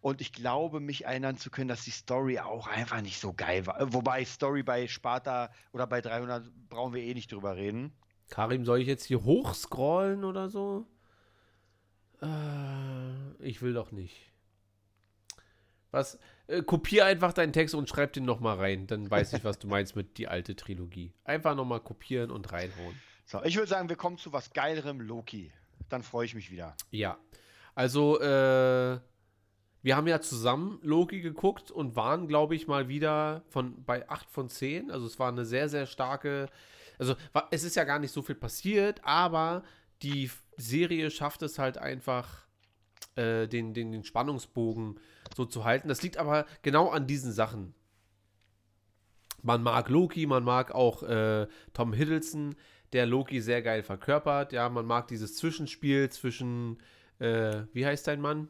Und 0.00 0.20
ich 0.20 0.32
glaube, 0.32 0.80
mich 0.80 1.04
erinnern 1.04 1.36
zu 1.36 1.50
können, 1.50 1.68
dass 1.68 1.84
die 1.84 1.90
Story 1.90 2.38
auch 2.38 2.66
einfach 2.66 3.02
nicht 3.02 3.20
so 3.20 3.34
geil 3.34 3.66
war. 3.66 3.80
Äh, 3.80 3.92
Wobei 3.92 4.24
Story 4.24 4.62
bei 4.62 4.88
Sparta 4.88 5.50
oder 5.72 5.86
bei 5.86 6.00
300 6.00 6.50
brauchen 6.68 6.94
wir 6.94 7.02
eh 7.02 7.14
nicht 7.14 7.30
drüber 7.32 7.56
reden. 7.56 7.92
Karim, 8.30 8.64
soll 8.64 8.80
ich 8.80 8.86
jetzt 8.86 9.04
hier 9.04 9.24
hochscrollen 9.24 10.24
oder 10.24 10.48
so? 10.48 10.86
Äh, 12.22 12.28
ich 13.40 13.60
will 13.60 13.74
doch 13.74 13.92
nicht. 13.92 14.16
Was? 15.90 16.18
Äh, 16.46 16.62
kopier 16.62 17.04
einfach 17.04 17.32
deinen 17.32 17.52
Text 17.52 17.74
und 17.74 17.88
schreib 17.88 18.12
den 18.12 18.24
nochmal 18.24 18.56
rein. 18.56 18.86
Dann 18.86 19.10
weiß 19.10 19.34
ich, 19.34 19.44
was 19.44 19.58
du 19.58 19.66
meinst 19.68 19.96
mit 19.96 20.16
die 20.16 20.28
alte 20.28 20.56
Trilogie. 20.56 21.12
Einfach 21.24 21.54
nochmal 21.54 21.80
kopieren 21.80 22.30
und 22.30 22.52
reinhauen. 22.52 22.94
So, 23.26 23.42
ich 23.44 23.56
würde 23.56 23.68
sagen, 23.68 23.88
wir 23.88 23.96
kommen 23.96 24.16
zu 24.16 24.32
was 24.32 24.52
geilerem 24.52 25.00
Loki. 25.00 25.52
Dann 25.88 26.02
freue 26.02 26.24
ich 26.26 26.34
mich 26.34 26.50
wieder. 26.50 26.76
Ja. 26.90 27.18
Also, 27.74 28.20
äh, 28.20 28.98
wir 29.82 29.96
haben 29.96 30.06
ja 30.06 30.20
zusammen 30.20 30.78
Loki 30.82 31.20
geguckt 31.20 31.70
und 31.70 31.96
waren, 31.96 32.28
glaube 32.28 32.54
ich, 32.54 32.66
mal 32.66 32.88
wieder 32.88 33.42
von 33.48 33.82
bei 33.84 34.08
8 34.08 34.28
von 34.30 34.48
10. 34.48 34.90
Also 34.90 35.06
es 35.06 35.18
war 35.18 35.28
eine 35.28 35.44
sehr, 35.44 35.68
sehr 35.68 35.86
starke. 35.86 36.48
Also 36.98 37.14
es 37.50 37.64
ist 37.64 37.76
ja 37.76 37.84
gar 37.84 37.98
nicht 37.98 38.12
so 38.12 38.22
viel 38.22 38.34
passiert, 38.34 39.00
aber 39.04 39.62
die 40.02 40.30
Serie 40.56 41.10
schafft 41.10 41.42
es 41.42 41.58
halt 41.58 41.78
einfach, 41.78 42.46
äh, 43.16 43.48
den, 43.48 43.74
den, 43.74 43.92
den 43.92 44.04
Spannungsbogen 44.04 45.00
so 45.34 45.44
zu 45.44 45.64
halten. 45.64 45.88
Das 45.88 46.02
liegt 46.02 46.18
aber 46.18 46.46
genau 46.62 46.90
an 46.90 47.06
diesen 47.06 47.32
Sachen. 47.32 47.74
Man 49.42 49.62
mag 49.62 49.88
Loki, 49.88 50.26
man 50.26 50.44
mag 50.44 50.72
auch 50.72 51.02
äh, 51.02 51.46
Tom 51.72 51.94
Hiddleston, 51.94 52.54
der 52.92 53.06
Loki 53.06 53.40
sehr 53.40 53.62
geil 53.62 53.82
verkörpert. 53.82 54.52
Ja, 54.52 54.68
man 54.68 54.84
mag 54.84 55.08
dieses 55.08 55.36
Zwischenspiel 55.36 56.10
zwischen, 56.10 56.78
äh, 57.18 57.62
wie 57.72 57.86
heißt 57.86 58.06
dein 58.06 58.20
Mann? 58.20 58.48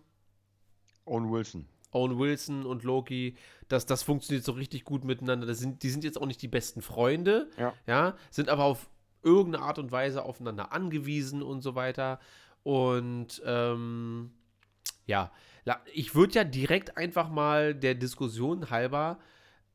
Owen 1.10 1.30
Wilson. 1.30 1.66
Owen 1.92 2.18
Wilson 2.18 2.64
und 2.64 2.84
Loki, 2.84 3.36
das, 3.68 3.84
das 3.84 4.02
funktioniert 4.04 4.44
so 4.44 4.52
richtig 4.52 4.84
gut 4.84 5.04
miteinander. 5.04 5.46
Das 5.46 5.58
sind, 5.58 5.82
die 5.82 5.90
sind 5.90 6.04
jetzt 6.04 6.20
auch 6.20 6.26
nicht 6.26 6.40
die 6.40 6.48
besten 6.48 6.82
Freunde, 6.82 7.48
Ja. 7.86 8.14
sind 8.30 8.48
aber 8.48 8.64
auf 8.64 8.88
irgendeine 9.22 9.64
Art 9.64 9.78
und 9.78 9.90
Weise 9.92 10.22
aufeinander 10.24 10.72
angewiesen 10.72 11.42
und 11.42 11.62
so 11.62 11.74
weiter. 11.74 12.20
Und 12.62 13.42
ähm, 13.44 14.30
ja, 15.06 15.32
ich 15.92 16.14
würde 16.14 16.34
ja 16.34 16.44
direkt 16.44 16.96
einfach 16.96 17.28
mal 17.28 17.74
der 17.74 17.94
Diskussion 17.96 18.70
halber 18.70 19.18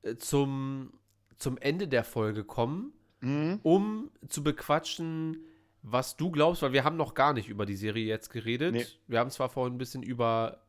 äh, 0.01 0.15
zum, 0.15 0.93
zum 1.37 1.57
Ende 1.57 1.87
der 1.87 2.03
Folge 2.03 2.43
kommen, 2.43 2.93
Mhm. 3.21 3.59
um 3.63 4.11
zu 4.27 4.43
bequatschen, 4.43 5.45
was 5.81 6.15
du 6.17 6.31
glaubst, 6.31 6.61
weil 6.61 6.73
wir 6.73 6.83
haben 6.83 6.97
noch 6.97 7.13
gar 7.13 7.33
nicht 7.33 7.47
über 7.49 7.65
die 7.65 7.75
Serie 7.75 8.05
jetzt 8.05 8.29
geredet. 8.29 8.73
Nee. 8.73 8.85
Wir 9.07 9.19
haben 9.19 9.29
zwar 9.31 9.49
vorhin 9.49 9.75
ein 9.75 9.77
bisschen 9.77 10.03
über 10.03 10.64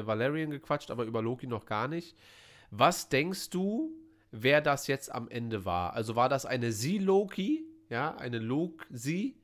äh, 0.00 0.06
Valerian 0.06 0.50
gequatscht, 0.50 0.90
aber 0.90 1.04
über 1.04 1.22
Loki 1.22 1.46
noch 1.46 1.66
gar 1.66 1.88
nicht. 1.88 2.16
Was 2.70 3.08
denkst 3.08 3.50
du, 3.50 3.92
wer 4.30 4.60
das 4.60 4.86
jetzt 4.86 5.12
am 5.12 5.28
Ende 5.28 5.64
war? 5.64 5.94
Also 5.94 6.16
war 6.16 6.28
das 6.28 6.46
eine 6.46 6.72
Sie-Loki, 6.72 7.64
ja, 7.88 8.16
eine 8.16 8.38
Lok-Sie, 8.38 9.36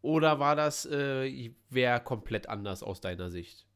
oder 0.00 0.38
war 0.38 0.54
das 0.54 0.86
äh, 0.86 1.50
wer 1.70 2.00
komplett 2.00 2.48
anders 2.48 2.82
aus 2.82 3.00
deiner 3.00 3.30
Sicht? 3.30 3.66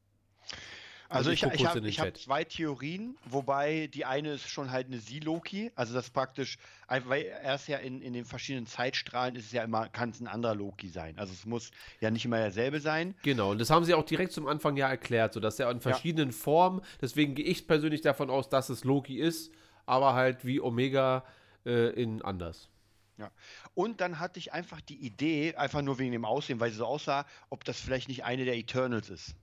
Also 1.11 1.31
Also 1.31 1.31
ich, 1.31 1.43
ich 1.43 1.61
ich 1.61 1.67
habe 2.01 2.11
hab 2.11 2.17
zwei 2.19 2.45
Theorien, 2.45 3.17
wobei 3.25 3.87
die 3.87 4.05
eine 4.05 4.33
ist 4.33 4.49
schon 4.49 4.71
halt 4.71 4.89
eine 4.89 4.99
Sie-Loki, 4.99 5.73
also 5.75 5.95
das 5.95 6.11
praktisch, 6.11 6.59
weil 6.87 7.23
er 7.23 7.55
ist 7.55 7.67
ja 7.67 7.79
in, 7.79 8.03
in 8.03 8.13
den 8.13 8.27
verschiedenen 8.27 8.67
Zeitstrahlen 8.67 9.35
ist 9.35 9.47
es 9.47 9.53
ja 9.53 9.65
immer, 9.65 9.89
kann 9.89 10.11
es 10.11 10.21
ein 10.21 10.27
anderer 10.27 10.55
Loki 10.55 10.91
sein. 10.91 11.19
Also 11.19 11.33
es 11.33 11.47
muss 11.47 11.71
ja 12.01 12.11
nicht 12.11 12.27
immer 12.27 12.37
derselbe 12.37 12.81
sein. 12.81 13.15
Genau, 13.23 13.53
und 13.53 13.59
das 13.59 13.71
haben 13.71 13.87
sie 13.87 13.95
auch 13.95 14.05
direkt 14.05 14.33
zum 14.33 14.47
Anfang 14.47 14.77
ja 14.77 14.89
erklärt, 14.89 15.33
so 15.33 15.41
dass 15.41 15.59
er 15.59 15.71
in 15.71 15.81
verschiedenen 15.81 16.33
Formen, 16.33 16.83
deswegen 17.01 17.35
gehe 17.35 17.47
ich 17.47 17.67
persönlich 17.67 18.03
davon 18.03 18.29
aus, 18.29 18.51
dass 18.51 18.69
es 18.69 18.85
Loki 18.85 19.19
ist, 19.19 19.51
aber 19.87 20.13
halt 20.13 20.45
wie 20.45 20.61
Omega 20.61 21.25
äh, 21.65 21.91
in 21.91 22.21
anders. 22.21 22.69
Ja. 23.17 23.31
Und 23.75 24.01
dann 24.03 24.21
hatte 24.21 24.39
ich 24.39 24.53
einfach 24.53 24.81
die 24.83 24.97
Idee, 24.97 25.55
einfach 25.57 25.81
nur 25.83 25.99
wegen 25.99 26.13
dem 26.13 26.25
Aussehen, 26.25 26.61
weil 26.61 26.71
sie 26.71 26.77
so 26.77 26.87
aussah, 26.87 27.27
ob 27.49 27.65
das 27.65 27.81
vielleicht 27.81 28.09
nicht 28.09 28.25
eine 28.25 28.45
der 28.45 28.57
Eternals 28.57 29.09
ist. 29.11 29.35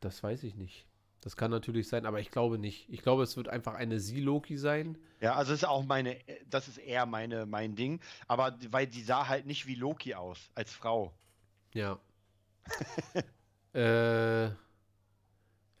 Das 0.00 0.22
weiß 0.22 0.42
ich 0.44 0.56
nicht. 0.56 0.86
Das 1.22 1.36
kann 1.36 1.52
natürlich 1.52 1.88
sein, 1.88 2.04
aber 2.04 2.18
ich 2.18 2.32
glaube 2.32 2.58
nicht. 2.58 2.88
Ich 2.88 3.02
glaube, 3.02 3.22
es 3.22 3.36
wird 3.36 3.48
einfach 3.48 3.74
eine 3.74 4.00
Sie-Loki 4.00 4.58
sein. 4.58 4.98
Ja, 5.20 5.36
also 5.36 5.52
ist 5.52 5.64
auch 5.64 5.84
meine, 5.84 6.16
das 6.50 6.66
ist 6.66 6.78
eher 6.78 7.06
meine, 7.06 7.46
mein 7.46 7.76
Ding. 7.76 8.00
Aber 8.26 8.58
weil 8.70 8.88
die 8.88 9.02
sah 9.02 9.28
halt 9.28 9.46
nicht 9.46 9.66
wie 9.68 9.76
Loki 9.76 10.14
aus, 10.14 10.50
als 10.56 10.72
Frau. 10.72 11.14
Ja. 11.74 12.00
äh, 13.72 14.46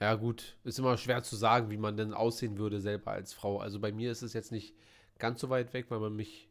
ja, 0.00 0.14
gut. 0.14 0.56
Ist 0.62 0.78
immer 0.78 0.96
schwer 0.96 1.24
zu 1.24 1.34
sagen, 1.34 1.70
wie 1.70 1.76
man 1.76 1.96
denn 1.96 2.14
aussehen 2.14 2.56
würde 2.56 2.80
selber 2.80 3.10
als 3.10 3.32
Frau. 3.32 3.58
Also 3.58 3.80
bei 3.80 3.90
mir 3.90 4.12
ist 4.12 4.22
es 4.22 4.34
jetzt 4.34 4.52
nicht 4.52 4.76
ganz 5.18 5.40
so 5.40 5.50
weit 5.50 5.74
weg, 5.74 5.86
weil 5.88 5.98
man 5.98 6.14
mich 6.14 6.48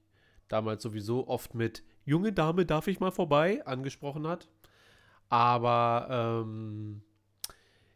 damals 0.50 0.84
sowieso 0.84 1.30
oft 1.30 1.56
mit 1.56 1.84
junge 2.04 2.34
Dame, 2.34 2.66
darf 2.66 2.88
ich 2.88 3.00
mal 3.00 3.12
vorbei 3.12 3.66
angesprochen 3.66 4.28
hat. 4.28 4.50
Aber 5.32 6.08
ähm, 6.46 7.02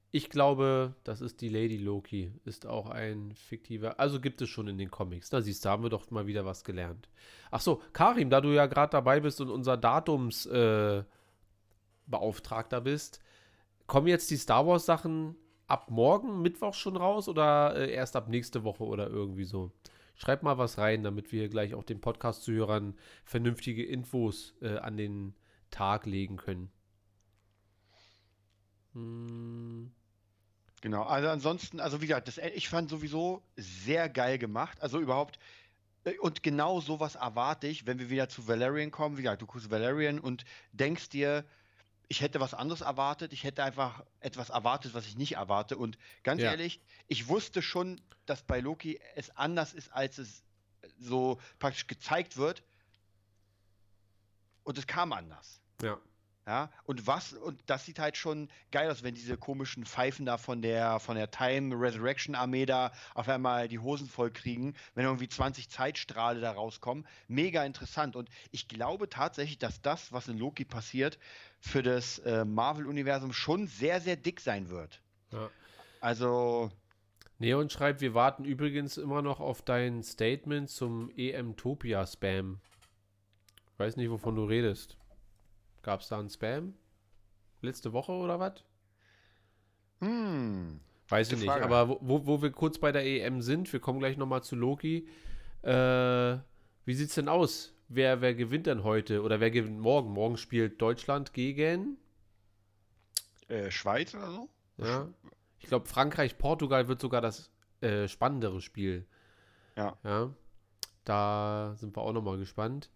ich 0.09 0.29
glaube, 0.29 0.95
das 1.03 1.19
ist 1.19 1.41
die 1.41 1.49
Lady 1.49 1.75
Loki. 1.75 2.31
Ist 2.45 2.65
auch 2.65 2.89
ein 2.89 3.33
fiktiver. 3.33 3.99
Also 3.99 4.21
gibt 4.21 4.41
es 4.41 4.47
schon 4.47 4.69
in 4.69 4.77
den 4.77 4.89
Comics. 4.89 5.29
Da 5.29 5.41
siehst 5.41 5.65
du, 5.65 5.69
haben 5.69 5.83
wir 5.83 5.89
doch 5.89 6.09
mal 6.11 6.27
wieder 6.27 6.45
was 6.45 6.63
gelernt. 6.63 7.09
Ach 7.51 7.59
so, 7.59 7.81
Karim, 7.91 8.29
da 8.29 8.39
du 8.39 8.53
ja 8.53 8.67
gerade 8.67 8.91
dabei 8.91 9.19
bist 9.19 9.41
und 9.41 9.49
unser 9.49 9.75
Datums 9.75 10.45
äh, 10.45 11.03
bist, 12.07 13.19
kommen 13.85 14.07
jetzt 14.07 14.31
die 14.31 14.37
Star 14.37 14.65
Wars 14.65 14.85
Sachen 14.85 15.35
ab 15.67 15.91
morgen 15.91 16.41
Mittwoch 16.41 16.73
schon 16.73 16.95
raus 16.95 17.27
oder 17.27 17.75
äh, 17.75 17.91
erst 17.91 18.15
ab 18.15 18.29
nächste 18.29 18.63
Woche 18.63 18.85
oder 18.85 19.09
irgendwie 19.09 19.43
so? 19.43 19.73
Schreib 20.15 20.41
mal 20.41 20.57
was 20.57 20.77
rein, 20.77 21.03
damit 21.03 21.33
wir 21.33 21.49
gleich 21.49 21.73
auch 21.73 21.83
den 21.83 21.99
Podcast-Zuhörern 21.99 22.95
vernünftige 23.25 23.83
Infos 23.83 24.53
äh, 24.61 24.77
an 24.77 24.95
den 24.95 25.35
Tag 25.69 26.05
legen 26.05 26.37
können. 26.37 26.71
Hm, 28.95 29.91
Genau, 30.81 31.01
also 31.03 31.29
ansonsten, 31.29 31.79
also 31.79 32.01
wie 32.01 32.05
gesagt, 32.07 32.27
das, 32.27 32.37
ich 32.37 32.69
fand 32.69 32.91
sowieso 32.91 33.41
sehr 33.55 34.07
geil 34.07 34.37
gemacht. 34.37 34.79
Also 34.81 34.99
überhaupt, 34.99 35.39
äh, 36.03 36.15
und 36.19 36.43
genau 36.43 36.79
sowas 36.79 37.15
erwarte 37.15 37.65
ich, 37.65 37.87
wenn 37.87 37.97
wir 37.97 38.11
wieder 38.11 38.29
zu 38.29 38.47
Valerian 38.47 38.91
kommen. 38.91 39.17
Wie 39.17 39.23
gesagt, 39.23 39.41
du 39.41 39.47
guckst 39.47 39.71
Valerian 39.71 40.19
und 40.19 40.45
denkst 40.73 41.09
dir, 41.09 41.43
ich 42.07 42.21
hätte 42.21 42.39
was 42.39 42.53
anderes 42.53 42.81
erwartet. 42.81 43.33
Ich 43.33 43.43
hätte 43.43 43.63
einfach 43.63 44.03
etwas 44.19 44.51
erwartet, 44.51 44.93
was 44.93 45.07
ich 45.07 45.17
nicht 45.17 45.33
erwarte. 45.37 45.75
Und 45.75 45.97
ganz 46.21 46.43
Ja. 46.43 46.51
ehrlich, 46.51 46.79
ich 47.07 47.27
wusste 47.29 47.63
schon, 47.63 47.99
dass 48.27 48.43
bei 48.43 48.59
Loki 48.59 48.99
es 49.15 49.35
anders 49.35 49.73
ist, 49.73 49.91
als 49.91 50.19
es 50.19 50.43
so 50.99 51.39
praktisch 51.57 51.87
gezeigt 51.87 52.37
wird. 52.37 52.61
Und 54.63 54.77
es 54.77 54.85
kam 54.85 55.13
anders. 55.13 55.61
ja. 55.81 55.99
Ja, 56.47 56.69
und 56.83 57.07
was, 57.07 57.33
und 57.33 57.59
das 57.65 57.85
sieht 57.85 57.97
halt 57.97 58.17
schon 58.17 58.49
geil 58.71 58.91
aus, 58.91 59.01
wenn 59.01 59.15
diese 59.15 59.35
komischen 59.35 59.83
Pfeifen 59.83 60.27
da 60.27 60.37
von 60.37 60.61
der, 60.61 60.99
von 60.99 61.15
der 61.15 61.31
Time 61.31 61.75
Resurrection 61.75 62.35
Armee 62.35 62.67
da 62.67 62.91
auf 63.15 63.27
einmal 63.27 63.67
die 63.67 63.79
Hosen 63.79 64.07
voll 64.07 64.29
kriegen, 64.29 64.75
wenn 64.93 65.05
irgendwie 65.05 65.27
20 65.27 65.69
Zeitstrahle 65.69 66.41
da 66.41 66.51
rauskommen. 66.51 67.07
Mega 67.27 67.65
interessant. 67.65 68.15
Und 68.15 68.29
ich 68.51 68.67
glaube 68.67 69.09
tatsächlich, 69.09 69.57
dass 69.57 69.81
das, 69.81 70.13
was 70.13 70.27
in 70.27 70.37
Loki 70.37 70.65
passiert, 70.65 71.17
für 71.59 71.81
das 71.81 72.19
äh, 72.19 72.45
Marvel-Universum 72.45 73.33
schon 73.33 73.65
sehr, 73.65 73.99
sehr 73.99 74.15
dick 74.15 74.39
sein 74.39 74.69
wird. 74.69 75.01
ja. 75.31 75.49
Also, 76.01 76.69
Neon 77.39 77.71
schreibt, 77.71 78.01
wir 78.01 78.13
warten 78.13 78.45
übrigens 78.45 78.97
immer 78.97 79.23
noch 79.23 79.39
auf 79.39 79.63
dein 79.63 80.03
Statement 80.03 80.69
zum 80.69 81.09
EM-Topia-Spam. 81.17 82.59
Weiß 83.77 83.97
nicht, 83.97 84.11
wovon 84.11 84.35
du 84.35 84.45
redest. 84.45 84.97
Gab 85.85 86.01
es 86.01 86.07
da 86.07 86.17
einen 86.17 86.31
Spam? 86.31 86.73
Letzte 87.61 87.93
Woche 87.93 88.11
oder 88.11 88.39
was? 88.39 88.63
hm, 89.99 90.79
Weiß 91.09 91.31
ich 91.31 91.37
nicht. 91.37 91.45
Frage. 91.47 91.63
Aber 91.65 91.87
wo- 91.89 91.99
wo, 92.01 92.25
wo 92.25 92.41
wir 92.41 92.51
kurz 92.51 92.79
bei 92.79 92.91
der 92.91 93.05
EM 93.05 93.43
sind, 93.43 93.71
wir 93.71 93.79
kommen 93.79 93.99
gleich 93.99 94.17
nochmal 94.17 94.43
zu 94.43 94.55
Loki. 94.55 95.07
Äh, 95.61 96.37
wie 96.85 96.93
sieht's 96.95 97.13
denn 97.13 97.29
aus? 97.29 97.71
Wer, 97.87 98.21
wer 98.21 98.33
gewinnt 98.33 98.65
denn 98.65 98.83
heute? 98.83 99.21
Oder 99.21 99.39
wer 99.39 99.51
gewinnt 99.51 99.79
morgen? 99.79 100.09
Morgen 100.09 100.37
spielt 100.37 100.81
Deutschland 100.81 101.33
gegen. 101.33 101.97
äh, 103.47 103.69
Schweiz 103.69 104.15
oder 104.15 104.31
so? 104.31 104.49
Ja. 104.77 105.07
Ich 105.59 105.67
glaube, 105.67 105.85
Frankreich-Portugal 105.85 106.87
wird 106.87 106.99
sogar 106.99 107.21
das 107.21 107.51
äh, 107.81 108.07
spannendere 108.07 108.59
Spiel. 108.59 109.05
Ja. 109.77 109.95
Ja. 110.03 110.31
Da 111.03 111.75
sind 111.77 111.95
wir 111.95 112.01
auch 112.01 112.13
nochmal 112.13 112.39
gespannt. 112.39 112.89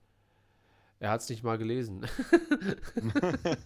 Er 0.99 1.11
hat 1.11 1.21
es 1.21 1.29
nicht 1.29 1.43
mal 1.43 1.57
gelesen. 1.57 2.05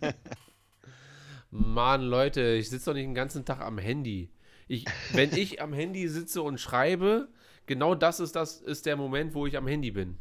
Mann, 1.49 2.01
Leute, 2.03 2.41
ich 2.53 2.69
sitze 2.69 2.85
doch 2.85 2.93
nicht 2.93 3.05
den 3.05 3.15
ganzen 3.15 3.45
Tag 3.45 3.61
am 3.61 3.77
Handy. 3.77 4.31
Ich, 4.67 4.85
wenn 5.11 5.31
ich 5.35 5.61
am 5.61 5.73
Handy 5.73 6.07
sitze 6.07 6.41
und 6.41 6.59
schreibe, 6.59 7.27
genau 7.65 7.95
das 7.95 8.19
ist 8.19 8.35
das 8.35 8.61
ist 8.61 8.85
der 8.85 8.95
Moment, 8.95 9.33
wo 9.33 9.45
ich 9.45 9.57
am 9.57 9.67
Handy 9.67 9.91
bin. 9.91 10.17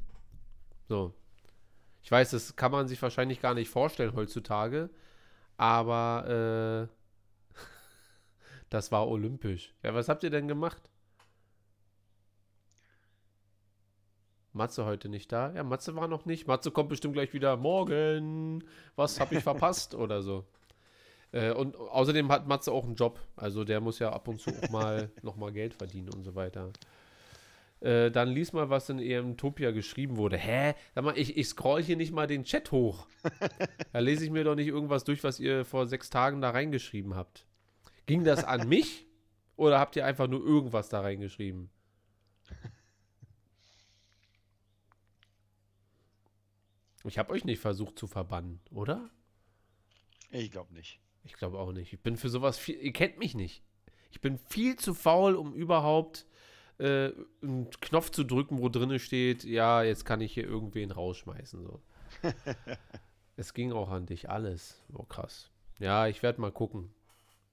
So. 0.88 1.14
Ich 2.02 2.10
weiß, 2.10 2.32
das 2.32 2.56
kann 2.56 2.72
man 2.72 2.88
sich 2.88 3.00
wahrscheinlich 3.00 3.40
gar 3.40 3.54
nicht 3.54 3.68
vorstellen 3.68 4.14
heutzutage, 4.14 4.90
aber 5.56 6.88
äh, 6.88 7.58
das 8.70 8.90
war 8.90 9.08
olympisch. 9.08 9.74
Ja, 9.82 9.94
was 9.94 10.08
habt 10.08 10.24
ihr 10.24 10.30
denn 10.30 10.48
gemacht? 10.48 10.91
Matze 14.52 14.84
heute 14.84 15.08
nicht 15.08 15.32
da? 15.32 15.52
Ja, 15.54 15.62
Matze 15.62 15.96
war 15.96 16.08
noch 16.08 16.26
nicht. 16.26 16.46
Matze 16.46 16.70
kommt 16.70 16.90
bestimmt 16.90 17.14
gleich 17.14 17.32
wieder. 17.32 17.56
Morgen. 17.56 18.64
Was 18.96 19.18
habe 19.18 19.36
ich 19.36 19.42
verpasst 19.42 19.94
oder 19.94 20.22
so. 20.22 20.44
Äh, 21.32 21.52
und 21.52 21.76
außerdem 21.76 22.30
hat 22.30 22.46
Matze 22.46 22.72
auch 22.72 22.84
einen 22.84 22.94
Job. 22.94 23.18
Also 23.36 23.64
der 23.64 23.80
muss 23.80 23.98
ja 23.98 24.10
ab 24.12 24.28
und 24.28 24.40
zu 24.40 24.50
auch 24.50 24.70
mal 24.70 25.10
nochmal 25.22 25.52
Geld 25.52 25.74
verdienen 25.74 26.10
und 26.10 26.22
so 26.22 26.34
weiter. 26.34 26.70
Äh, 27.80 28.10
dann 28.10 28.28
lies 28.28 28.52
mal, 28.52 28.70
was 28.70 28.88
in 28.90 28.98
EMtopia 28.98 29.70
geschrieben 29.70 30.16
wurde. 30.16 30.36
Hä? 30.36 30.74
Sag 30.94 31.04
mal, 31.04 31.18
ich, 31.18 31.36
ich 31.36 31.48
scroll 31.48 31.82
hier 31.82 31.96
nicht 31.96 32.12
mal 32.12 32.26
den 32.26 32.44
Chat 32.44 32.70
hoch. 32.70 33.06
da 33.92 33.98
lese 33.98 34.24
ich 34.24 34.30
mir 34.30 34.44
doch 34.44 34.54
nicht 34.54 34.68
irgendwas 34.68 35.04
durch, 35.04 35.24
was 35.24 35.40
ihr 35.40 35.64
vor 35.64 35.86
sechs 35.86 36.10
Tagen 36.10 36.40
da 36.40 36.50
reingeschrieben 36.50 37.16
habt. 37.16 37.46
Ging 38.06 38.24
das 38.24 38.44
an 38.44 38.68
mich? 38.68 39.06
Oder 39.56 39.78
habt 39.78 39.96
ihr 39.96 40.04
einfach 40.04 40.28
nur 40.28 40.44
irgendwas 40.44 40.88
da 40.88 41.00
reingeschrieben? 41.00 41.70
Ich 47.04 47.18
habe 47.18 47.32
euch 47.32 47.44
nicht 47.44 47.60
versucht 47.60 47.98
zu 47.98 48.06
verbannen, 48.06 48.60
oder? 48.70 49.10
Ich 50.30 50.50
glaube 50.50 50.72
nicht. 50.72 51.00
Ich 51.24 51.34
glaube 51.34 51.58
auch 51.58 51.72
nicht. 51.72 51.92
Ich 51.92 52.00
bin 52.00 52.16
für 52.16 52.28
sowas 52.28 52.58
viel. 52.58 52.76
Ihr 52.76 52.92
kennt 52.92 53.18
mich 53.18 53.34
nicht. 53.34 53.62
Ich 54.10 54.20
bin 54.20 54.38
viel 54.38 54.76
zu 54.76 54.94
faul, 54.94 55.34
um 55.34 55.54
überhaupt 55.54 56.26
äh, 56.78 57.12
einen 57.42 57.70
Knopf 57.80 58.10
zu 58.10 58.24
drücken, 58.24 58.60
wo 58.60 58.68
drinne 58.68 58.98
steht, 58.98 59.44
ja, 59.44 59.82
jetzt 59.82 60.04
kann 60.04 60.20
ich 60.20 60.34
hier 60.34 60.44
irgendwen 60.44 60.90
rausschmeißen. 60.90 61.62
So. 61.62 61.80
es 63.36 63.54
ging 63.54 63.72
auch 63.72 63.90
an 63.90 64.06
dich, 64.06 64.28
alles. 64.28 64.82
Oh, 64.92 65.04
krass. 65.04 65.50
Ja, 65.78 66.06
ich 66.06 66.22
werde 66.22 66.40
mal 66.40 66.52
gucken. 66.52 66.92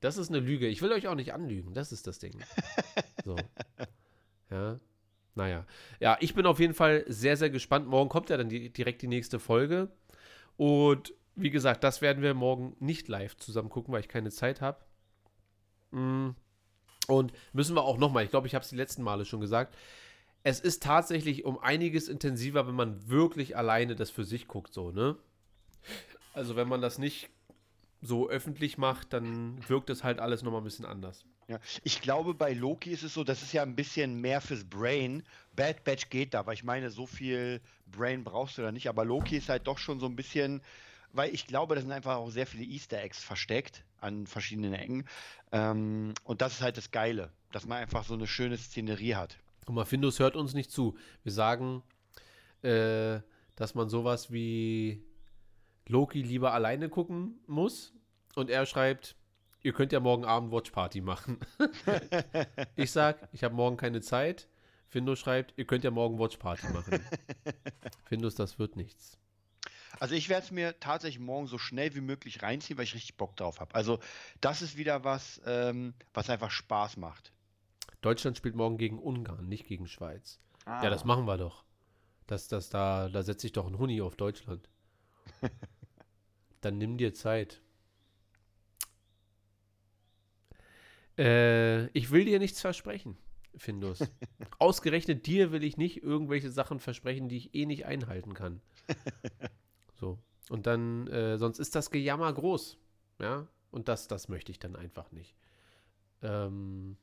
Das 0.02 0.18
ist 0.18 0.30
eine 0.30 0.40
Lüge. 0.40 0.68
Ich 0.68 0.82
will 0.82 0.92
euch 0.92 1.08
auch 1.08 1.16
nicht 1.16 1.34
anlügen. 1.34 1.74
Das 1.74 1.92
ist 1.92 2.08
das 2.08 2.20
Ding. 2.20 2.34
So. 3.26 3.36
Ja. 4.50 4.80
Naja. 5.40 5.66
Ja, 6.02 6.18
ich 6.20 6.34
bin 6.34 6.46
auf 6.46 6.60
jeden 6.60 6.74
Fall 6.74 7.06
sehr, 7.08 7.38
sehr 7.38 7.50
gespannt. 7.50 7.88
Morgen 7.88 8.10
kommt 8.10 8.30
ja 8.30 8.36
dann 8.36 8.50
die, 8.50 8.74
direkt 8.74 9.02
die 9.02 9.08
nächste 9.08 9.40
Folge. 9.40 9.88
Und 10.58 11.14
wie 11.36 11.50
gesagt, 11.50 11.82
das 11.86 12.02
werden 12.02 12.22
wir 12.22 12.34
morgen 12.34 12.76
nicht 12.82 13.08
live 13.08 13.38
zusammen 13.38 13.70
gucken, 13.70 13.94
weil 13.94 14.02
ich 14.02 14.10
keine 14.10 14.32
Zeit 14.32 14.60
habe. 14.60 14.80
Mm. 15.92 16.32
Und 17.08 17.32
müssen 17.54 17.74
wir 17.74 17.84
auch 17.84 17.98
nochmal, 17.98 18.26
ich 18.26 18.32
glaube, 18.32 18.48
ich 18.48 18.54
habe 18.54 18.64
es 18.64 18.70
die 18.70 18.76
letzten 18.76 19.02
Male 19.02 19.24
schon 19.24 19.40
gesagt, 19.40 19.78
es 20.44 20.60
ist 20.60 20.84
tatsächlich 20.84 21.46
um 21.46 21.58
einiges 21.58 22.10
intensiver, 22.10 22.68
wenn 22.68 22.76
man 22.76 23.08
wirklich 23.08 23.56
alleine 23.56 23.96
das 23.96 24.10
für 24.10 24.26
sich 24.26 24.50
guckt, 24.50 24.74
so, 24.74 24.92
ne? 24.92 25.16
Also 26.34 26.58
wenn 26.58 26.68
man 26.68 26.82
das 26.82 26.98
nicht 26.98 27.30
so 28.02 28.28
öffentlich 28.28 28.78
macht, 28.78 29.14
dann 29.14 29.58
wirkt 29.70 29.90
es 29.90 30.04
halt 30.04 30.20
alles 30.20 30.44
nochmal 30.44 30.60
ein 30.60 30.66
bisschen 30.66 30.86
anders. 30.86 31.24
Ja, 31.50 31.60
ich 31.84 32.00
glaube, 32.02 32.36
bei 32.36 32.54
Loki 32.54 32.92
ist 32.92 33.02
es 33.02 33.16
so, 33.16 33.24
das 33.24 33.42
ist 33.42 33.54
ja 33.54 33.64
ein 33.64 33.76
bisschen 33.76 34.22
mehr 34.22 34.40
fürs 34.40 34.64
Brain. 34.64 35.24
Bad 35.56 35.84
Batch 35.84 36.12
geht 36.12 36.36
da, 36.36 36.46
weil 36.46 36.54
ich 36.54 36.64
meine, 36.64 36.92
so 36.92 37.08
viel 37.08 37.60
Brain 37.88 38.24
brauchst 38.24 38.60
du 38.60 38.62
da 38.62 38.72
nicht. 38.72 38.88
Aber 38.88 39.04
Loki 39.04 39.38
ist 39.38 39.50
halt 39.50 39.66
doch 39.66 39.80
schon 39.80 40.00
so 40.00 40.06
ein 40.06 40.16
bisschen, 40.16 40.62
weil 41.12 41.34
ich 41.34 41.48
glaube, 41.48 41.74
da 41.74 41.82
sind 41.82 41.92
einfach 41.92 42.18
auch 42.18 42.30
sehr 42.30 42.46
viele 42.46 42.66
Easter 42.66 43.02
Eggs 43.02 43.24
versteckt 43.24 43.84
an 44.00 44.28
verschiedenen 44.28 44.74
Ecken. 44.74 45.06
Ähm, 45.52 46.14
und 46.24 46.42
das 46.42 46.54
ist 46.54 46.62
halt 46.62 46.78
das 46.78 46.92
Geile, 46.92 47.32
dass 47.52 47.66
man 47.66 47.80
einfach 47.80 48.06
so 48.06 48.14
eine 48.14 48.28
schöne 48.28 48.56
Szenerie 48.56 49.16
hat. 49.16 49.40
Guck 49.66 49.74
mal, 49.74 49.86
Findus 49.86 50.20
hört 50.20 50.36
uns 50.36 50.54
nicht 50.54 50.70
zu. 50.70 51.00
Wir 51.24 51.32
sagen, 51.32 51.82
äh, 52.62 53.22
dass 53.56 53.74
man 53.74 53.90
sowas 53.90 54.32
wie 54.32 55.04
Loki 55.88 56.22
lieber 56.22 56.54
alleine 56.54 56.90
gucken 56.90 57.40
muss. 57.48 57.92
Und 58.36 58.52
er 58.52 58.68
schreibt, 58.68 59.16
ihr 59.62 59.74
könnt 59.74 59.92
ja 59.92 60.00
morgen 60.00 60.26
Abend 60.26 60.52
Watch 60.52 60.72
Party 60.72 61.02
machen. 61.02 61.40
ich 62.76 62.92
sag, 62.92 63.28
ich 63.32 63.44
habe 63.44 63.56
morgen 63.56 63.78
keine 63.78 64.02
Zeit. 64.02 64.48
Findus 64.88 65.20
schreibt, 65.20 65.54
ihr 65.58 65.66
könnt 65.66 65.84
ja 65.84 65.92
morgen 65.92 66.18
Watch 66.18 66.38
Party 66.38 66.68
machen. 66.70 67.00
Findus, 68.06 68.36
das 68.36 68.58
wird 68.58 68.76
nichts. 68.76 69.18
Also 70.00 70.16
ich 70.16 70.30
werde 70.30 70.46
es 70.46 70.52
mir 70.52 70.80
tatsächlich 70.80 71.20
morgen 71.20 71.48
so 71.48 71.58
schnell 71.58 71.94
wie 71.96 72.02
möglich 72.02 72.42
reinziehen, 72.42 72.78
weil 72.78 72.86
ich 72.86 72.96
richtig 72.96 73.18
Bock 73.18 73.36
drauf 73.36 73.60
habe. 73.60 73.76
Also 73.76 74.00
das 74.42 74.62
ist 74.62 74.78
wieder 74.78 75.04
was, 75.04 75.42
ähm, 75.46 75.94
was 76.14 76.30
einfach 76.30 76.52
Spaß 76.52 76.98
macht. 76.98 77.34
Deutschland 78.02 78.38
spielt 78.38 78.56
morgen 78.56 78.78
gegen 78.78 78.98
Ungarn, 78.98 79.48
nicht 79.48 79.68
gegen 79.68 79.88
Schweiz. 79.88 80.40
Ah. 80.66 80.84
Ja, 80.84 80.90
das 80.90 81.04
machen 81.04 81.26
wir 81.26 81.38
doch. 81.38 81.66
Das, 82.28 82.48
das, 82.48 82.70
da, 82.70 83.10
da 83.10 83.24
setze 83.24 83.48
ich 83.48 83.54
doch 83.54 83.66
einen 83.66 83.78
Huni 83.78 84.02
auf 84.02 84.16
Deutschland. 84.16 84.70
Dann 86.62 86.78
nimm 86.78 86.98
dir 86.98 87.14
Zeit. 87.14 87.62
Äh, 91.20 91.88
ich 91.88 92.12
will 92.12 92.26
dir 92.26 92.40
nichts 92.40 92.62
versprechen, 92.62 93.18
Findus. 93.58 94.00
Ausgerechnet 94.60 95.26
dir 95.28 95.52
will 95.52 95.64
ich 95.64 95.78
nicht 95.78 96.02
irgendwelche 96.02 96.50
Sachen 96.50 96.80
versprechen, 96.80 97.28
die 97.30 97.38
ich 97.38 97.54
eh 97.56 97.66
nicht 97.66 97.86
einhalten 97.86 98.34
kann. 98.34 98.62
So. 100.00 100.18
Und 100.50 100.66
dann, 100.66 101.08
äh, 101.08 101.38
sonst 101.38 101.60
ist 101.60 101.76
das 101.76 101.92
Gejammer 101.92 102.32
groß. 102.32 102.78
Ja. 103.20 103.48
Und 103.70 103.90
das, 103.90 104.08
das 104.08 104.30
möchte 104.30 104.50
ich 104.50 104.58
dann 104.58 104.78
einfach 104.78 105.12
nicht. 105.12 105.36
Ähm, 106.22 106.96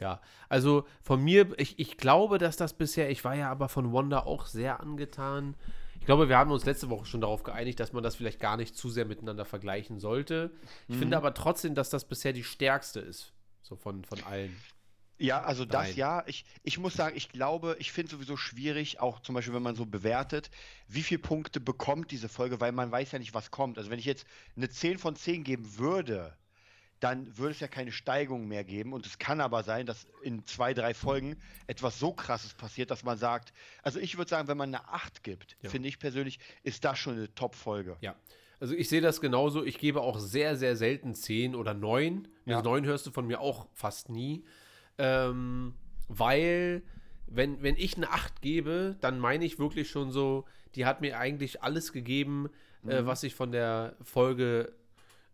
ja, 0.00 0.20
also 0.48 0.86
von 1.02 1.22
mir, 1.24 1.48
ich, 1.58 1.78
ich 1.80 1.96
glaube, 1.96 2.38
dass 2.38 2.56
das 2.56 2.74
bisher, 2.74 3.10
ich 3.10 3.24
war 3.24 3.34
ja 3.34 3.50
aber 3.50 3.68
von 3.68 3.92
Wanda 3.92 4.20
auch 4.20 4.46
sehr 4.46 4.78
angetan. 4.80 5.56
Ich 5.98 6.06
glaube, 6.06 6.28
wir 6.28 6.38
haben 6.38 6.52
uns 6.52 6.64
letzte 6.66 6.88
Woche 6.88 7.06
schon 7.06 7.20
darauf 7.20 7.42
geeinigt, 7.42 7.80
dass 7.80 7.92
man 7.92 8.04
das 8.04 8.14
vielleicht 8.14 8.38
gar 8.38 8.56
nicht 8.56 8.76
zu 8.76 8.90
sehr 8.90 9.06
miteinander 9.06 9.44
vergleichen 9.44 9.98
sollte. 9.98 10.52
Ich 10.86 10.94
Mhm. 10.94 11.00
finde 11.00 11.16
aber 11.16 11.34
trotzdem, 11.34 11.74
dass 11.74 11.90
das 11.90 12.04
bisher 12.04 12.32
die 12.32 12.44
stärkste 12.44 13.00
ist. 13.00 13.32
So 13.68 13.76
von, 13.76 14.04
von 14.04 14.22
allen. 14.24 14.56
Ja, 15.18 15.42
also 15.42 15.64
das 15.64 15.88
Nein. 15.88 15.96
ja. 15.96 16.24
Ich, 16.26 16.44
ich 16.62 16.78
muss 16.78 16.94
sagen, 16.94 17.16
ich 17.16 17.30
glaube, 17.30 17.76
ich 17.78 17.90
finde 17.90 18.10
sowieso 18.12 18.36
schwierig, 18.36 19.00
auch 19.00 19.20
zum 19.20 19.34
Beispiel, 19.34 19.54
wenn 19.54 19.62
man 19.62 19.74
so 19.74 19.86
bewertet, 19.86 20.50
wie 20.88 21.02
viele 21.02 21.20
Punkte 21.20 21.58
bekommt 21.58 22.10
diese 22.10 22.28
Folge, 22.28 22.60
weil 22.60 22.72
man 22.72 22.90
weiß 22.92 23.12
ja 23.12 23.18
nicht, 23.18 23.34
was 23.34 23.50
kommt. 23.50 23.78
Also 23.78 23.90
wenn 23.90 23.98
ich 23.98 24.04
jetzt 24.04 24.26
eine 24.56 24.68
10 24.68 24.98
von 24.98 25.16
10 25.16 25.42
geben 25.42 25.78
würde, 25.78 26.36
dann 27.00 27.36
würde 27.38 27.52
es 27.52 27.60
ja 27.60 27.68
keine 27.68 27.92
Steigung 27.92 28.46
mehr 28.46 28.62
geben. 28.62 28.92
Und 28.92 29.06
es 29.06 29.18
kann 29.18 29.40
aber 29.40 29.62
sein, 29.62 29.86
dass 29.86 30.06
in 30.22 30.46
zwei, 30.46 30.74
drei 30.74 30.94
Folgen 30.94 31.40
etwas 31.66 31.98
so 31.98 32.12
krasses 32.12 32.54
passiert, 32.54 32.90
dass 32.90 33.02
man 33.02 33.18
sagt, 33.18 33.52
also 33.82 33.98
ich 33.98 34.16
würde 34.18 34.28
sagen, 34.28 34.48
wenn 34.48 34.56
man 34.56 34.74
eine 34.74 34.86
8 34.88 35.22
gibt, 35.22 35.56
Ja. 35.62 35.70
finde 35.70 35.88
ich 35.88 35.98
persönlich, 35.98 36.38
ist 36.62 36.84
das 36.84 36.98
schon 36.98 37.14
eine 37.16 37.34
Top-Folge. 37.34 37.96
Ja. 38.00 38.14
Also 38.60 38.74
ich 38.74 38.88
sehe 38.88 39.00
das 39.00 39.20
genauso. 39.20 39.64
Ich 39.64 39.78
gebe 39.78 40.00
auch 40.00 40.18
sehr, 40.18 40.56
sehr 40.56 40.76
selten 40.76 41.14
10 41.14 41.54
oder 41.54 41.74
9. 41.74 42.28
Ja. 42.46 42.58
Ja. 42.58 42.62
9 42.62 42.84
hörst 42.86 43.06
du 43.06 43.10
von 43.10 43.26
mir 43.26 43.40
auch 43.40 43.66
fast 43.72 44.08
nie. 44.08 44.44
Ähm, 44.98 45.74
weil, 46.08 46.82
wenn, 47.26 47.62
wenn 47.62 47.76
ich 47.76 47.96
eine 47.96 48.10
8 48.10 48.40
gebe, 48.40 48.96
dann 49.00 49.18
meine 49.18 49.44
ich 49.44 49.58
wirklich 49.58 49.90
schon 49.90 50.10
so, 50.10 50.44
die 50.74 50.86
hat 50.86 51.00
mir 51.00 51.18
eigentlich 51.18 51.62
alles 51.62 51.92
gegeben, 51.92 52.48
äh, 52.86 53.04
was 53.04 53.22
ich 53.22 53.34
von 53.34 53.52
der 53.52 53.96
Folge 54.02 54.72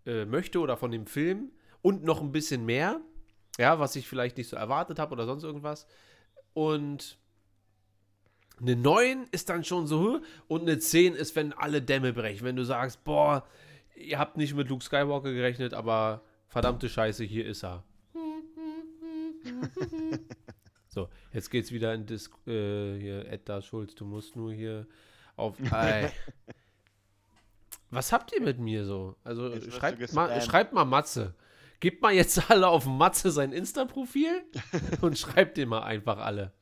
äh, 0.06 0.24
möchte 0.24 0.58
oder 0.60 0.76
von 0.76 0.90
dem 0.90 1.06
Film. 1.06 1.52
Und 1.80 2.04
noch 2.04 2.20
ein 2.20 2.32
bisschen 2.32 2.64
mehr. 2.64 3.00
Ja, 3.58 3.78
was 3.78 3.96
ich 3.96 4.08
vielleicht 4.08 4.36
nicht 4.36 4.48
so 4.48 4.56
erwartet 4.56 4.98
habe 4.98 5.12
oder 5.12 5.26
sonst 5.26 5.44
irgendwas. 5.44 5.86
Und 6.54 7.18
eine 8.62 8.76
9 8.76 9.26
ist 9.32 9.48
dann 9.48 9.64
schon 9.64 9.86
so, 9.86 10.20
und 10.48 10.62
eine 10.62 10.78
10 10.78 11.14
ist, 11.14 11.36
wenn 11.36 11.52
alle 11.52 11.82
Dämme 11.82 12.12
brechen. 12.12 12.44
Wenn 12.44 12.56
du 12.56 12.64
sagst, 12.64 13.04
boah, 13.04 13.46
ihr 13.96 14.18
habt 14.18 14.36
nicht 14.36 14.54
mit 14.54 14.68
Luke 14.68 14.84
Skywalker 14.84 15.32
gerechnet, 15.32 15.74
aber 15.74 16.22
verdammte 16.48 16.88
Scheiße, 16.88 17.24
hier 17.24 17.46
ist 17.46 17.64
er. 17.64 17.84
so, 20.88 21.08
jetzt 21.32 21.50
geht's 21.50 21.72
wieder 21.72 21.92
in 21.94 22.06
Dis 22.06 22.30
äh, 22.46 22.98
hier, 22.98 23.26
Edda 23.28 23.62
Schulz, 23.62 23.94
du 23.94 24.04
musst 24.04 24.36
nur 24.36 24.52
hier 24.52 24.86
auf. 25.36 25.58
Ey. 25.72 26.10
Was 27.90 28.12
habt 28.12 28.32
ihr 28.32 28.40
mit 28.40 28.58
mir 28.58 28.84
so? 28.84 29.16
Also 29.22 29.60
schreibt 29.70 30.12
mal, 30.14 30.40
schreibt 30.40 30.72
mal 30.72 30.84
Matze. 30.84 31.34
Gebt 31.80 32.00
mal 32.00 32.12
jetzt 32.12 32.50
alle 32.50 32.68
auf 32.68 32.86
Matze 32.86 33.32
sein 33.32 33.52
Insta-Profil 33.52 34.44
und 35.00 35.18
schreibt 35.18 35.56
den 35.56 35.68
mal 35.68 35.82
einfach 35.82 36.18
alle. 36.18 36.52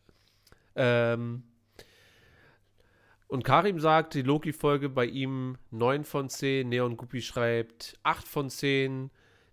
Ähm, 0.75 1.45
und 3.31 3.45
Karim 3.45 3.79
sagt, 3.81 4.15
die 4.15 4.23
Loki-Folge 4.23 4.89
bei 4.89 5.07
ihm 5.07 5.57
9 5.71 6.05
von 6.05 6.29
10, 6.29 6.69
Neon 6.69 6.97
Guppi 6.97 7.23
schreibt 7.23 7.99
8 8.03 8.27
von 8.27 8.51
10. 8.51 9.11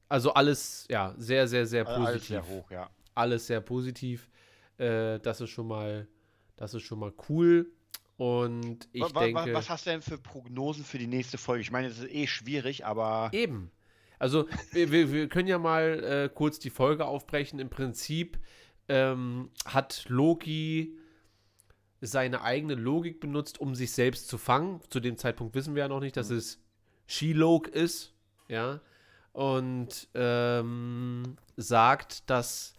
Also 0.10 0.34
alles, 0.34 0.86
ja, 0.90 1.14
sehr, 1.18 1.48
sehr, 1.48 1.66
sehr 1.66 1.84
positiv. 1.86 2.06
Alles 2.08 2.28
sehr 2.28 2.48
hoch, 2.48 2.72
ja. 2.72 2.90
Alles 3.16 3.48
sehr 3.48 3.62
positiv. 3.62 4.30
Äh, 4.78 5.20
das 5.20 5.42
ist 5.42 5.50
schon 5.50 5.68
mal, 5.68 6.08
das 6.56 6.74
ist 6.74 6.84
schon 6.84 7.00
mal 7.00 7.14
cool. 7.30 7.72
Und 8.18 8.88
ich 8.94 9.02
Wa- 9.04 9.14
wa- 9.14 9.22
denke. 9.26 9.54
was 9.54 9.70
hast 9.70 9.86
du 9.86 9.92
denn 9.92 10.02
für 10.02 10.18
Prognosen 10.18 10.84
für 10.84 10.98
die 10.98 11.08
nächste 11.08 11.38
Folge? 11.38 11.62
Ich 11.62 11.72
meine, 11.72 11.88
es 11.88 12.00
ist 12.00 12.10
eh 12.12 12.26
schwierig, 12.28 12.86
aber 12.86 13.30
Eben. 13.32 13.72
Also, 14.20 14.48
wir, 14.72 14.92
wir, 14.92 15.12
wir 15.12 15.30
können 15.30 15.48
ja 15.48 15.60
mal 15.60 16.04
äh, 16.04 16.30
kurz 16.34 16.58
die 16.58 16.72
Folge 16.72 17.06
aufbrechen. 17.06 17.60
Im 17.60 17.70
Prinzip 17.70 18.40
ähm, 18.88 19.52
hat 19.66 20.06
Loki 20.08 20.98
seine 22.02 22.42
eigene 22.42 22.76
Logik 22.76 23.20
benutzt, 23.20 23.60
um 23.60 23.76
sich 23.76 23.92
selbst 23.92 24.28
zu 24.28 24.38
fangen. 24.38 24.82
Zu 24.90 25.00
dem 25.00 25.18
Zeitpunkt 25.18 25.56
wissen 25.56 25.76
wir 25.76 25.84
ja 25.84 25.88
noch 25.88 26.00
nicht, 26.00 26.18
dass 26.18 26.30
es 26.30 26.60
She-Log 27.08 27.68
ist, 27.68 28.14
ja. 28.48 28.80
Und 29.34 30.08
ähm, 30.16 31.38
sagt, 31.56 32.30
dass 32.30 32.74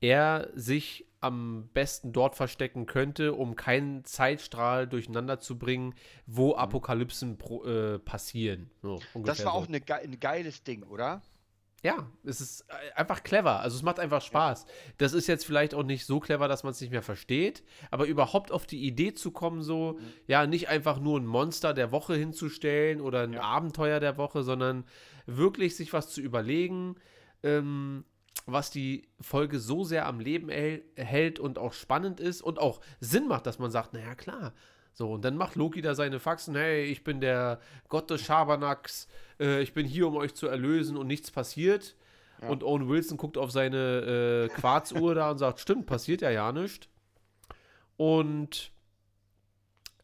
er 0.00 0.50
sich 0.54 1.06
am 1.20 1.68
besten 1.74 2.12
dort 2.12 2.34
verstecken 2.34 2.86
könnte, 2.86 3.34
um 3.34 3.54
keinen 3.54 4.04
Zeitstrahl 4.04 4.86
durcheinander 4.86 5.38
zu 5.38 5.58
bringen, 5.58 5.94
wo 6.26 6.54
Apokalypsen 6.54 7.36
pro, 7.36 7.64
äh, 7.64 7.98
passieren. 7.98 8.70
So, 8.80 9.00
Das 9.14 9.44
war 9.44 9.52
so. 9.52 9.58
auch 9.58 9.68
eine 9.68 9.80
ge 9.80 9.96
ein 9.96 10.18
geiles 10.18 10.62
Ding, 10.62 10.82
oder? 10.82 11.20
Ja, 11.82 12.10
es 12.24 12.40
ist 12.42 12.66
äh, 12.68 12.92
einfach 12.94 13.22
clever. 13.22 13.60
Also 13.60 13.76
es 13.76 13.82
macht 13.82 13.98
einfach 13.98 14.20
Spaß. 14.20 14.66
Das 14.98 15.14
ist 15.14 15.26
jetzt 15.26 15.46
vielleicht 15.46 15.74
auch 15.74 15.82
nicht 15.82 16.04
so 16.04 16.20
clever, 16.20 16.46
dass 16.46 16.62
man 16.62 16.72
es 16.72 16.80
nicht 16.80 16.90
mehr 16.90 17.02
versteht, 17.02 17.62
aber 17.90 18.04
überhaupt 18.06 18.52
auf 18.52 18.66
die 18.66 18.84
Idee 18.84 19.14
zu 19.14 19.30
kommen, 19.30 19.62
so, 19.62 19.98
ja, 20.26 20.46
nicht 20.46 20.68
einfach 20.68 21.00
nur 21.00 21.18
ein 21.18 21.24
Monster 21.26 21.72
der 21.72 21.90
Woche 21.90 22.14
hinzustellen 22.14 23.00
oder 23.00 23.22
ein 23.22 23.32
Ja. 23.32 23.42
Abenteuer 23.42 23.98
der 23.98 24.18
Woche, 24.18 24.42
sondern 24.42 24.84
wirklich 25.26 25.74
sich 25.74 25.92
was 25.92 26.10
zu 26.10 26.20
überlegen, 26.20 26.96
ähm, 27.42 28.04
was 28.46 28.70
die 28.70 29.08
Folge 29.20 29.58
so 29.58 29.84
sehr 29.84 30.06
am 30.06 30.20
Leben 30.20 30.50
hält 30.50 31.38
und 31.38 31.58
auch 31.58 31.72
spannend 31.72 32.20
ist 32.20 32.42
und 32.42 32.58
auch 32.58 32.80
Sinn 33.00 33.26
macht, 33.26 33.46
dass 33.46 33.58
man 33.58 33.70
sagt, 33.70 33.94
naja, 33.94 34.14
klar. 34.14 34.52
So, 34.92 35.12
und 35.12 35.24
dann 35.24 35.36
macht 35.36 35.56
Loki 35.56 35.82
da 35.82 35.94
seine 35.94 36.20
Faxen, 36.20 36.54
hey, 36.54 36.84
ich 36.84 37.04
bin 37.04 37.20
der 37.20 37.60
Gott 37.88 38.10
des 38.10 38.22
Schabernacks, 38.22 39.08
äh, 39.38 39.62
ich 39.62 39.72
bin 39.72 39.86
hier, 39.86 40.08
um 40.08 40.16
euch 40.16 40.34
zu 40.34 40.46
erlösen 40.46 40.96
und 40.96 41.06
nichts 41.06 41.30
passiert. 41.30 41.96
Und 42.48 42.64
Owen 42.64 42.88
Wilson 42.88 43.18
guckt 43.18 43.36
auf 43.36 43.50
seine 43.50 44.48
äh, 44.48 44.48
Quarzuhr 44.48 45.14
da 45.14 45.30
und 45.30 45.38
sagt, 45.38 45.60
stimmt, 45.60 45.86
passiert 45.86 46.22
ja 46.22 46.30
ja 46.30 46.52
nichts. 46.52 46.88
Und 47.96 48.72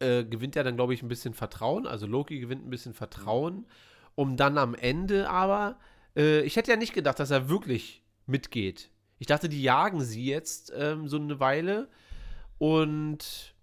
äh, 0.01 0.25
gewinnt 0.25 0.55
ja 0.55 0.63
dann, 0.63 0.77
glaube 0.77 0.93
ich, 0.93 1.03
ein 1.03 1.09
bisschen 1.09 1.33
Vertrauen. 1.33 1.87
Also 1.87 2.07
Loki 2.07 2.39
gewinnt 2.39 2.67
ein 2.67 2.71
bisschen 2.71 2.93
Vertrauen, 2.93 3.67
um 4.15 4.37
dann 4.37 4.59
am 4.59 4.75
Ende 4.75 5.31
aber, 5.31 5.79
äh, 6.15 6.41
ich 6.43 6.57
hätte 6.57 6.71
ja 6.71 6.77
nicht 6.77 6.93
gedacht, 6.93 7.19
dass 7.19 7.31
er 7.31 7.49
wirklich 7.49 8.03
mitgeht. 8.27 8.91
Ich 9.19 9.27
dachte, 9.27 9.49
die 9.49 9.63
jagen 9.63 10.03
sie 10.03 10.27
jetzt 10.27 10.73
ähm, 10.77 11.09
so 11.09 11.17
eine 11.17 11.41
Weile 11.41 11.89
und 12.59 13.55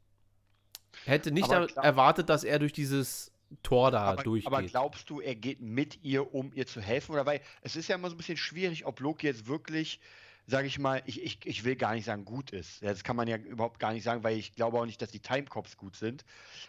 hätte 1.06 1.32
nicht 1.32 1.48
klar- 1.48 1.70
erwartet, 1.76 2.30
dass 2.30 2.44
er 2.44 2.60
durch 2.60 2.74
dieses 2.74 3.32
Tor 3.62 3.92
da 3.92 4.02
aber, 4.02 4.24
durchgeht. 4.24 4.48
aber 4.52 4.64
glaubst 4.64 5.10
du, 5.10 5.22
er 5.22 5.36
geht 5.36 5.62
mit 5.62 6.04
ihr, 6.04 6.34
um 6.34 6.52
ihr 6.54 6.66
zu 6.66 6.82
helfen? 6.82 7.12
Oder 7.12 7.26
weil 7.26 7.42
es 7.62 7.76
ist 7.76 7.88
ja 7.88 7.96
immer 7.96 8.10
so 8.10 8.16
ein 8.16 8.18
bisschen 8.18 8.38
schwierig, 8.38 8.86
ob 8.86 9.00
Loki 9.00 9.28
jetzt 9.28 9.48
wirklich, 9.48 10.00
sage 10.48 10.68
ich 10.68 10.80
mal, 10.80 11.04
ich, 11.06 11.24
ich, 11.24 11.40
ich 11.46 11.64
will 11.64 11.76
gar 11.76 11.94
nicht 11.94 12.06
sagen, 12.06 12.26
gut 12.26 12.52
ist. 12.52 12.82
Das 12.82 13.04
kann 13.04 13.16
man 13.16 13.28
ja 13.28 13.38
überhaupt 13.38 13.80
gar 13.80 13.94
nicht 13.94 14.04
sagen, 14.04 14.24
weil 14.24 14.38
ich 14.38 14.54
glaube 14.54 14.80
auch 14.80 14.86
nicht, 14.86 15.02
dass 15.02 15.12
die 15.12 15.20
Timecops 15.20 15.78
gut 15.78 15.96
sind. 15.96 16.26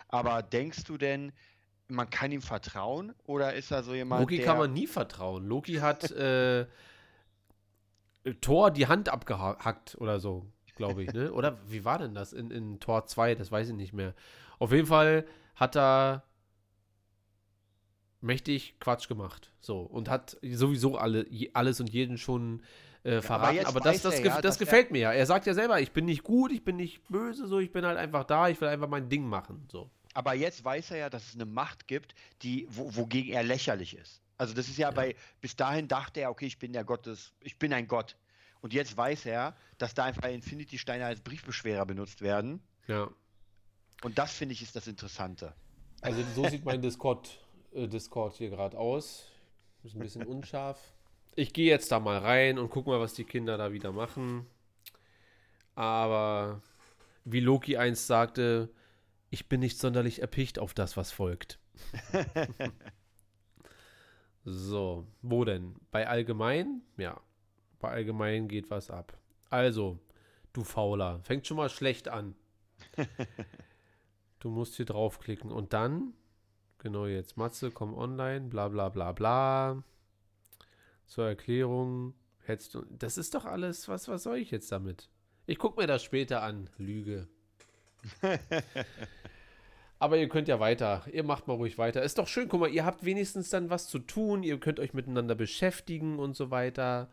Aber 0.09 0.43
denkst 0.43 0.85
du 0.85 0.99
denn, 0.99 1.33
man 1.89 2.11
kann 2.11 2.33
ihm 2.33 2.43
vertrauen? 2.43 3.15
Oder 3.25 3.55
ist 3.55 3.71
er 3.71 3.83
so 3.83 3.95
jemand, 3.95 4.21
Loki 4.21 4.43
kann 4.43 4.59
man 4.59 4.73
nie 4.73 4.87
vertrauen. 4.87 5.47
Loki 5.47 5.75
hat 5.75 6.11
äh, 6.11 6.67
Thor 8.41 8.71
die 8.71 8.87
Hand 8.87 9.09
abgehackt 9.09 9.97
oder 9.99 10.19
so, 10.19 10.47
glaube 10.75 11.03
ich, 11.03 11.13
ne? 11.13 11.33
Oder 11.33 11.59
wie 11.67 11.85
war 11.85 11.99
denn 11.99 12.15
das 12.15 12.33
in, 12.33 12.51
in 12.51 12.81
Tor 12.81 13.07
2? 13.07 13.35
Das 13.35 13.51
weiß 13.51 13.69
ich 13.69 13.75
nicht 13.75 13.93
mehr. 13.93 14.15
Auf 14.59 14.73
jeden 14.73 14.87
Fall 14.87 15.27
hat 15.55 15.77
er 15.77 16.25
mächtig 18.21 18.75
Quatsch 18.81 19.09
gemacht. 19.09 19.53
So. 19.61 19.81
Und 19.81 20.09
hat 20.09 20.37
sowieso 20.43 20.97
alle, 20.97 21.27
alles 21.53 21.81
und 21.81 21.91
jeden 21.91 22.19
schon 22.19 22.63
äh, 23.05 23.21
verraten. 23.21 23.57
jetzt 23.57 23.67
Aber, 23.67 23.81
das, 23.81 23.97
weiß 23.97 24.03
das, 24.03 24.15
er 24.15 24.27
ja, 24.27 24.41
das 24.41 24.59
gefällt 24.59 24.91
mir 24.91 25.01
ja. 25.01 25.13
Er 25.13 25.27
sagt 25.27 25.47
ja 25.47 25.55
selber, 25.55 25.81
ich 25.81 25.93
bin 25.93 26.07
nicht 26.07 26.23
gut, 26.23 26.51
ich 26.51 26.65
bin 26.65 26.77
nicht 26.77 27.07
böse, 27.09 27.47
so, 27.47 27.61
ich 27.61 27.71
bin 27.71 27.85
halt 27.85 27.99
einfach 27.99 28.25
da, 28.25 28.49
ich 28.49 28.61
will 28.61 28.69
einfach 28.69 28.89
mein 28.89 29.09
Ding 29.09 29.27
machen. 29.27 29.67
So. 29.71 29.91
Aber 30.15 30.35
jetzt 30.35 30.65
weiß 30.65 30.93
er 30.93 30.97
ja, 30.97 31.11
dass 31.11 31.29
es 31.29 31.35
eine 31.35 31.45
Macht 31.45 31.87
gibt, 31.87 32.15
die, 32.43 32.67
wo, 32.71 32.97
wogegen 32.97 33.35
er 33.35 33.43
lächerlich 33.43 33.97
ist. 33.97 34.23
Also 34.37 34.55
das 34.55 34.69
ist 34.69 34.79
ja, 34.79 34.91
bei, 34.91 35.15
bis 35.41 35.55
dahin 35.55 35.87
dachte 35.87 36.21
er, 36.21 36.31
okay, 36.31 36.47
ich 36.47 36.59
bin 36.59 36.73
der 36.73 36.85
Gott 36.85 37.07
des, 37.07 37.33
ich 37.41 37.59
bin 37.59 37.73
ein 37.73 37.87
Gott. 37.87 38.17
Und 38.65 38.73
jetzt 38.73 38.97
weiß 38.97 39.27
er, 39.27 39.55
dass 39.77 39.93
da 39.93 40.05
einfach 40.05 40.27
Infinity-Steine 40.27 41.05
als 41.05 41.21
Briefbeschwerer 41.21 41.85
benutzt 41.85 42.23
werden. 42.23 42.63
Ja. 42.87 43.11
Und 44.03 44.17
das 44.17 44.33
finde 44.33 44.55
ich 44.55 44.63
ist 44.63 44.75
das 44.75 44.87
Interessante. 44.87 45.53
Also 46.01 46.23
so 46.35 46.49
sieht 46.49 46.65
mein 46.65 46.81
Discord, 46.81 47.45
äh, 47.75 47.87
Discord 47.87 48.33
hier 48.37 48.49
gerade 48.49 48.79
aus. 48.79 49.27
Ist 49.83 49.95
ein 49.95 49.99
bisschen 49.99 50.25
unscharf. 50.25 50.81
Ich 51.37 51.53
gehe 51.53 51.69
jetzt 51.69 51.93
da 51.93 52.01
mal 52.01 52.17
rein 52.17 52.59
und 52.59 52.71
guck 52.71 52.87
mal, 52.87 52.99
was 53.01 53.13
die 53.13 53.25
Kinder 53.25 53.59
da 53.59 53.71
wieder 53.75 53.93
machen. 53.93 54.47
Aber 55.75 56.63
wie 57.27 57.41
Loki 57.41 57.77
einst 57.77 58.07
sagte, 58.07 58.71
ich 59.29 59.47
bin 59.47 59.61
nicht 59.61 59.79
sonderlich 59.79 60.23
erpicht 60.23 60.59
auf 60.59 60.73
das, 60.73 60.97
was 60.97 61.13
folgt. 61.13 61.59
so, 64.47 65.07
wo 65.21 65.45
denn? 65.45 65.75
Bei 65.91 66.09
allgemein? 66.09 66.81
Ja, 66.97 67.21
bei 67.85 67.91
allgemein 67.91 68.49
geht 68.49 68.71
was 68.71 68.91
ab. 68.91 69.17
Also, 69.51 69.99
du 70.55 70.65
Fauler, 70.65 71.21
fängt 71.21 71.47
schon 71.47 71.59
mal 71.59 71.69
schlecht 71.69 72.09
an. 72.09 72.35
Du 74.41 74.51
musst 74.51 74.77
hier 74.77 74.85
draufklicken 74.85 75.51
und 75.51 75.73
dann, 75.73 76.13
genau 76.77 77.07
jetzt, 77.07 77.39
Matze, 77.39 77.71
komm 77.71 77.95
online, 77.95 78.51
bla 78.51 78.69
bla 78.69 78.91
bla 78.91 79.13
bla. 79.13 79.83
Zur 81.07 81.27
Erklärung, 81.27 82.13
hättest 82.41 82.75
du, 82.75 82.85
das 82.91 83.17
ist 83.17 83.35
doch 83.35 83.47
alles, 83.47 83.89
was, 83.89 84.07
was 84.07 84.25
soll 84.25 84.37
ich 84.37 84.51
jetzt 84.51 84.71
damit? 84.71 85.09
Ich 85.47 85.59
gucke 85.59 85.81
mir 85.81 85.87
das 85.87 86.03
später 86.03 86.43
an, 86.43 86.69
Lüge. 86.77 87.27
Aber 89.99 90.19
ihr 90.19 90.29
könnt 90.29 90.49
ja 90.49 90.61
weiter, 90.61 91.07
ihr 91.11 91.25
macht 91.25 91.49
mal 91.49 91.55
ruhig 91.55 91.79
weiter. 91.79 92.03
Ist 92.03 92.19
doch 92.19 92.29
schön, 92.29 92.51
guck 92.51 92.61
mal, 92.61 92.69
ihr 92.69 92.85
habt 92.85 93.03
wenigstens 93.03 93.49
dann 93.49 93.71
was 93.71 93.89
zu 93.89 93.99
tun, 93.99 94.43
ihr 94.43 94.61
könnt 94.61 94.79
euch 94.79 94.93
miteinander 94.93 95.35
beschäftigen 95.35 96.19
und 96.19 96.37
so 96.37 96.51
weiter. 96.51 97.09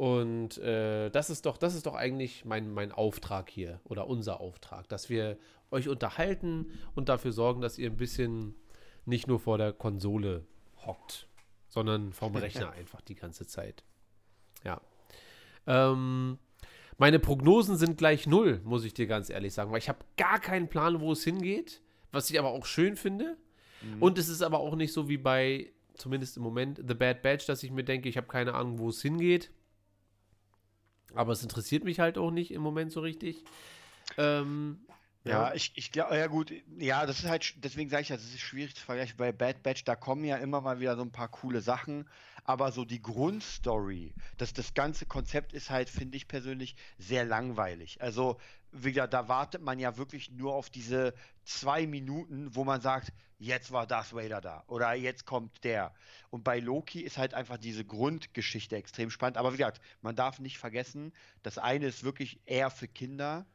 Und 0.00 0.56
äh, 0.56 1.10
das 1.10 1.28
ist 1.28 1.44
doch, 1.44 1.58
das 1.58 1.74
ist 1.74 1.84
doch 1.84 1.94
eigentlich 1.94 2.46
mein, 2.46 2.70
mein 2.70 2.90
Auftrag 2.90 3.50
hier 3.50 3.80
oder 3.84 4.06
unser 4.06 4.40
Auftrag, 4.40 4.88
dass 4.88 5.10
wir 5.10 5.36
euch 5.70 5.90
unterhalten 5.90 6.72
und 6.94 7.10
dafür 7.10 7.32
sorgen, 7.32 7.60
dass 7.60 7.76
ihr 7.76 7.90
ein 7.90 7.98
bisschen 7.98 8.54
nicht 9.04 9.26
nur 9.26 9.38
vor 9.38 9.58
der 9.58 9.74
Konsole 9.74 10.46
hockt, 10.86 11.28
sondern 11.68 12.14
vorm 12.14 12.34
Rechner 12.36 12.70
einfach 12.70 13.02
die 13.02 13.14
ganze 13.14 13.46
Zeit. 13.46 13.84
Ja. 14.64 14.80
Ähm, 15.66 16.38
meine 16.96 17.18
Prognosen 17.18 17.76
sind 17.76 17.98
gleich 17.98 18.26
null, 18.26 18.62
muss 18.64 18.84
ich 18.84 18.94
dir 18.94 19.06
ganz 19.06 19.28
ehrlich 19.28 19.52
sagen, 19.52 19.70
weil 19.70 19.80
ich 19.80 19.90
habe 19.90 19.98
gar 20.16 20.40
keinen 20.40 20.68
Plan, 20.68 21.02
wo 21.02 21.12
es 21.12 21.24
hingeht, 21.24 21.82
was 22.10 22.30
ich 22.30 22.38
aber 22.38 22.48
auch 22.48 22.64
schön 22.64 22.96
finde. 22.96 23.36
Und 24.00 24.16
es 24.16 24.30
ist 24.30 24.40
aber 24.40 24.60
auch 24.60 24.76
nicht 24.76 24.94
so 24.94 25.10
wie 25.10 25.18
bei, 25.18 25.74
zumindest 25.92 26.38
im 26.38 26.42
Moment, 26.42 26.80
The 26.88 26.94
Bad 26.94 27.20
Batch, 27.20 27.44
dass 27.44 27.62
ich 27.62 27.70
mir 27.70 27.84
denke, 27.84 28.08
ich 28.08 28.16
habe 28.16 28.28
keine 28.28 28.54
Ahnung, 28.54 28.78
wo 28.78 28.88
es 28.88 29.02
hingeht. 29.02 29.50
Aber 31.14 31.32
es 31.32 31.42
interessiert 31.42 31.84
mich 31.84 32.00
halt 32.00 32.18
auch 32.18 32.30
nicht 32.30 32.50
im 32.52 32.62
Moment 32.62 32.92
so 32.92 33.00
richtig. 33.00 33.44
Ähm, 34.18 34.80
Ja, 35.24 35.52
ich, 35.52 35.72
ich 35.76 35.92
glaube, 35.92 36.16
ja 36.16 36.28
gut, 36.28 36.50
ja, 36.78 37.04
das 37.04 37.18
ist 37.18 37.28
halt, 37.28 37.54
deswegen 37.62 37.90
sage 37.90 38.02
ich 38.02 38.08
ja, 38.08 38.16
das 38.16 38.24
ist 38.24 38.40
schwierig 38.40 38.74
zu 38.74 38.82
vergleichen. 38.82 39.16
Bei 39.18 39.32
Bad 39.32 39.62
Batch, 39.62 39.84
da 39.84 39.94
kommen 39.94 40.24
ja 40.24 40.36
immer 40.38 40.62
mal 40.62 40.80
wieder 40.80 40.96
so 40.96 41.02
ein 41.02 41.12
paar 41.12 41.28
coole 41.28 41.60
Sachen, 41.60 42.08
aber 42.44 42.72
so 42.72 42.86
die 42.86 43.02
Grundstory, 43.02 44.14
das, 44.38 44.54
das 44.54 44.72
ganze 44.72 45.04
Konzept 45.04 45.52
ist 45.52 45.68
halt, 45.68 45.90
finde 45.90 46.16
ich 46.16 46.26
persönlich, 46.26 46.74
sehr 46.98 47.26
langweilig. 47.26 48.00
Also, 48.00 48.38
wie 48.72 48.92
gesagt, 48.92 49.12
da 49.12 49.28
wartet 49.28 49.60
man 49.62 49.78
ja 49.78 49.98
wirklich 49.98 50.30
nur 50.30 50.54
auf 50.54 50.70
diese 50.70 51.12
zwei 51.58 51.86
Minuten, 51.86 52.54
wo 52.54 52.64
man 52.64 52.80
sagt, 52.80 53.12
jetzt 53.38 53.72
war 53.72 53.86
Darth 53.86 54.14
Vader 54.14 54.40
da 54.40 54.64
oder 54.66 54.92
jetzt 54.94 55.24
kommt 55.26 55.64
der. 55.64 55.92
Und 56.30 56.44
bei 56.44 56.58
Loki 56.60 57.00
ist 57.00 57.18
halt 57.18 57.34
einfach 57.34 57.56
diese 57.58 57.84
Grundgeschichte 57.84 58.76
extrem 58.76 59.10
spannend. 59.10 59.36
Aber 59.36 59.52
wie 59.52 59.56
gesagt, 59.56 59.80
man 60.02 60.14
darf 60.14 60.38
nicht 60.40 60.58
vergessen, 60.58 61.12
das 61.42 61.58
eine 61.58 61.86
ist 61.86 62.04
wirklich 62.04 62.40
eher 62.46 62.70
für 62.70 62.88
Kinder. 62.88 63.46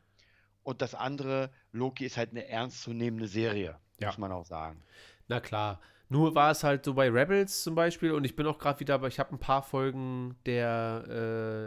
Und 0.64 0.82
das 0.82 0.96
andere, 0.96 1.52
Loki 1.72 2.06
ist 2.06 2.18
halt 2.18 2.32
eine 2.32 2.48
ernstzunehmende 2.48 3.28
Serie, 3.28 3.78
Ja. 4.00 4.08
muss 4.08 4.18
man 4.18 4.32
auch 4.32 4.46
sagen. 4.46 4.82
Na 5.28 5.40
klar. 5.40 5.80
Nur 6.10 6.36
war 6.36 6.52
es 6.52 6.64
halt 6.64 6.86
so 6.86 6.94
bei 6.94 7.10
Rebels 7.10 7.64
zum 7.64 7.74
Beispiel 7.74 8.12
und 8.12 8.26
ich 8.26 8.36
bin 8.36 8.46
auch 8.46 8.60
gerade 8.60 8.80
wieder, 8.80 8.94
aber 8.96 9.08
ich 9.08 9.20
habe 9.20 9.32
ein 9.36 9.40
paar 9.40 9.64
Folgen 9.64 10.36
der, 10.46 11.04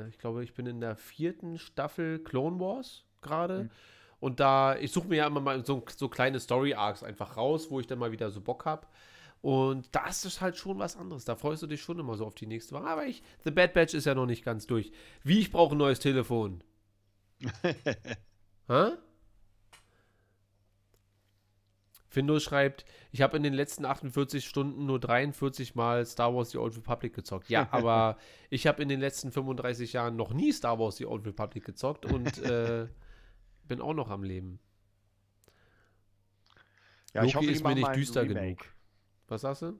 äh, 0.07 0.09
ich 0.11 0.19
glaube, 0.19 0.45
ich 0.45 0.55
bin 0.55 0.67
in 0.67 0.81
der 0.81 0.95
vierten 0.97 1.59
Staffel 1.59 2.21
Clone 2.23 2.61
Wars 2.61 3.05
gerade. 3.21 3.69
Und 4.21 4.41
da, 4.41 4.77
ich 4.77 4.93
suche 4.93 5.09
mir 5.09 5.17
ja 5.17 5.27
immer 5.27 5.41
mal 5.41 5.65
so, 5.65 5.85
so 5.97 6.09
kleine 6.09 6.41
Story-Arcs 6.41 7.03
einfach 7.03 7.37
raus, 7.37 7.71
wo 7.71 7.81
ich 7.81 7.87
dann 7.87 7.99
mal 7.99 8.13
wieder 8.13 8.31
so 8.31 8.41
Bock 8.41 8.65
habe. 8.65 8.87
Und 9.41 9.89
da 9.93 10.09
ist 10.09 10.41
halt 10.41 10.57
schon 10.57 10.79
was 10.79 10.97
anderes. 10.97 11.25
Da 11.25 11.37
freust 11.37 11.63
du 11.63 11.69
dich 11.69 11.81
schon 11.81 11.99
immer 11.99 12.17
so 12.17 12.27
auf 12.27 12.35
die 12.35 12.47
nächste 12.47 12.75
Woche. 12.75 12.87
Aber 12.87 13.07
ich, 13.07 13.23
The 13.45 13.53
Bad 13.53 13.73
Batch 13.73 13.95
ist 13.95 14.07
ja 14.07 14.15
noch 14.15 14.27
nicht 14.27 14.45
ganz 14.45 14.67
durch. 14.67 14.91
Wie, 15.23 15.39
ich 15.39 15.53
brauche 15.53 15.77
ein 15.77 15.79
neues 15.79 16.01
Telefon. 16.01 16.65
Hä? 18.69 18.91
Findo 22.09 22.41
schreibt, 22.41 22.85
ich 23.13 23.23
habe 23.23 23.37
in 23.37 23.43
den 23.43 23.53
letzten 23.53 23.85
48 23.85 24.45
Stunden 24.45 24.87
nur 24.87 24.99
43 24.99 25.75
Mal 25.75 26.05
Star 26.07 26.35
Wars 26.35 26.51
The 26.51 26.59
Old 26.59 26.77
Republic 26.77 27.15
gezockt. 27.15 27.49
Ja, 27.49 27.69
aber 27.71 28.17
ich 28.51 28.67
habe 28.67 28.83
in 28.83 28.89
den 28.89 28.99
letzten 28.99 29.31
35 29.31 29.93
Jahren 29.93 30.17
noch 30.17 30.33
nie 30.33 30.53
Star 30.53 30.79
Wars 30.79 30.97
The 30.97 31.07
Old 31.07 31.27
Republic 31.27 31.65
gezockt 31.65 32.07
und 32.07 32.39
äh, 32.43 32.89
bin 33.69 33.81
auch 33.81 33.95
noch 33.95 34.11
am 34.11 34.23
Leben. 34.23 34.59
Ja, 37.15 37.23
Loki 37.23 37.29
ich 37.29 37.37
hoffe, 37.37 37.51
ist 37.51 37.65
mir 37.65 37.75
nicht 37.75 37.95
düster 37.95 38.27
genug. 38.27 38.65
Was 39.29 39.43
sagst 39.43 39.63
du? 39.63 39.79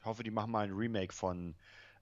Ich 0.00 0.04
hoffe, 0.04 0.22
die 0.22 0.30
machen 0.30 0.50
mal 0.50 0.64
ein 0.64 0.72
Remake 0.72 1.12
von 1.12 1.54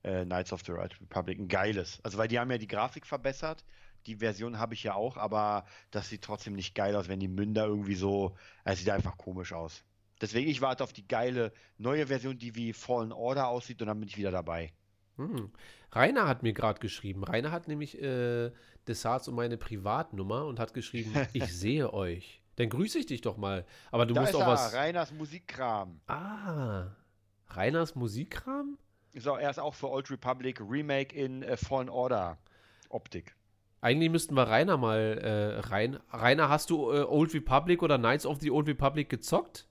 äh, 0.03 0.25
Knights 0.25 0.53
of 0.53 0.63
the 0.65 0.73
Right 0.73 0.99
Republic. 1.01 1.39
Ein 1.39 1.49
geiles. 1.49 2.01
Also, 2.03 2.19
weil 2.19 2.29
die 2.29 2.39
haben 2.39 2.51
ja 2.51 2.59
die 2.59 2.67
Grafik 2.67 3.07
verbessert. 3.07 3.65
Die 4.07 4.17
Version 4.17 4.59
habe 4.59 4.75
ich 4.75 4.83
ja 4.83 4.95
auch, 4.95 5.17
aber 5.17 5.65
das 5.91 6.09
sieht 6.09 6.23
trotzdem 6.23 6.55
nicht 6.55 6.75
geil 6.75 6.97
aus, 6.97 7.09
wenn 7.09 7.21
die 7.21 7.29
Münder 7.29 7.67
irgendwie 7.67 7.95
so. 7.95 8.37
Also, 8.65 8.75
es 8.75 8.79
sieht 8.81 8.91
einfach 8.91 9.17
komisch 9.17 9.53
aus. 9.53 9.85
Deswegen, 10.21 10.51
ich 10.51 10.61
warte 10.61 10.85
auf 10.85 10.93
die 10.93 11.07
geile 11.07 11.53
neue 11.79 12.07
Version, 12.07 12.39
die 12.39 12.55
wie 12.55 12.73
Fallen 12.73 13.13
Order 13.13 13.49
aussieht 13.49 13.81
und 13.81 13.89
dann 13.89 13.99
bin 13.99 14.09
ich 14.09 14.17
wieder 14.17 14.31
dabei. 14.31 14.73
Hm. 15.17 15.51
Rainer 15.93 16.27
hat 16.27 16.43
mir 16.43 16.53
gerade 16.53 16.81
geschrieben. 16.81 17.25
Rainer 17.25 17.53
hat 17.53 17.69
nämlich 17.69 18.01
äh, 18.01 18.51
Desarts 18.89 19.29
um 19.29 19.35
meine 19.35 19.57
Privatnummer 19.57 20.47
und 20.47 20.59
hat 20.59 20.75
geschrieben, 20.75 21.13
ich 21.33 21.57
sehe 21.57 21.93
euch. 21.93 22.43
Dann 22.57 22.69
grüße 22.69 22.99
ich 22.99 23.07
dich 23.07 23.21
doch 23.21 23.37
mal. 23.37 23.65
Aber 23.91 24.07
du 24.07 24.15
da 24.15 24.23
musst 24.23 24.35
auch 24.35 24.41
er, 24.41 24.47
was. 24.47 24.75
Reiners 24.75 25.13
Musikkram. 25.13 26.01
Ah. 26.07 26.89
Rainers 27.49 27.95
Musikkram? 27.95 28.79
So, 29.15 29.37
er 29.37 29.51
ist 29.51 29.59
auch 29.59 29.75
für 29.75 29.91
Old 29.91 30.11
Republic 30.11 30.61
Remake 30.61 31.15
in 31.15 31.43
äh, 31.43 31.57
Fallen 31.57 31.89
Order 31.89 32.39
Optik. 32.89 33.35
Eigentlich 33.81 34.11
müssten 34.11 34.35
wir 34.35 34.49
Rainer 34.49 34.77
mal 34.77 35.19
äh, 35.19 35.59
rein. 35.61 35.99
Rainer, 36.11 36.49
hast 36.49 36.71
du 36.71 36.91
äh, 36.93 37.03
Old 37.03 37.35
Republic 37.35 37.83
oder 37.83 37.99
Knights 37.99 38.25
of 38.25 38.39
the 38.41 38.51
Old 38.51 38.69
Republic 38.69 39.09
gezockt? 39.09 39.67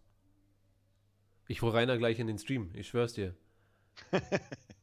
Ich 1.48 1.62
hole 1.62 1.74
Rainer 1.74 1.98
gleich 1.98 2.20
in 2.20 2.28
den 2.28 2.38
Stream, 2.38 2.72
ich 2.74 2.88
schwör's 2.88 3.14
dir. 3.14 3.36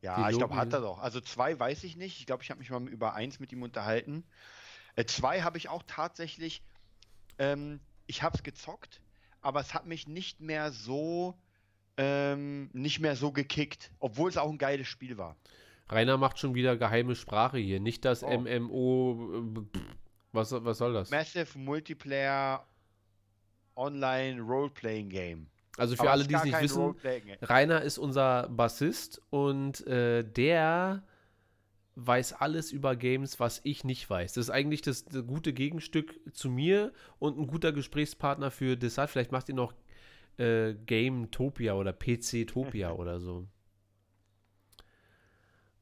Ja, 0.00 0.30
ich 0.30 0.38
glaube, 0.38 0.54
hat 0.56 0.72
er 0.72 0.80
doch. 0.80 1.00
Also 1.00 1.20
zwei 1.20 1.58
weiß 1.58 1.82
ich 1.84 1.96
nicht. 1.96 2.20
Ich 2.20 2.26
glaube, 2.26 2.42
ich 2.42 2.50
habe 2.50 2.60
mich 2.60 2.70
mal 2.70 2.86
über 2.88 3.14
eins 3.14 3.40
mit 3.40 3.52
ihm 3.52 3.62
unterhalten. 3.62 4.24
Äh, 4.96 5.04
zwei 5.06 5.42
habe 5.42 5.58
ich 5.58 5.68
auch 5.68 5.82
tatsächlich. 5.86 6.62
Ähm, 7.38 7.80
ich 8.06 8.22
habe 8.22 8.36
es 8.36 8.42
gezockt, 8.42 9.00
aber 9.42 9.60
es 9.60 9.74
hat 9.74 9.86
mich 9.86 10.06
nicht 10.08 10.40
mehr 10.40 10.70
so 10.72 11.36
ähm, 11.96 12.70
nicht 12.72 13.00
mehr 13.00 13.16
so 13.16 13.32
gekickt, 13.32 13.90
obwohl 13.98 14.30
es 14.30 14.36
auch 14.36 14.48
ein 14.50 14.58
geiles 14.58 14.86
Spiel 14.86 15.18
war. 15.18 15.36
Rainer 15.88 16.16
macht 16.16 16.38
schon 16.38 16.54
wieder 16.54 16.76
geheime 16.76 17.16
Sprache 17.16 17.58
hier. 17.58 17.80
Nicht 17.80 18.04
das 18.04 18.22
Oh. 18.22 18.38
MMO. 18.38 19.64
äh, 19.74 19.80
Was, 20.32 20.52
was 20.52 20.78
soll 20.78 20.92
das? 20.92 21.10
Massive 21.10 21.58
Multiplayer 21.58 22.64
Online 23.74 24.40
Role-Playing 24.40 25.08
Game. 25.08 25.46
Also 25.78 25.96
für 25.96 26.02
Aber 26.02 26.12
alle, 26.12 26.26
die 26.26 26.34
es 26.34 26.44
nicht 26.44 26.60
wissen. 26.60 26.94
Rainer 27.42 27.82
ist 27.82 27.98
unser 27.98 28.48
Bassist 28.48 29.22
und 29.30 29.86
äh, 29.86 30.24
der 30.24 31.02
weiß 31.94 32.34
alles 32.34 32.70
über 32.70 32.94
Games, 32.94 33.40
was 33.40 33.60
ich 33.64 33.82
nicht 33.82 34.08
weiß. 34.08 34.34
Das 34.34 34.46
ist 34.46 34.50
eigentlich 34.50 34.82
das, 34.82 35.04
das 35.04 35.26
gute 35.26 35.52
Gegenstück 35.52 36.20
zu 36.32 36.48
mir 36.48 36.92
und 37.18 37.38
ein 37.38 37.46
guter 37.48 37.72
Gesprächspartner 37.72 38.50
für 38.50 38.76
Desart. 38.76 39.10
Vielleicht 39.10 39.32
macht 39.32 39.48
ihr 39.48 39.56
noch 39.56 39.74
äh, 40.36 40.74
Game 40.74 41.30
Topia 41.32 41.74
oder 41.74 41.92
PC 41.92 42.46
Topia 42.46 42.92
oder 42.92 43.18
so. 43.18 43.48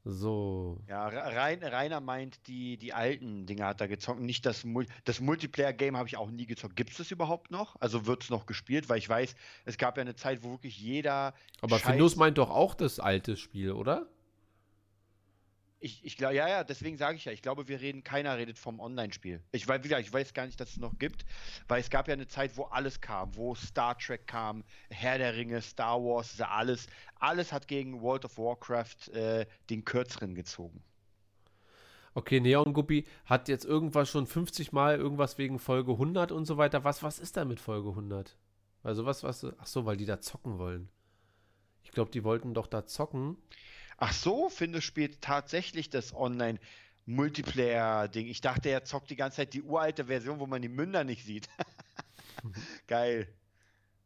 So. 0.09 0.79
Ja, 0.87 1.07
Rein, 1.07 1.61
Rainer 1.61 1.99
meint, 1.99 2.47
die, 2.47 2.77
die 2.77 2.93
alten 2.93 3.45
Dinge 3.45 3.65
hat 3.65 3.81
er 3.81 3.89
gezockt. 3.89 4.21
Nicht 4.21 4.45
das, 4.45 4.63
Mul 4.63 4.85
das 5.03 5.19
Multiplayer-Game 5.19 5.97
habe 5.97 6.07
ich 6.07 6.15
auch 6.15 6.31
nie 6.31 6.45
gezockt. 6.45 6.75
Gibt 6.77 6.91
es 6.91 6.97
das 6.97 7.11
überhaupt 7.11 7.51
noch? 7.51 7.75
Also 7.81 8.05
wird 8.05 8.23
es 8.23 8.29
noch 8.29 8.45
gespielt? 8.45 8.87
Weil 8.87 8.99
ich 8.99 9.09
weiß, 9.09 9.35
es 9.65 9.77
gab 9.77 9.97
ja 9.97 10.01
eine 10.01 10.15
Zeit, 10.15 10.43
wo 10.43 10.51
wirklich 10.51 10.79
jeder. 10.79 11.33
Aber 11.61 11.75
Scheiß- 11.77 11.91
Findus 11.91 12.15
meint 12.15 12.37
doch 12.37 12.49
auch 12.49 12.73
das 12.73 12.99
alte 12.99 13.35
Spiel, 13.35 13.71
oder? 13.73 14.07
Ich, 15.79 16.03
ich 16.03 16.17
glaube, 16.17 16.33
ja, 16.33 16.49
ja, 16.49 16.63
deswegen 16.63 16.97
sage 16.97 17.17
ich 17.17 17.25
ja, 17.25 17.31
ich 17.31 17.43
glaube, 17.43 17.67
wir 17.67 17.79
reden, 17.79 18.03
keiner 18.03 18.35
redet 18.37 18.57
vom 18.57 18.79
Online-Spiel. 18.79 19.43
Ich 19.51 19.67
weiß, 19.67 19.83
wie 19.83 19.89
gesagt, 19.89 20.07
ich 20.07 20.11
weiß 20.11 20.33
gar 20.33 20.47
nicht, 20.47 20.59
dass 20.59 20.71
es 20.71 20.77
noch 20.77 20.97
gibt, 20.97 21.23
weil 21.67 21.79
es 21.81 21.91
gab 21.91 22.07
ja 22.07 22.13
eine 22.13 22.27
Zeit, 22.27 22.57
wo 22.57 22.63
alles 22.63 22.99
kam, 22.99 23.35
wo 23.35 23.53
Star 23.53 23.95
Trek 23.97 24.25
kam, 24.25 24.63
Herr 24.89 25.19
der 25.19 25.35
Ringe, 25.35 25.61
Star 25.61 26.01
Wars, 26.01 26.41
alles, 26.41 26.87
alles 27.15 27.51
hat 27.51 27.67
gegen 27.67 28.01
World 28.01 28.25
of 28.25 28.39
Warcraft 28.39 29.09
äh, 29.13 29.45
den 29.69 29.85
kürzeren 29.85 30.33
gezogen. 30.33 30.83
Okay, 32.15 32.39
Neon 32.39 32.73
Guppi 32.73 33.05
hat 33.25 33.47
jetzt 33.47 33.63
irgendwas 33.63 34.09
schon 34.09 34.25
50 34.25 34.71
Mal 34.71 34.97
irgendwas 34.97 35.37
wegen 35.37 35.59
Folge 35.59 35.91
100 35.91 36.31
und 36.31 36.45
so 36.45 36.57
weiter. 36.57 36.83
Was, 36.83 37.03
was 37.03 37.19
ist 37.19 37.37
da 37.37 37.45
mit 37.45 37.59
Folge 37.59 37.89
100? 37.89 38.35
Also 38.81 39.05
was, 39.05 39.21
was, 39.21 39.45
ach 39.59 39.67
so, 39.67 39.85
weil 39.85 39.97
die 39.97 40.05
da 40.05 40.19
zocken 40.19 40.57
wollen. 40.57 40.89
Ich 41.83 41.91
glaube, 41.91 42.09
die 42.09 42.23
wollten 42.23 42.55
doch 42.55 42.65
da 42.65 42.87
zocken. 42.87 43.37
Ach 43.97 44.13
so, 44.13 44.49
Findus 44.49 44.83
spielt 44.83 45.21
tatsächlich 45.21 45.89
das 45.89 46.13
Online-Multiplayer-Ding. 46.13 48.27
Ich 48.27 48.41
dachte, 48.41 48.69
er 48.69 48.83
zockt 48.83 49.09
die 49.09 49.15
ganze 49.15 49.37
Zeit 49.37 49.53
die 49.53 49.63
uralte 49.63 50.05
Version, 50.05 50.39
wo 50.39 50.45
man 50.45 50.61
die 50.61 50.69
Münder 50.69 51.03
nicht 51.03 51.25
sieht. 51.25 51.49
Geil. 52.87 53.27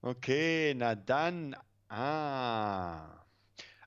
Okay, 0.02 0.74
na 0.76 0.96
dann. 0.96 1.56
Ah. 1.89 3.26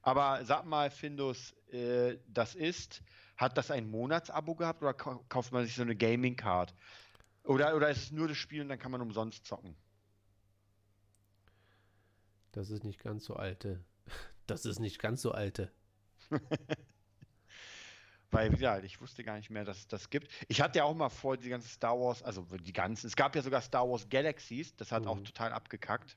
Aber 0.02 0.44
sag 0.44 0.66
mal, 0.66 0.90
Findus, 0.90 1.54
äh, 1.72 2.18
das 2.28 2.54
ist, 2.54 3.02
hat 3.38 3.56
das 3.56 3.70
ein 3.70 3.90
Monatsabo 3.90 4.54
gehabt 4.54 4.82
oder 4.82 4.92
kau- 4.92 5.24
kauft 5.30 5.52
man 5.52 5.64
sich 5.64 5.74
so 5.74 5.80
eine 5.82 5.96
Gaming-Card? 5.96 6.74
Oder, 7.44 7.74
oder 7.74 7.88
ist 7.88 8.02
es 8.02 8.10
nur 8.12 8.28
das 8.28 8.36
Spiel 8.36 8.60
und 8.60 8.68
dann 8.68 8.78
kann 8.78 8.92
man 8.92 9.00
umsonst 9.00 9.46
zocken? 9.46 9.74
Das 12.52 12.68
ist 12.68 12.84
nicht 12.84 13.02
ganz 13.02 13.24
so 13.24 13.36
alte. 13.36 13.82
Das 14.46 14.66
ist 14.66 14.78
nicht 14.78 14.98
ganz 14.98 15.22
so 15.22 15.32
alte. 15.32 15.72
Weil, 18.30 18.50
wie 18.50 18.56
gesagt, 18.56 18.84
ich 18.84 19.00
wusste 19.00 19.22
gar 19.22 19.36
nicht 19.36 19.50
mehr, 19.50 19.64
dass 19.64 19.78
es 19.78 19.86
das 19.86 20.10
gibt. 20.10 20.28
Ich 20.48 20.60
hatte 20.60 20.78
ja 20.78 20.84
auch 20.84 20.94
mal 20.94 21.08
vor, 21.08 21.36
die 21.36 21.48
ganzen 21.48 21.68
Star 21.68 21.98
Wars, 21.98 22.22
also 22.22 22.42
die 22.42 22.72
ganzen, 22.72 23.06
es 23.06 23.14
gab 23.14 23.36
ja 23.36 23.42
sogar 23.42 23.60
Star 23.60 23.88
Wars 23.88 24.08
Galaxies, 24.08 24.74
das 24.74 24.90
hat 24.90 25.06
auch 25.06 25.20
Mhm. 25.20 25.24
total 25.24 25.52
abgekackt. 25.52 26.16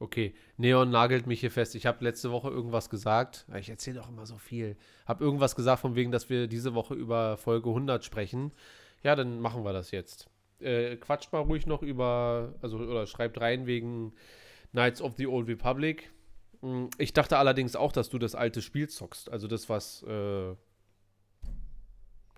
Okay, 0.00 0.32
Neon 0.56 0.90
nagelt 0.90 1.26
mich 1.26 1.40
hier 1.40 1.50
fest. 1.50 1.74
Ich 1.74 1.84
habe 1.84 2.04
letzte 2.04 2.30
Woche 2.30 2.48
irgendwas 2.48 2.88
gesagt. 2.88 3.46
Ich 3.58 3.68
erzähle 3.68 3.98
doch 3.98 4.08
immer 4.08 4.26
so 4.26 4.38
viel. 4.38 4.76
Habe 5.06 5.24
irgendwas 5.24 5.56
gesagt 5.56 5.80
von 5.80 5.96
wegen, 5.96 6.12
dass 6.12 6.30
wir 6.30 6.46
diese 6.46 6.72
Woche 6.74 6.94
über 6.94 7.36
Folge 7.36 7.68
100 7.68 8.04
sprechen. 8.04 8.52
Ja, 9.02 9.16
dann 9.16 9.40
machen 9.40 9.64
wir 9.64 9.72
das 9.72 9.90
jetzt. 9.90 10.30
Äh, 10.60 10.96
quatscht 10.96 11.32
mal 11.32 11.40
ruhig 11.40 11.66
noch 11.66 11.82
über, 11.82 12.54
also 12.62 12.78
oder 12.78 13.08
schreibt 13.08 13.40
rein 13.40 13.66
wegen 13.66 14.14
Knights 14.70 15.02
of 15.02 15.14
the 15.16 15.26
Old 15.26 15.48
Republic. 15.48 16.10
Mm, 16.62 16.86
Ich 16.98 17.12
dachte 17.12 17.38
allerdings 17.38 17.76
auch, 17.76 17.92
dass 17.92 18.08
du 18.08 18.18
das 18.18 18.34
alte 18.34 18.62
Spiel 18.62 18.88
zockst. 18.88 19.30
Also 19.30 19.46
das, 19.48 19.68
was 19.68 20.02
äh, 20.06 20.52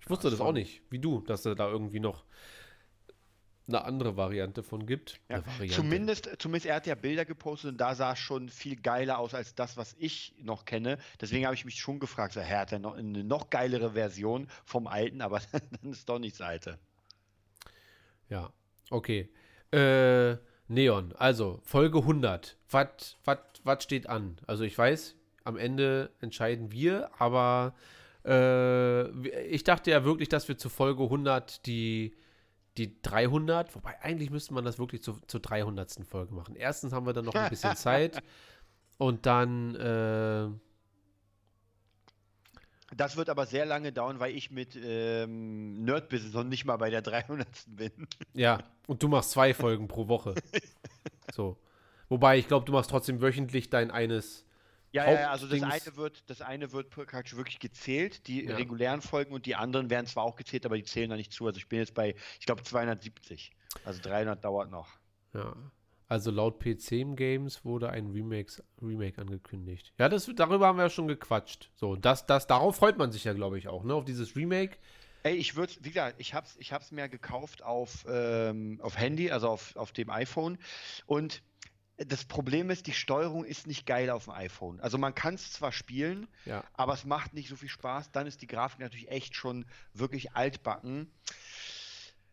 ich 0.01 0.09
wusste 0.09 0.27
Ach 0.27 0.31
das 0.31 0.41
auch 0.41 0.53
nicht, 0.53 0.81
wie 0.89 0.99
du, 0.99 1.21
dass 1.21 1.45
es 1.45 1.55
da 1.55 1.69
irgendwie 1.69 1.99
noch 1.99 2.23
eine 3.67 3.83
andere 3.85 4.17
Variante 4.17 4.63
von 4.63 4.85
gibt. 4.85 5.19
Ja, 5.29 5.45
Variante. 5.45 5.75
zumindest, 5.75 6.29
zumindest 6.39 6.65
er 6.65 6.75
hat 6.75 6.87
ja 6.87 6.95
Bilder 6.95 7.25
gepostet 7.25 7.71
und 7.71 7.77
da 7.77 7.95
sah 7.95 8.13
es 8.13 8.19
schon 8.19 8.49
viel 8.49 8.75
geiler 8.75 9.19
aus 9.19 9.33
als 9.33 9.55
das, 9.55 9.77
was 9.77 9.95
ich 9.99 10.33
noch 10.39 10.65
kenne. 10.65 10.97
Deswegen 11.21 11.45
habe 11.45 11.55
ich 11.55 11.63
mich 11.63 11.79
schon 11.79 11.99
gefragt, 11.99 12.33
so, 12.33 12.39
er 12.39 12.59
hat 12.59 12.71
ja 12.71 12.79
noch 12.79 12.95
eine 12.95 13.23
noch 13.23 13.49
geilere 13.49 13.91
Version 13.91 14.47
vom 14.65 14.87
alten, 14.87 15.21
aber 15.21 15.39
dann 15.81 15.91
ist 15.91 16.09
doch 16.09 16.19
nicht 16.19 16.39
das 16.39 16.47
alte. 16.47 16.79
Ja, 18.29 18.51
okay. 18.89 19.29
Äh, 19.71 20.37
Neon, 20.71 21.13
also 21.17 21.59
Folge 21.63 21.99
100. 21.99 22.57
Was 22.69 23.83
steht 23.83 24.07
an? 24.07 24.37
Also 24.47 24.63
ich 24.63 24.77
weiß, 24.77 25.15
am 25.43 25.57
Ende 25.57 26.11
entscheiden 26.21 26.71
wir, 26.71 27.11
aber 27.19 27.75
äh, 28.25 29.09
ich 29.47 29.63
dachte 29.65 29.91
ja 29.91 30.05
wirklich, 30.05 30.29
dass 30.29 30.47
wir 30.47 30.57
zu 30.57 30.69
Folge 30.69 31.03
100 31.03 31.65
die, 31.65 32.15
die 32.77 33.01
300, 33.01 33.75
wobei 33.75 34.01
eigentlich 34.01 34.29
müsste 34.29 34.53
man 34.53 34.63
das 34.63 34.79
wirklich 34.79 35.03
zu, 35.03 35.19
zur 35.27 35.41
300. 35.41 36.05
Folge 36.05 36.33
machen. 36.33 36.55
Erstens 36.55 36.93
haben 36.93 37.05
wir 37.05 37.13
dann 37.13 37.25
noch 37.25 37.35
ein 37.35 37.49
bisschen 37.49 37.75
Zeit 37.75 38.23
und 38.97 39.25
dann, 39.25 39.75
äh, 39.75 40.47
Das 42.95 43.15
wird 43.15 43.29
aber 43.29 43.45
sehr 43.45 43.65
lange 43.65 43.91
dauern, 43.93 44.19
weil 44.19 44.35
ich 44.35 44.51
mit 44.51 44.75
ähm, 44.75 45.83
Nerd-Business 45.83 46.33
noch 46.33 46.43
nicht 46.43 46.65
mal 46.65 46.77
bei 46.77 46.89
der 46.89 47.01
300. 47.01 47.47
bin. 47.67 47.91
ja, 48.33 48.59
und 48.87 49.01
du 49.01 49.07
machst 49.07 49.31
zwei 49.31 49.53
Folgen 49.53 49.87
pro 49.87 50.07
Woche. 50.07 50.35
So. 51.33 51.57
Wobei, 52.09 52.37
ich 52.37 52.47
glaube, 52.49 52.65
du 52.65 52.73
machst 52.73 52.89
trotzdem 52.89 53.21
wöchentlich 53.21 53.69
dein 53.69 53.89
eines. 53.89 54.45
Ja, 54.91 55.09
ja, 55.09 55.31
also 55.31 55.47
das 55.47 55.63
eine 55.63 55.95
wird, 55.95 56.29
das 56.29 56.41
eine 56.41 56.73
wird 56.73 56.89
praktisch 56.89 57.37
wirklich 57.37 57.59
gezählt, 57.59 58.27
die 58.27 58.43
Ja. 58.43 58.57
regulären 58.57 59.01
Folgen 59.01 59.33
und 59.33 59.45
die 59.45 59.55
anderen 59.55 59.89
werden 59.89 60.07
zwar 60.07 60.25
auch 60.25 60.35
gezählt, 60.35 60.65
aber 60.65 60.75
die 60.75 60.83
zählen 60.83 61.09
da 61.09 61.15
nicht 61.15 61.31
zu. 61.31 61.47
Also 61.47 61.57
ich 61.57 61.69
bin 61.69 61.79
jetzt 61.79 61.93
bei, 61.93 62.15
ich 62.37 62.45
glaube, 62.45 62.63
270. 62.63 63.51
Also 63.85 64.01
300 64.01 64.43
dauert 64.43 64.69
noch. 64.69 64.89
Ja. 65.33 65.55
Also 66.11 66.29
laut 66.29 66.59
PC 66.59 67.15
Games 67.15 67.63
wurde 67.63 67.89
ein 67.89 68.07
Remakes, 68.07 68.61
Remake 68.81 69.21
angekündigt. 69.21 69.93
Ja, 69.97 70.09
das, 70.09 70.29
darüber 70.35 70.67
haben 70.67 70.75
wir 70.77 70.83
ja 70.83 70.89
schon 70.89 71.07
gequatscht. 71.07 71.71
So, 71.73 71.95
das, 71.95 72.25
das, 72.25 72.47
darauf 72.47 72.75
freut 72.75 72.97
man 72.97 73.13
sich 73.13 73.23
ja, 73.23 73.31
glaube 73.31 73.57
ich, 73.57 73.69
auch, 73.69 73.85
ne? 73.85 73.93
Auf 73.95 74.03
dieses 74.03 74.35
Remake. 74.35 74.75
Ey, 75.23 75.35
ich 75.35 75.55
würde, 75.55 75.71
wie 75.79 75.87
gesagt, 75.87 76.15
ich 76.19 76.33
hab's, 76.33 76.57
ich 76.59 76.73
hab's 76.73 76.91
mir 76.91 77.07
gekauft 77.07 77.63
auf, 77.63 78.05
ähm, 78.09 78.81
auf 78.83 78.97
Handy, 78.97 79.31
also 79.31 79.47
auf, 79.47 79.73
auf 79.77 79.93
dem 79.93 80.09
iPhone. 80.09 80.57
Und 81.05 81.43
das 81.95 82.25
Problem 82.25 82.71
ist, 82.71 82.87
die 82.87 82.93
Steuerung 82.93 83.45
ist 83.45 83.65
nicht 83.65 83.85
geil 83.85 84.09
auf 84.09 84.25
dem 84.25 84.33
iPhone. 84.33 84.81
Also 84.81 84.97
man 84.97 85.15
kann 85.15 85.35
es 85.35 85.53
zwar 85.53 85.71
spielen, 85.71 86.27
Ja. 86.43 86.65
aber 86.73 86.93
es 86.93 87.05
macht 87.05 87.33
nicht 87.33 87.47
so 87.47 87.55
viel 87.55 87.69
Spaß. 87.69 88.11
Dann 88.11 88.27
ist 88.27 88.41
die 88.41 88.47
Grafik 88.47 88.81
natürlich 88.81 89.09
echt 89.09 89.35
schon 89.35 89.65
wirklich 89.93 90.33
altbacken. 90.33 91.09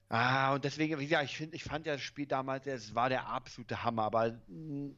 Ah, 0.09 0.55
und 0.55 0.65
deswegen, 0.65 0.99
wie 0.99 1.07
gesagt, 1.07 1.25
ich, 1.25 1.37
find, 1.37 1.55
ich 1.55 1.65
fand 1.65 1.87
ja 1.87 1.93
das 1.93 2.03
Spiel 2.03 2.27
damals, 2.27 2.67
es 2.67 2.95
war 2.95 3.09
der 3.11 3.29
absolute 3.29 3.85
Hammer, 3.85 4.05
aber 4.05 4.39
ein 4.49 4.97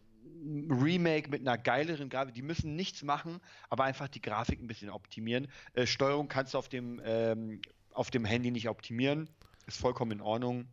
Remake 0.70 1.30
mit 1.30 1.40
einer 1.40 1.58
geileren 1.58 2.08
Grafik, 2.08 2.34
die 2.34 2.42
müssen 2.42 2.76
nichts 2.76 3.02
machen, 3.02 3.40
aber 3.68 3.84
einfach 3.84 4.08
die 4.08 4.22
Grafik 4.22 4.60
ein 4.60 4.68
bisschen 4.68 4.90
optimieren. 4.90 5.48
Äh, 5.72 5.86
Steuerung 5.86 6.28
kannst 6.28 6.54
du 6.54 6.58
auf 6.58 6.68
dem, 6.68 7.00
ähm, 7.04 7.60
auf 7.92 8.10
dem 8.10 8.24
Handy 8.24 8.50
nicht 8.50 8.68
optimieren, 8.68 9.28
ist 9.66 9.80
vollkommen 9.80 10.12
in 10.12 10.20
Ordnung, 10.20 10.66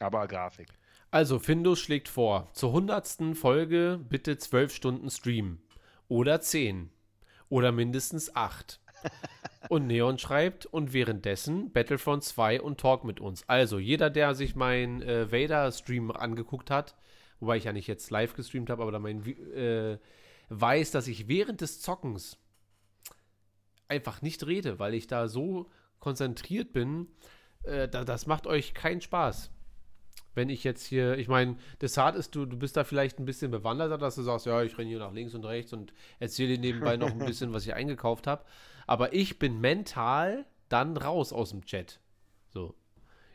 aber 0.00 0.26
Grafik. 0.26 0.68
Also, 1.10 1.38
Findus 1.38 1.80
schlägt 1.80 2.08
vor, 2.08 2.50
zur 2.52 2.72
hundertsten 2.72 3.34
Folge 3.34 4.00
bitte 4.08 4.38
zwölf 4.38 4.74
Stunden 4.74 5.10
streamen. 5.10 5.62
Oder 6.08 6.40
zehn. 6.40 6.90
Oder 7.48 7.72
mindestens 7.72 8.34
acht. 8.34 8.80
Und 9.68 9.86
Neon 9.86 10.18
schreibt, 10.18 10.66
und 10.66 10.92
währenddessen 10.92 11.72
Battlefront 11.72 12.24
2 12.24 12.60
und 12.60 12.80
Talk 12.80 13.04
mit 13.04 13.20
uns. 13.20 13.48
Also, 13.48 13.78
jeder, 13.78 14.10
der 14.10 14.34
sich 14.34 14.54
mein 14.54 15.02
äh, 15.02 15.30
Vader-Stream 15.30 16.10
angeguckt 16.10 16.70
hat, 16.70 16.94
wobei 17.40 17.56
ich 17.56 17.64
ja 17.64 17.72
nicht 17.72 17.86
jetzt 17.86 18.10
live 18.10 18.34
gestreamt 18.34 18.70
habe, 18.70 18.82
aber 18.82 18.92
da 18.92 18.98
mein, 18.98 19.24
äh, 19.54 19.98
weiß, 20.48 20.90
dass 20.90 21.08
ich 21.08 21.28
während 21.28 21.60
des 21.60 21.80
Zockens 21.80 22.38
einfach 23.88 24.22
nicht 24.22 24.46
rede, 24.46 24.78
weil 24.78 24.94
ich 24.94 25.06
da 25.06 25.28
so 25.28 25.70
konzentriert 25.98 26.72
bin, 26.72 27.08
äh, 27.62 27.88
da, 27.88 28.04
das 28.04 28.26
macht 28.26 28.46
euch 28.46 28.74
keinen 28.74 29.00
Spaß. 29.00 29.50
Wenn 30.34 30.50
ich 30.50 30.64
jetzt 30.64 30.84
hier, 30.84 31.16
ich 31.16 31.28
meine, 31.28 31.56
das 31.78 31.96
hart 31.96 32.14
ist, 32.14 32.34
du, 32.34 32.44
du 32.44 32.58
bist 32.58 32.76
da 32.76 32.84
vielleicht 32.84 33.18
ein 33.18 33.24
bisschen 33.24 33.50
bewanderter, 33.50 33.96
dass 33.96 34.16
du 34.16 34.22
sagst, 34.22 34.44
ja, 34.44 34.62
ich 34.62 34.76
renne 34.76 34.90
hier 34.90 34.98
nach 34.98 35.12
links 35.12 35.34
und 35.34 35.44
rechts 35.46 35.72
und 35.72 35.94
erzähle 36.18 36.54
dir 36.54 36.60
nebenbei 36.60 36.96
noch 36.98 37.10
ein 37.10 37.18
bisschen, 37.18 37.54
was 37.54 37.66
ich 37.66 37.74
eingekauft 37.74 38.26
habe. 38.26 38.44
Aber 38.86 39.12
ich 39.12 39.38
bin 39.38 39.60
mental 39.60 40.46
dann 40.68 40.96
raus 40.96 41.32
aus 41.32 41.50
dem 41.50 41.64
Chat. 41.64 42.00
So. 42.52 42.74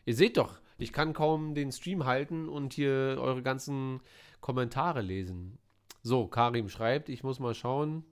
Ihr 0.06 0.16
seht 0.16 0.38
doch, 0.38 0.60
ich 0.78 0.94
kann 0.94 1.14
kaum 1.14 1.54
den 1.54 1.72
Stream 1.72 2.06
halten 2.06 2.50
und 2.50 2.74
hier 2.74 3.18
eure 3.20 3.44
ganzen 3.44 4.02
Kommentare 4.40 5.02
lesen. 5.02 5.58
So, 6.04 6.28
Karim 6.28 6.70
schreibt, 6.70 7.10
ich 7.10 7.24
muss 7.24 7.40
mal 7.40 7.54
schauen, 7.54 8.04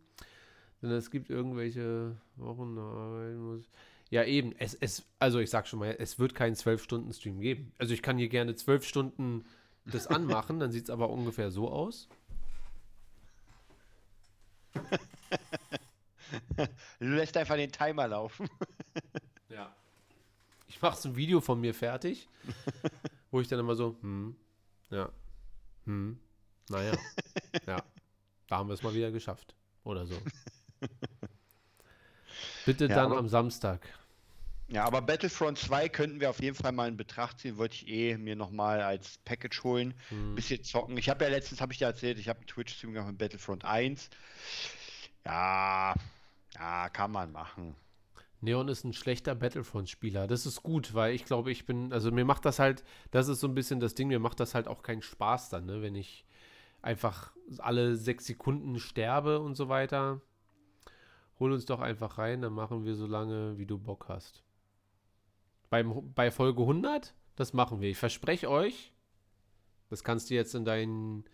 denn 0.81 0.91
es 0.91 1.09
gibt 1.09 1.29
irgendwelche 1.29 2.15
Wochen. 2.35 3.63
Ja, 4.11 4.23
eben. 4.23 4.53
Es, 4.57 4.75
es, 4.75 5.05
also 5.17 5.39
ich 5.39 5.49
sag 5.49 5.67
schon 5.67 5.79
mal, 5.79 5.95
es 5.97 6.19
wird 6.19 6.35
keinen 6.35 6.55
12-Stunden-Stream 6.55 7.39
geben. 7.39 7.71
Also 7.77 7.93
ich 7.93 8.01
kann 8.01 8.17
hier 8.17 8.29
gerne 8.29 8.55
12 8.55 8.85
Stunden 8.85 9.45
das 9.85 10.07
anmachen, 10.07 10.59
dann 10.59 10.71
sieht 10.71 10.83
es 10.85 10.89
aber 10.89 11.09
ungefähr 11.09 11.51
so 11.51 11.69
aus. 11.69 12.07
Du 16.99 17.05
lässt 17.05 17.35
einfach 17.37 17.55
den 17.55 17.71
Timer 17.71 18.07
laufen. 18.07 18.49
Ja. 19.49 19.73
Ich 20.67 20.79
mache 20.79 20.95
so 21.01 21.09
ein 21.09 21.15
Video 21.15 21.41
von 21.41 21.59
mir 21.59 21.73
fertig, 21.73 22.27
wo 23.31 23.41
ich 23.41 23.47
dann 23.47 23.57
immer 23.59 23.75
so, 23.75 23.97
hm, 24.01 24.35
ja, 24.91 25.09
hm, 25.85 26.19
naja, 26.69 26.93
ja, 27.65 27.83
da 28.47 28.57
haben 28.57 28.69
wir 28.69 28.75
es 28.75 28.83
mal 28.83 28.93
wieder 28.93 29.09
geschafft. 29.09 29.55
Oder 29.83 30.05
so. 30.05 30.15
Bitte 32.65 32.85
Ja, 32.85 32.95
dann 32.95 33.05
aber- 33.07 33.17
am 33.17 33.27
Samstag. 33.27 33.81
Ja, 34.67 34.85
aber 34.85 35.01
Battlefront 35.01 35.57
2 35.57 35.89
könnten 35.89 36.19
wir 36.19 36.29
auf 36.29 36.39
jeden 36.43 36.55
Fall 36.55 36.71
mal 36.71 36.87
in 36.87 36.95
Betracht 36.95 37.39
ziehen. 37.39 37.57
Wollte 37.57 37.73
ich 37.73 37.87
eh 37.87 38.15
mir 38.19 38.35
nochmal 38.35 38.81
als 38.83 39.17
Package 39.25 39.63
holen. 39.63 39.95
Hm. 40.09 40.35
Bisschen 40.35 40.63
zocken. 40.63 40.95
Ich 40.97 41.09
habe 41.09 41.23
ja 41.25 41.31
letztens, 41.31 41.59
habe 41.59 41.73
ich 41.73 41.79
dir 41.79 41.85
erzählt, 41.85 42.19
ich 42.19 42.29
habe 42.29 42.37
einen 42.37 42.47
Twitch-Stream 42.47 42.93
gemacht 42.93 43.09
mit 43.09 43.17
Battlefront 43.17 43.65
1. 43.65 44.11
Ja, 45.25 45.95
ja, 46.59 46.89
kann 46.89 47.11
man 47.11 47.31
machen. 47.31 47.75
Neon 48.41 48.69
ist 48.69 48.83
ein 48.83 48.93
schlechter 48.93 49.35
Battlefront-Spieler. 49.35 50.27
Das 50.27 50.45
ist 50.45 50.63
gut, 50.63 50.93
weil 50.93 51.13
ich 51.13 51.25
glaube, 51.25 51.51
ich 51.51 51.65
bin, 51.65 51.91
also 51.91 52.11
mir 52.11 52.25
macht 52.25 52.45
das 52.45 52.59
halt, 52.59 52.83
das 53.11 53.27
ist 53.27 53.39
so 53.39 53.47
ein 53.47 53.55
bisschen 53.55 53.79
das 53.79 53.95
Ding, 53.95 54.07
mir 54.07 54.19
macht 54.19 54.39
das 54.39 54.55
halt 54.55 54.67
auch 54.67 54.81
keinen 54.81 55.01
Spaß 55.01 55.49
dann, 55.49 55.65
ne? 55.65 55.81
wenn 55.81 55.95
ich 55.95 56.25
einfach 56.81 57.33
alle 57.57 57.95
sechs 57.95 58.25
Sekunden 58.25 58.79
sterbe 58.79 59.39
und 59.39 59.55
so 59.55 59.67
weiter. 59.67 60.21
Hol 61.39 61.51
uns 61.51 61.65
doch 61.65 61.79
einfach 61.79 62.17
rein, 62.17 62.41
dann 62.41 62.53
machen 62.53 62.85
wir 62.85 62.95
so 62.95 63.07
lange, 63.07 63.57
wie 63.57 63.65
du 63.65 63.77
Bock 63.77 64.05
hast. 64.09 64.43
Beim, 65.69 66.13
bei 66.13 66.31
Folge 66.31 66.61
100, 66.61 67.13
das 67.35 67.53
machen 67.53 67.81
wir. 67.81 67.89
Ich 67.89 67.97
verspreche 67.97 68.49
euch, 68.49 68.93
das 69.89 70.03
kannst 70.03 70.29
du 70.29 70.35
jetzt 70.35 70.55
in 70.55 70.65
deinen, 70.65 71.25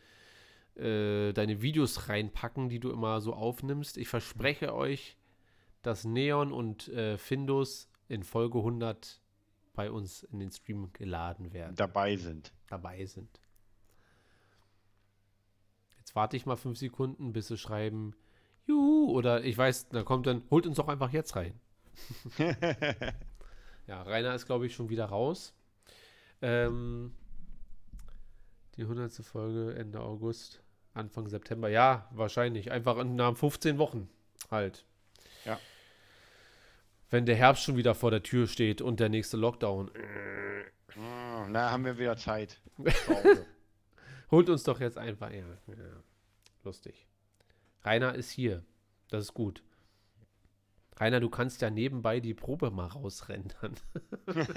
äh, 0.78 1.34
deine 1.34 1.62
Videos 1.62 2.10
reinpacken, 2.10 2.70
die 2.70 2.80
du 2.80 2.92
immer 2.92 3.22
so 3.22 3.34
aufnimmst. 3.34 3.98
Ich 3.98 4.08
verspreche 4.08 4.74
euch, 4.74 5.18
dass 5.82 6.04
Neon 6.04 6.52
und 6.52 6.88
äh, 6.90 7.18
Findus 7.18 7.90
in 8.08 8.24
Folge 8.24 8.60
100 8.60 9.22
bei 9.74 9.92
uns 9.92 10.24
in 10.24 10.40
den 10.40 10.52
Stream 10.52 10.92
geladen 10.94 11.54
werden, 11.54 11.76
Dabei 11.76 12.16
sind. 12.16 12.54
dabei 12.68 13.06
sind. 13.06 13.42
Jetzt 15.98 16.16
warte 16.16 16.38
ich 16.38 16.46
mal 16.46 16.56
fünf 16.56 16.78
Sekunden, 16.78 17.34
bis 17.34 17.48
sie 17.48 17.58
schreiben, 17.58 18.16
Juhu, 18.68 19.12
oder 19.12 19.44
ich 19.44 19.58
weiß, 19.58 19.90
da 19.90 20.04
kommt 20.04 20.28
dann, 20.28 20.44
holt 20.50 20.66
uns 20.66 20.78
doch 20.78 20.88
einfach 20.88 21.12
jetzt 21.12 21.36
rein. 21.36 21.60
ja, 23.88 24.02
Rainer 24.02 24.34
ist, 24.34 24.46
glaube 24.46 24.66
ich, 24.66 24.74
schon 24.74 24.90
wieder 24.90 25.06
raus. 25.06 25.54
Ähm, 26.42 27.14
die 28.76 28.82
100. 28.84 29.12
Folge 29.26 29.76
Ende 29.76 30.00
August, 30.02 30.64
Anfang 30.96 31.28
September. 31.28 31.70
Ja, 31.70 32.08
wahrscheinlich. 32.12 32.72
Einfach 32.72 32.98
in, 32.98 33.16
nach 33.16 33.36
15 33.36 33.78
Wochen 33.78 34.10
halt. 34.50 34.86
Ja. 35.44 35.60
Wenn 37.10 37.26
der 37.26 37.36
Herbst 37.36 37.64
schon 37.64 37.78
wieder 37.78 37.96
vor 37.96 38.12
der 38.12 38.24
Tür 38.24 38.48
steht 38.48 38.82
und 38.82 39.00
der 39.00 39.10
nächste 39.10 39.38
Lockdown. 39.38 39.92
Ah, 40.98 41.48
Na, 41.50 41.72
haben 41.72 41.86
wir 41.86 41.98
wieder 41.98 42.18
Zeit. 42.18 42.62
Holt 44.32 44.50
uns 44.50 44.64
doch 44.64 44.80
jetzt 44.80 44.98
einfach. 44.98 45.32
Ja, 45.32 45.46
ja. 45.68 45.76
Lustig. 46.64 47.06
Rainer 47.84 48.16
ist 48.16 48.32
hier. 48.32 48.64
Das 49.10 49.24
ist 49.24 49.34
gut. 49.34 49.62
Rainer, 50.98 51.20
du 51.20 51.30
kannst 51.30 51.62
ja 51.62 51.70
nebenbei 51.70 52.22
die 52.22 52.34
Probe 52.34 52.72
mal 52.72 52.88
rausrendern. 52.88 53.76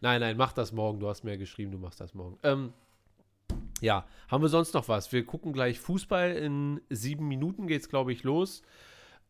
nein, 0.00 0.20
nein, 0.20 0.36
mach 0.36 0.52
das 0.52 0.72
morgen. 0.72 1.00
Du 1.00 1.08
hast 1.08 1.24
mir 1.24 1.32
ja 1.32 1.36
geschrieben, 1.36 1.72
du 1.72 1.78
machst 1.78 2.00
das 2.00 2.14
morgen. 2.14 2.38
Ähm, 2.44 2.72
ja, 3.80 4.06
haben 4.28 4.42
wir 4.42 4.48
sonst 4.48 4.74
noch 4.74 4.88
was? 4.88 5.12
Wir 5.12 5.24
gucken 5.24 5.52
gleich 5.52 5.78
Fußball. 5.78 6.32
In 6.32 6.80
sieben 6.90 7.28
Minuten 7.28 7.66
geht's, 7.66 7.88
glaube 7.88 8.12
ich, 8.12 8.22
los. 8.22 8.62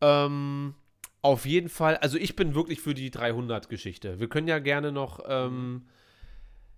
Ähm, 0.01 0.75
auf 1.21 1.45
jeden 1.45 1.69
Fall, 1.69 1.97
also 1.97 2.17
ich 2.17 2.35
bin 2.35 2.55
wirklich 2.55 2.81
für 2.81 2.93
die 2.93 3.11
300-Geschichte. 3.11 4.19
Wir 4.19 4.29
können 4.29 4.47
ja 4.47 4.59
gerne 4.59 4.91
noch, 4.91 5.19
ähm, 5.27 5.87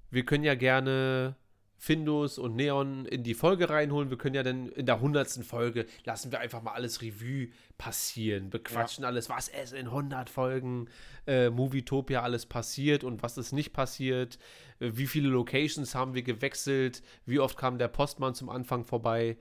wir 0.09 0.25
können 0.25 0.43
ja 0.43 0.55
gerne 0.55 1.35
Findus 1.81 2.37
und 2.37 2.57
Neon 2.57 3.05
in 3.05 3.23
die 3.23 3.33
Folge 3.33 3.69
reinholen. 3.69 4.09
Wir 4.09 4.17
können 4.17 4.35
ja 4.35 4.43
dann 4.43 4.67
in 4.67 4.85
der 4.85 4.95
100. 4.95 5.45
Folge 5.45 5.85
lassen 6.03 6.29
wir 6.31 6.41
einfach 6.41 6.61
mal 6.61 6.73
alles 6.73 7.01
Revue 7.01 7.47
passieren, 7.77 8.49
bequatschen 8.49 9.05
alles, 9.05 9.29
was 9.29 9.47
es 9.47 9.71
in 9.71 9.87
100 9.87 10.29
Folgen 10.29 10.89
äh, 11.25 11.49
Movietopia 11.49 12.21
alles 12.21 12.45
passiert 12.45 13.05
und 13.05 13.23
was 13.23 13.37
ist 13.37 13.53
nicht 13.53 13.71
passiert, 13.71 14.37
äh, 14.81 14.91
wie 14.93 15.07
viele 15.07 15.29
Locations 15.29 15.95
haben 15.95 16.13
wir 16.13 16.23
gewechselt, 16.23 17.01
wie 17.25 17.39
oft 17.39 17.57
kam 17.57 17.77
der 17.77 17.87
Postmann 17.87 18.35
zum 18.35 18.49
Anfang 18.49 18.83
vorbei. 18.83 19.37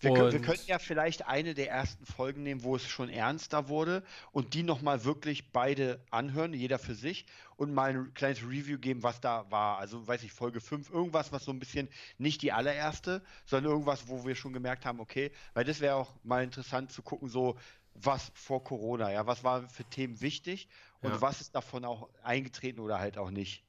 Wir, 0.00 0.12
können, 0.12 0.32
wir 0.32 0.42
könnten 0.42 0.66
ja 0.66 0.78
vielleicht 0.78 1.26
eine 1.26 1.54
der 1.54 1.70
ersten 1.70 2.04
Folgen 2.04 2.42
nehmen, 2.42 2.62
wo 2.64 2.76
es 2.76 2.82
schon 2.82 3.08
ernster 3.08 3.68
wurde 3.68 4.02
und 4.32 4.52
die 4.52 4.62
nochmal 4.62 5.04
wirklich 5.04 5.50
beide 5.52 6.00
anhören, 6.10 6.52
jeder 6.52 6.78
für 6.78 6.94
sich 6.94 7.24
und 7.56 7.72
mal 7.74 7.90
ein 7.90 8.14
kleines 8.14 8.42
Review 8.42 8.78
geben, 8.78 9.02
was 9.02 9.20
da 9.20 9.50
war. 9.50 9.78
Also, 9.78 10.06
weiß 10.06 10.22
ich, 10.22 10.32
Folge 10.32 10.60
5, 10.60 10.90
irgendwas, 10.90 11.32
was 11.32 11.44
so 11.44 11.52
ein 11.52 11.58
bisschen 11.58 11.88
nicht 12.18 12.42
die 12.42 12.52
allererste, 12.52 13.22
sondern 13.46 13.72
irgendwas, 13.72 14.08
wo 14.08 14.24
wir 14.24 14.34
schon 14.34 14.52
gemerkt 14.52 14.84
haben, 14.86 15.00
okay, 15.00 15.30
weil 15.54 15.64
das 15.64 15.80
wäre 15.80 15.96
auch 15.96 16.12
mal 16.22 16.42
interessant 16.44 16.92
zu 16.92 17.02
gucken, 17.02 17.28
so 17.28 17.56
was 17.94 18.32
vor 18.34 18.64
Corona, 18.64 19.12
ja, 19.12 19.26
was 19.26 19.44
war 19.44 19.68
für 19.68 19.84
Themen 19.84 20.20
wichtig 20.20 20.68
und 21.00 21.10
Ja. 21.10 21.20
was 21.20 21.40
ist 21.40 21.54
davon 21.54 21.84
auch 21.84 22.08
eingetreten 22.22 22.80
oder 22.80 22.98
halt 22.98 23.18
auch 23.18 23.30
nicht. 23.30 23.62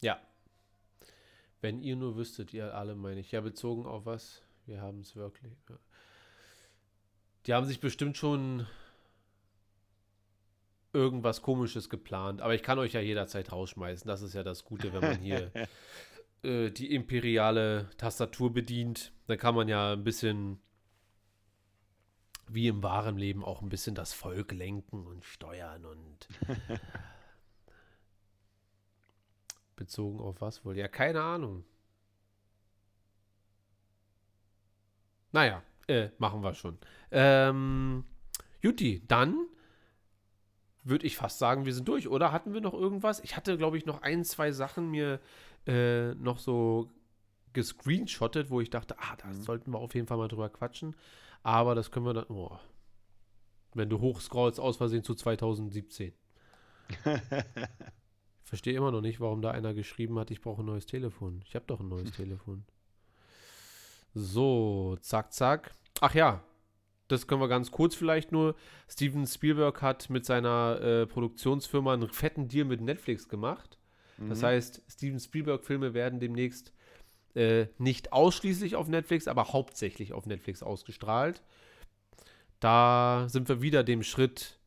Ja. 0.00 0.20
Wenn 1.60 1.80
ihr 1.80 1.96
nur 1.96 2.16
wüsstet, 2.16 2.52
ihr 2.52 2.74
alle 2.74 2.94
meine 2.94 3.20
ich. 3.20 3.32
Ja, 3.32 3.40
bezogen 3.40 3.86
auf 3.86 4.06
was? 4.06 4.42
Wir 4.66 4.80
haben 4.80 5.00
es 5.00 5.14
wirklich. 5.14 5.52
Ja. 5.68 5.76
Die 7.46 7.54
haben 7.54 7.66
sich 7.66 7.80
bestimmt 7.80 8.16
schon 8.16 8.66
irgendwas 10.96 11.42
Komisches 11.42 11.90
geplant. 11.90 12.40
Aber 12.40 12.54
ich 12.54 12.62
kann 12.62 12.78
euch 12.78 12.94
ja 12.94 13.00
jederzeit 13.00 13.52
rausschmeißen. 13.52 14.08
Das 14.08 14.22
ist 14.22 14.34
ja 14.34 14.42
das 14.42 14.64
Gute, 14.64 14.92
wenn 14.92 15.02
man 15.02 15.18
hier 15.18 15.52
äh, 16.42 16.70
die 16.70 16.94
imperiale 16.94 17.90
Tastatur 17.98 18.52
bedient. 18.52 19.12
Dann 19.26 19.38
kann 19.38 19.54
man 19.54 19.68
ja 19.68 19.92
ein 19.92 20.04
bisschen 20.04 20.58
wie 22.48 22.68
im 22.68 22.82
wahren 22.82 23.18
Leben 23.18 23.44
auch 23.44 23.60
ein 23.60 23.68
bisschen 23.68 23.94
das 23.94 24.12
Volk 24.12 24.52
lenken 24.52 25.06
und 25.06 25.24
steuern 25.24 25.84
und 25.84 26.28
bezogen 29.76 30.20
auf 30.20 30.40
was 30.40 30.64
wohl? 30.64 30.78
Ja, 30.78 30.88
keine 30.88 31.20
Ahnung. 31.22 31.64
Naja, 35.32 35.62
äh, 35.88 36.08
machen 36.18 36.42
wir 36.42 36.54
schon. 36.54 36.78
Ähm, 37.10 38.04
Juti, 38.62 39.02
dann 39.06 39.48
würde 40.88 41.06
ich 41.06 41.16
fast 41.16 41.38
sagen, 41.38 41.66
wir 41.66 41.74
sind 41.74 41.88
durch. 41.88 42.08
Oder 42.08 42.32
hatten 42.32 42.54
wir 42.54 42.60
noch 42.60 42.74
irgendwas? 42.74 43.20
Ich 43.20 43.36
hatte, 43.36 43.58
glaube 43.58 43.76
ich, 43.76 43.86
noch 43.86 44.02
ein, 44.02 44.24
zwei 44.24 44.52
Sachen 44.52 44.90
mir 44.90 45.20
äh, 45.66 46.14
noch 46.14 46.38
so 46.38 46.92
gescreenshottet, 47.52 48.50
wo 48.50 48.60
ich 48.60 48.70
dachte, 48.70 48.96
ah, 48.98 49.16
da 49.16 49.32
sollten 49.34 49.72
wir 49.72 49.78
auf 49.78 49.94
jeden 49.94 50.06
Fall 50.06 50.16
mal 50.16 50.28
drüber 50.28 50.48
quatschen. 50.48 50.94
Aber 51.42 51.74
das 51.74 51.90
können 51.90 52.06
wir 52.06 52.14
dann, 52.14 52.26
oh, 52.28 52.58
wenn 53.74 53.88
du 53.88 54.00
hochscrollst, 54.00 54.60
aus 54.60 54.76
Versehen 54.76 55.04
zu 55.04 55.14
2017. 55.14 56.12
Ich 58.46 58.48
verstehe 58.48 58.76
immer 58.76 58.92
noch 58.92 59.00
nicht, 59.00 59.18
warum 59.18 59.42
da 59.42 59.50
einer 59.50 59.74
geschrieben 59.74 60.20
hat, 60.20 60.30
ich 60.30 60.40
brauche 60.40 60.62
ein 60.62 60.66
neues 60.66 60.86
Telefon. 60.86 61.42
Ich 61.44 61.56
habe 61.56 61.64
doch 61.66 61.80
ein 61.80 61.88
neues 61.88 62.12
Telefon. 62.16 62.64
So, 64.14 64.96
zack, 65.00 65.32
zack. 65.32 65.74
Ach 66.00 66.14
ja, 66.14 66.44
das 67.08 67.26
können 67.26 67.40
wir 67.40 67.48
ganz 67.48 67.70
kurz 67.70 67.94
vielleicht 67.94 68.32
nur. 68.32 68.54
Steven 68.88 69.26
Spielberg 69.26 69.82
hat 69.82 70.10
mit 70.10 70.24
seiner 70.24 70.80
äh, 70.80 71.06
Produktionsfirma 71.06 71.94
einen 71.94 72.10
fetten 72.10 72.48
Deal 72.48 72.64
mit 72.64 72.80
Netflix 72.80 73.28
gemacht. 73.28 73.78
Das 74.28 74.42
heißt, 74.42 74.82
Steven 74.88 75.20
Spielberg-Filme 75.20 75.92
werden 75.92 76.20
demnächst 76.20 76.72
äh, 77.34 77.66
nicht 77.78 78.12
ausschließlich 78.12 78.74
auf 78.74 78.88
Netflix, 78.88 79.28
aber 79.28 79.52
hauptsächlich 79.52 80.14
auf 80.14 80.26
Netflix 80.26 80.62
ausgestrahlt. 80.62 81.42
Da 82.60 83.26
sind 83.28 83.48
wir 83.48 83.60
wieder 83.60 83.84
dem 83.84 84.02
Schritt 84.02 84.58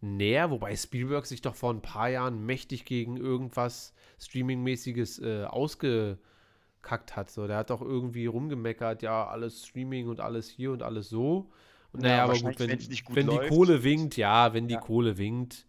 näher, 0.00 0.50
wobei 0.50 0.74
Spielberg 0.74 1.26
sich 1.26 1.40
doch 1.40 1.54
vor 1.54 1.72
ein 1.72 1.82
paar 1.82 2.08
Jahren 2.08 2.44
mächtig 2.44 2.84
gegen 2.84 3.16
irgendwas 3.16 3.94
Streaming-mäßiges 4.18 5.20
äh, 5.20 5.44
ausgekackt 5.44 7.14
hat. 7.14 7.30
So, 7.30 7.46
der 7.46 7.58
hat 7.58 7.70
doch 7.70 7.82
irgendwie 7.82 8.26
rumgemeckert, 8.26 9.02
ja, 9.02 9.28
alles 9.28 9.66
Streaming 9.66 10.08
und 10.08 10.20
alles 10.20 10.48
hier 10.48 10.72
und 10.72 10.82
alles 10.82 11.08
so. 11.08 11.52
Und 11.92 12.02
Ja, 12.04 12.08
naja, 12.08 12.24
aber 12.24 12.34
gut, 12.38 12.58
wenn, 12.60 12.68
gut 12.78 13.16
wenn 13.16 13.28
die 13.28 13.36
läuft. 13.36 13.48
Kohle 13.50 13.82
winkt, 13.82 14.16
ja, 14.16 14.52
wenn 14.54 14.68
die 14.68 14.74
Ja. 14.74 14.80
Kohle 14.80 15.18
winkt. 15.18 15.66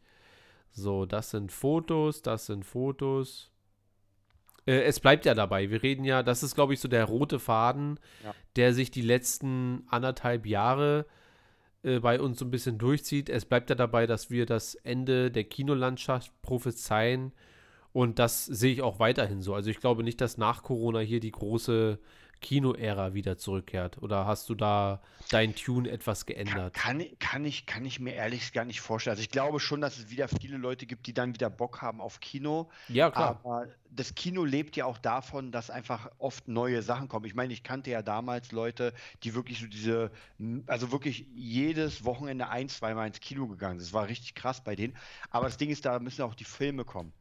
So, 0.72 1.05
das 1.05 1.32
sind 1.32 1.51
Fotos, 1.51 2.22
das 2.22 2.45
sind 2.45 2.65
Fotos. 2.65 3.51
Äh, 4.65 4.84
es 4.84 4.99
bleibt 4.99 5.26
ja 5.26 5.34
dabei. 5.34 5.69
Wir 5.69 5.82
reden 5.84 6.05
ja, 6.05 6.24
das 6.24 6.43
ist, 6.43 6.55
glaube 6.55 6.74
ich, 6.74 6.80
so 6.80 6.88
der 6.88 7.05
rote 7.05 7.39
Faden, 7.39 7.99
Ja. 8.24 8.34
der 8.55 8.74
sich 8.74 8.91
die 8.91 9.01
letzten 9.01 9.84
anderthalb 9.89 10.45
Jahre 10.45 11.05
äh, 11.84 11.99
bei 11.99 12.22
uns 12.22 12.38
so 12.39 12.45
ein 12.45 12.51
bisschen 12.51 12.78
durchzieht. 12.78 13.28
Es 13.30 13.45
bleibt 13.45 13.69
ja 13.69 13.76
dabei, 13.76 14.05
dass 14.05 14.30
wir 14.30 14.45
das 14.45 14.76
Ende 14.76 15.32
der 15.32 15.45
Kinolandschaft 15.45 16.32
prophezeien. 16.43 17.32
Und 17.91 18.19
das 18.19 18.45
sehe 18.45 18.72
ich 18.72 18.82
auch 18.84 18.99
weiterhin 18.99 19.41
so. 19.41 19.53
Also 19.55 19.69
ich 19.69 19.80
glaube 19.80 20.03
nicht, 20.03 20.22
dass 20.22 20.38
nach 20.38 20.63
Corona 20.63 20.99
hier 20.99 21.19
die 21.19 21.32
große 21.32 21.99
Kino-Ära 22.41 23.13
wieder 23.13 23.37
zurückkehrt. 23.37 24.01
Oder 24.01 24.25
hast 24.25 24.49
du 24.49 24.55
da 24.55 25.01
dein 25.29 25.55
Tune 25.55 25.89
etwas 25.89 26.25
Kann, 26.25 26.35
geändert? 26.35 26.73
kann, 26.73 27.03
kann, 27.19 27.45
ich, 27.45 27.65
kann 27.65 27.85
ich 27.85 27.99
mir 27.99 28.13
ehrlich 28.13 28.51
gar 28.51 28.65
nicht 28.65 28.81
vorstellen. 28.81 29.13
Also 29.13 29.21
ich 29.21 29.29
glaube 29.29 29.59
schon, 29.59 29.79
dass 29.81 29.97
es 29.97 30.09
wieder 30.09 30.27
viele 30.27 30.57
Leute 30.57 30.85
gibt, 30.85 31.07
die 31.07 31.13
dann 31.13 31.33
wieder 31.33 31.49
Bock 31.49 31.81
haben 31.81 32.01
auf 32.01 32.19
Kino. 32.19 32.69
Ja, 32.87 33.11
klar. 33.11 33.39
Aber 33.43 33.67
das 33.89 34.15
Kino 34.15 34.43
lebt 34.43 34.75
ja 34.75 34.85
auch 34.85 34.97
davon, 34.97 35.51
dass 35.51 35.69
einfach 35.69 36.11
oft 36.17 36.47
neue 36.47 36.81
Sachen 36.81 37.07
kommen. 37.07 37.25
Ich 37.25 37.35
meine, 37.35 37.53
ich 37.53 37.63
kannte 37.63 37.91
ja 37.91 38.01
damals 38.01 38.51
Leute, 38.51 38.93
die 39.23 39.35
wirklich 39.35 39.59
so 39.59 39.67
diese, 39.67 40.11
also 40.67 40.91
wirklich 40.91 41.27
jedes 41.33 42.03
Wochenende 42.03 42.49
ein, 42.49 42.69
zweimal 42.69 43.07
ins 43.07 43.19
Kino 43.19 43.47
gegangen 43.47 43.79
sind. 43.79 43.87
Das 43.87 43.93
war 43.93 44.07
richtig 44.07 44.35
krass 44.35 44.63
bei 44.63 44.75
denen. 44.75 44.95
Aber 45.29 45.45
das 45.45 45.57
Ding 45.57 45.69
ist, 45.69 45.85
da 45.85 45.99
müssen 45.99 46.23
auch 46.23 46.35
die 46.35 46.45
Filme 46.45 46.85
kommen. 46.85 47.13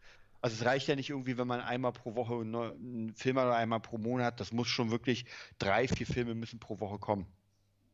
Also 0.42 0.56
es 0.56 0.64
reicht 0.64 0.88
ja 0.88 0.96
nicht 0.96 1.10
irgendwie, 1.10 1.36
wenn 1.36 1.46
man 1.46 1.60
einmal 1.60 1.92
pro 1.92 2.14
Woche 2.14 2.34
einen 2.34 3.14
Film 3.14 3.38
hat 3.38 3.46
oder 3.46 3.56
einmal 3.56 3.80
pro 3.80 3.98
Monat. 3.98 4.40
Das 4.40 4.52
muss 4.52 4.68
schon 4.68 4.90
wirklich 4.90 5.26
drei, 5.58 5.86
vier 5.86 6.06
Filme 6.06 6.34
müssen 6.34 6.58
pro 6.58 6.80
Woche 6.80 6.98
kommen. 6.98 7.26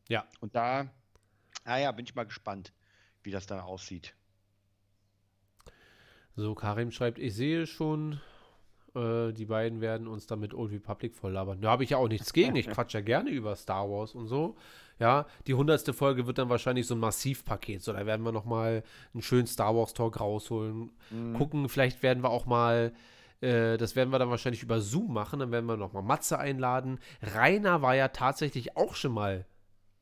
Ja. 0.07 0.25
Und 0.39 0.55
da, 0.55 0.87
naja, 1.65 1.91
bin 1.91 2.05
ich 2.05 2.15
mal 2.15 2.25
gespannt, 2.25 2.71
wie 3.23 3.31
das 3.31 3.47
dann 3.47 3.59
aussieht. 3.59 4.15
So, 6.35 6.55
Karim 6.55 6.91
schreibt, 6.91 7.19
ich 7.19 7.33
sehe 7.35 7.65
schon, 7.65 8.21
äh, 8.95 9.31
die 9.33 9.45
beiden 9.45 9.81
werden 9.81 10.07
uns 10.07 10.27
damit 10.27 10.53
Old 10.53 10.71
Republic 10.71 11.15
voll 11.15 11.33
labern. 11.33 11.61
Da 11.61 11.71
habe 11.71 11.83
ich 11.83 11.91
ja 11.91 11.97
auch 11.97 12.07
nichts 12.07 12.33
gegen. 12.33 12.55
Ich 12.55 12.69
quatsche 12.71 12.99
ja 12.99 13.03
gerne 13.03 13.29
über 13.29 13.55
Star 13.55 13.89
Wars 13.89 14.15
und 14.15 14.27
so. 14.27 14.55
Ja, 14.99 15.27
die 15.45 15.53
hundertste 15.53 15.93
Folge 15.93 16.25
wird 16.25 16.39
dann 16.39 16.49
wahrscheinlich 16.49 16.87
so 16.87 16.95
ein 16.95 16.99
Massivpaket. 16.99 17.83
So, 17.83 17.93
da 17.93 18.05
werden 18.05 18.25
wir 18.25 18.31
noch 18.31 18.45
mal 18.45 18.83
einen 19.13 19.21
schönen 19.21 19.45
Star 19.45 19.75
Wars 19.75 19.93
Talk 19.93 20.19
rausholen. 20.19 20.91
Gucken, 21.37 21.69
vielleicht 21.69 22.01
werden 22.01 22.23
wir 22.23 22.31
auch 22.31 22.47
mal, 22.47 22.93
äh, 23.41 23.77
das 23.77 23.95
werden 23.95 24.11
wir 24.11 24.17
dann 24.17 24.31
wahrscheinlich 24.31 24.63
über 24.63 24.81
Zoom 24.81 25.13
machen. 25.13 25.39
Dann 25.39 25.51
werden 25.51 25.67
wir 25.67 25.77
noch 25.77 25.93
mal 25.93 26.01
Matze 26.01 26.39
einladen. 26.39 26.99
Rainer 27.21 27.83
war 27.83 27.95
ja 27.95 28.07
tatsächlich 28.07 28.75
auch 28.75 28.95
schon 28.95 29.11
mal, 29.11 29.45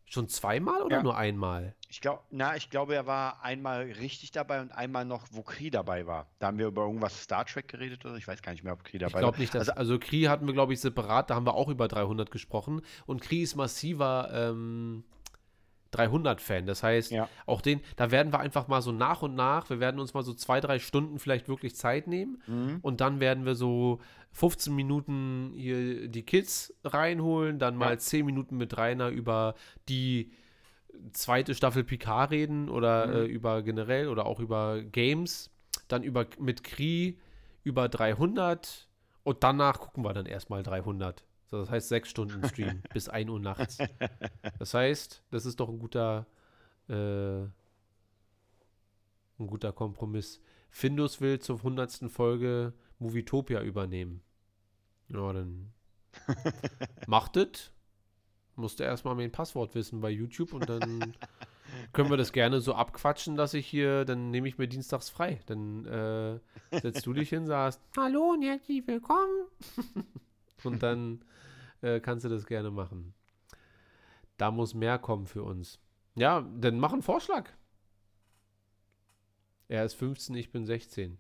schon 0.06 0.28
zweimal 0.28 0.82
oder 0.82 0.98
Ja. 0.98 1.04
nur 1.04 1.18
einmal? 1.18 1.76
Ich 1.90 2.02
glaube, 2.02 2.22
na, 2.30 2.56
ich 2.56 2.70
glaube, 2.70 2.94
er 2.96 3.06
war 3.08 3.42
einmal 3.44 3.84
richtig 3.84 4.32
dabei 4.32 4.62
und 4.62 4.72
einmal 4.72 5.06
noch, 5.06 5.28
wo 5.32 5.42
Kree 5.44 5.70
dabei 5.70 6.06
war. 6.08 6.28
Da 6.40 6.48
haben 6.48 6.58
wir 6.58 6.68
über 6.68 6.84
irgendwas 6.84 7.24
Star 7.24 7.46
Trek 7.46 7.68
geredet 7.68 8.06
oder 8.06 8.16
ich 8.16 8.28
weiß 8.28 8.42
gar 8.42 8.52
nicht 8.52 8.64
mehr, 8.64 8.74
ob 8.74 8.84
Kree 8.84 8.98
dabei 8.98 9.10
Ich 9.12 9.20
glaube 9.20 9.38
war. 9.38 9.40
nicht, 9.42 9.54
dass. 9.56 9.70
Also, 9.70 9.80
Also, 9.80 10.00
Kri 10.00 10.24
hatten 10.24 10.46
wir, 10.46 10.54
glaube 10.54 10.74
ich, 10.74 10.80
separat, 10.82 11.30
da 11.30 11.36
haben 11.36 11.46
wir 11.46 11.54
auch 11.54 11.70
über 11.70 11.88
300 11.88 12.32
gesprochen. 12.32 12.82
Und 13.06 13.22
Kri 13.22 13.42
ist 13.42 13.56
massiver 13.56 14.30
ähm, 14.34 15.04
300-Fan. 15.96 16.66
Das 16.66 16.84
heißt, 16.84 17.12
Ja. 17.12 17.30
auch 17.46 17.62
den, 17.62 17.82
da 17.96 18.12
werden 18.12 18.32
wir 18.34 18.40
einfach 18.40 18.68
mal 18.68 18.82
so 18.82 18.92
nach 18.92 19.22
und 19.22 19.36
nach, 19.36 19.70
wir 19.70 19.80
werden 19.80 20.00
uns 20.00 20.14
mal 20.14 20.24
so 20.24 20.34
zwei, 20.34 20.60
drei 20.60 20.80
Stunden 20.80 21.20
vielleicht 21.20 21.48
wirklich 21.48 21.76
Zeit 21.76 22.08
nehmen. 22.08 22.42
Mhm. 22.48 22.80
Und 22.82 23.02
dann 23.02 23.20
werden 23.20 23.46
wir 23.46 23.56
so 23.56 24.00
15 24.34 24.76
Minuten 24.76 25.54
hier 25.56 26.08
die 26.08 26.24
Kids 26.24 26.74
reinholen, 26.84 27.58
dann 27.60 27.76
mal 27.78 27.92
Ja. 27.92 27.98
10 27.98 28.26
Minuten 28.26 28.58
mit 28.58 28.78
Rainer 28.78 29.10
über 29.10 29.56
die 29.88 30.32
zweite 31.12 31.56
Staffel 31.56 31.84
Picard 31.84 32.32
reden 32.32 32.70
oder 32.70 33.08
Mhm. 33.08 33.14
äh, 33.14 33.24
über 33.26 33.62
generell 33.64 34.08
oder 34.10 34.26
auch 34.26 34.40
über 34.40 34.82
Games, 34.82 35.52
dann 35.88 36.04
über 36.04 36.26
mit 36.40 36.64
Kri 36.64 37.20
über 37.64 37.90
300 37.90 38.88
und 39.24 39.44
danach 39.44 39.80
gucken 39.80 40.04
wir 40.04 40.14
dann 40.14 40.26
erstmal 40.26 40.64
300. 40.64 41.24
So, 41.46 41.60
das 41.60 41.70
heißt 41.70 41.90
sechs 41.90 42.10
Stunden 42.10 42.48
Stream 42.48 42.82
bis 42.94 43.10
1 43.10 43.30
Uhr 43.30 43.40
nachts. 43.40 43.78
Das 44.60 44.74
heißt, 44.74 45.24
das 45.32 45.46
ist 45.46 45.60
doch 45.60 45.70
ein 45.70 45.80
guter 45.80 46.26
äh, 46.88 47.46
ein 49.40 49.48
guter 49.48 49.72
Kompromiss. 49.74 50.42
Findus 50.70 51.22
will 51.22 51.40
zur 51.40 51.58
100. 51.58 52.10
Folge 52.10 52.74
Movietopia 53.00 53.62
übernehmen. 53.62 54.22
Ja, 55.10 55.34
dann 55.34 55.72
macht 57.08 57.38
es. 57.38 57.72
Musste 58.56 58.86
erstmal 58.86 59.16
mein 59.16 59.32
Passwort 59.32 59.76
wissen 59.76 60.00
bei 60.00 60.10
YouTube 60.10 60.54
und 60.54 60.70
dann 60.70 61.16
können 61.92 62.10
wir 62.10 62.18
das 62.18 62.32
gerne 62.32 62.62
so 62.62 62.74
abquatschen, 62.74 63.36
dass 63.36 63.54
ich 63.54 63.68
hier, 63.68 64.06
dann 64.06 64.32
nehme 64.32 64.48
ich 64.48 64.58
mir 64.58 64.68
dienstags 64.68 65.10
frei. 65.10 65.42
Dann 65.48 65.86
äh, 65.86 66.40
setzt 66.80 67.06
du 67.06 67.14
dich 67.14 67.30
hin, 67.30 67.46
sagst 67.48 67.82
Hallo 67.98 68.32
und 68.32 68.44
herzlich 68.44 68.88
willkommen. 68.88 69.48
und 70.66 70.84
dann 70.84 71.24
äh, 71.82 72.00
kannst 72.00 72.26
du 72.26 72.30
das 72.30 72.46
gerne 72.46 72.72
machen. 72.72 73.14
Da 74.38 74.52
muss 74.52 74.74
mehr 74.74 75.00
kommen 75.00 75.28
für 75.28 75.44
uns. 75.44 75.80
Ja, 76.16 76.42
dann 76.42 76.80
mach 76.80 76.94
einen 76.94 77.02
Vorschlag. 77.02 77.50
Er 79.68 79.84
ist 79.86 79.96
15, 79.96 80.36
ich 80.36 80.52
bin 80.52 80.66
16. 80.66 81.18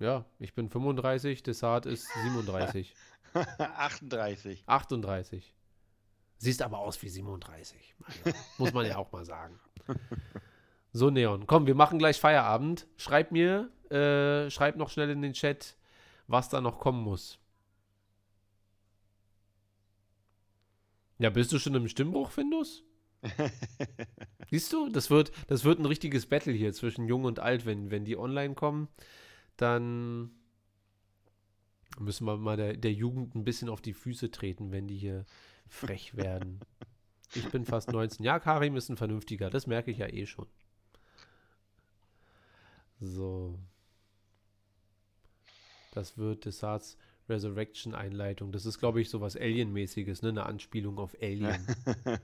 Ja, 0.00 0.24
ich 0.38 0.54
bin 0.54 0.68
35, 0.68 1.42
Desart 1.42 1.86
ist 1.86 2.08
37. 2.24 2.94
38. 3.58 4.64
38. 4.66 5.54
Siehst 6.38 6.62
aber 6.62 6.78
aus 6.78 7.00
wie 7.02 7.08
37. 7.08 7.94
Mein 7.98 8.16
Gott, 8.24 8.34
Muss 8.58 8.72
man 8.72 8.86
ja 8.86 8.96
auch 8.96 9.12
mal 9.12 9.24
sagen. 9.24 9.58
So, 10.96 11.10
Neon. 11.10 11.48
Komm, 11.48 11.66
wir 11.66 11.74
machen 11.74 11.98
gleich 11.98 12.20
Feierabend. 12.20 12.86
Schreib 12.96 13.32
mir, 13.32 13.68
äh, 13.90 14.48
schreib 14.48 14.76
noch 14.76 14.90
schnell 14.90 15.10
in 15.10 15.22
den 15.22 15.32
Chat, 15.32 15.76
was 16.28 16.50
da 16.50 16.60
noch 16.60 16.78
kommen 16.78 17.02
muss. 17.02 17.40
Ja, 21.18 21.30
bist 21.30 21.52
du 21.52 21.58
schon 21.58 21.74
im 21.74 21.88
Stimmbruch, 21.88 22.30
Findus? 22.30 22.82
Siehst 24.50 24.72
du, 24.72 24.88
das 24.88 25.10
wird, 25.10 25.32
das 25.46 25.64
wird 25.64 25.78
ein 25.78 25.86
richtiges 25.86 26.26
Battle 26.26 26.52
hier 26.52 26.72
zwischen 26.72 27.06
Jung 27.06 27.24
und 27.24 27.38
Alt, 27.38 27.66
wenn, 27.66 27.90
wenn 27.90 28.04
die 28.04 28.16
online 28.16 28.54
kommen. 28.54 28.88
Dann 29.56 30.30
müssen 31.98 32.26
wir 32.26 32.36
mal 32.36 32.56
der, 32.56 32.76
der 32.76 32.92
Jugend 32.92 33.34
ein 33.34 33.44
bisschen 33.44 33.68
auf 33.68 33.80
die 33.80 33.94
Füße 33.94 34.30
treten, 34.30 34.72
wenn 34.72 34.88
die 34.88 34.98
hier 34.98 35.24
frech 35.68 36.16
werden. 36.16 36.60
Ich 37.34 37.48
bin 37.50 37.64
fast 37.64 37.90
19. 37.90 38.24
Ja, 38.24 38.38
Karim 38.38 38.76
ist 38.76 38.88
ein 38.88 38.96
vernünftiger, 38.96 39.50
das 39.50 39.66
merke 39.66 39.90
ich 39.90 39.98
ja 39.98 40.08
eh 40.08 40.26
schon. 40.26 40.46
So. 43.00 43.58
Das 45.92 46.18
wird 46.18 46.44
Desarts 46.44 46.96
Resurrection 47.28 47.94
Einleitung. 47.94 48.52
Das 48.52 48.66
ist, 48.66 48.78
glaube 48.78 49.00
ich, 49.00 49.08
so 49.08 49.20
was 49.20 49.36
Alien-mäßiges, 49.36 50.22
ne? 50.22 50.30
Eine 50.30 50.46
Anspielung 50.46 50.98
auf 50.98 51.16
Alien. 51.20 51.66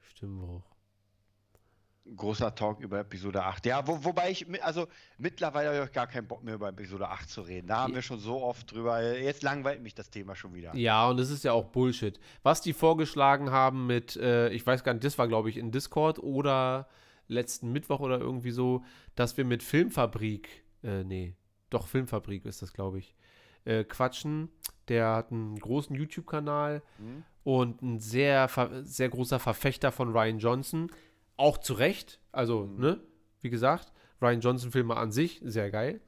Stimmbruch. 0.00 0.62
Großer 2.16 2.54
Talk 2.54 2.80
über 2.80 3.00
Episode 3.00 3.44
8. 3.44 3.66
Ja, 3.66 3.86
wo, 3.86 4.04
wobei 4.04 4.30
ich, 4.30 4.46
also 4.64 4.88
mittlerweile 5.18 5.74
habe 5.74 5.86
ich 5.86 5.92
gar 5.92 6.06
keinen 6.06 6.26
Bock 6.26 6.42
mehr 6.42 6.54
über 6.54 6.68
Episode 6.68 7.08
8 7.08 7.28
zu 7.28 7.42
reden. 7.42 7.68
Da 7.68 7.82
haben 7.82 7.94
wir 7.94 8.02
schon 8.02 8.18
so 8.18 8.42
oft 8.42 8.72
drüber. 8.72 9.00
Jetzt 9.16 9.42
langweilt 9.42 9.82
mich 9.82 9.94
das 9.94 10.10
Thema 10.10 10.34
schon 10.34 10.54
wieder. 10.54 10.74
Ja, 10.74 11.08
und 11.08 11.20
es 11.20 11.30
ist 11.30 11.44
ja 11.44 11.52
auch 11.52 11.66
Bullshit. 11.66 12.18
Was 12.42 12.62
die 12.62 12.72
vorgeschlagen 12.72 13.50
haben 13.50 13.86
mit, 13.86 14.16
äh, 14.16 14.48
ich 14.48 14.66
weiß 14.66 14.82
gar 14.82 14.92
nicht, 14.92 15.04
das 15.04 15.18
war, 15.18 15.28
glaube 15.28 15.50
ich, 15.50 15.56
in 15.56 15.70
Discord 15.70 16.18
oder 16.18 16.88
letzten 17.28 17.70
Mittwoch 17.72 18.00
oder 18.00 18.18
irgendwie 18.18 18.50
so, 18.50 18.84
dass 19.14 19.36
wir 19.36 19.44
mit 19.44 19.62
Filmfabrik, 19.62 20.64
äh, 20.82 21.04
nee, 21.04 21.36
doch 21.70 21.86
Filmfabrik 21.86 22.44
ist 22.44 22.60
das, 22.60 22.72
glaube 22.72 22.98
ich, 22.98 23.14
äh, 23.64 23.84
quatschen. 23.84 24.48
Der 24.88 25.14
hat 25.14 25.30
einen 25.32 25.58
großen 25.58 25.94
YouTube-Kanal 25.94 26.82
Mhm. 26.98 27.24
und 27.44 27.82
ein 27.82 27.98
sehr, 28.00 28.48
sehr 28.84 29.08
großer 29.08 29.38
Verfechter 29.38 29.92
von 29.92 30.12
Ryan 30.12 30.38
Johnson. 30.38 30.90
Auch 31.36 31.58
zu 31.58 31.74
Recht. 31.74 32.20
Also, 32.32 32.66
ne, 32.66 33.00
wie 33.40 33.50
gesagt, 33.50 33.92
Ryan 34.20 34.40
Johnson-Filme 34.40 34.96
an 34.96 35.12
sich, 35.12 35.40
sehr 35.44 35.70
geil. 35.70 36.00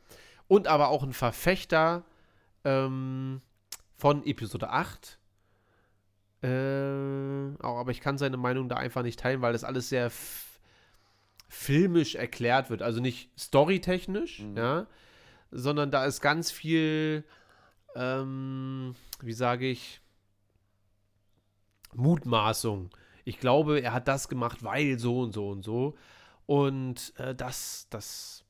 Und 0.49 0.67
aber 0.69 0.89
auch 0.89 1.03
ein 1.03 1.13
Verfechter 1.15 2.05
ähm, 2.65 3.41
von 3.97 4.27
Episode 4.27 4.69
8. 4.71 5.19
Äh, 6.43 7.55
auch, 7.63 7.79
aber 7.79 7.93
ich 7.93 8.01
kann 8.01 8.19
seine 8.19 8.37
Meinung 8.37 8.69
da 8.69 8.77
einfach 8.77 9.03
nicht 9.03 9.21
teilen, 9.21 9.43
weil 9.43 9.53
das 9.53 9.63
alles 9.65 9.89
sehr 9.89 10.11
filmisch 11.49 12.15
erklärt 12.17 12.69
wird. 12.69 12.83
Also 12.83 13.01
nicht 13.01 13.31
storytechnisch, 13.39 14.41
Mhm. 14.41 14.57
ja, 14.57 14.87
sondern 15.53 15.91
da 15.91 16.05
ist 16.05 16.21
ganz 16.21 16.51
viel, 16.51 17.25
ähm, 17.95 18.95
wie 19.21 19.33
sage 19.33 19.69
ich, 19.69 20.01
Mutmaßung. 21.95 22.91
Ich 23.25 23.39
glaube, 23.39 23.81
er 23.81 23.93
hat 23.93 24.09
das 24.09 24.29
gemacht, 24.29 24.65
weil 24.65 24.99
so 24.99 25.21
und 25.21 25.33
so 25.33 25.49
und 25.49 25.63
so. 25.63 25.95
Und 26.47 27.13
äh, 27.19 27.35
das, 27.35 27.87
das 27.91 28.45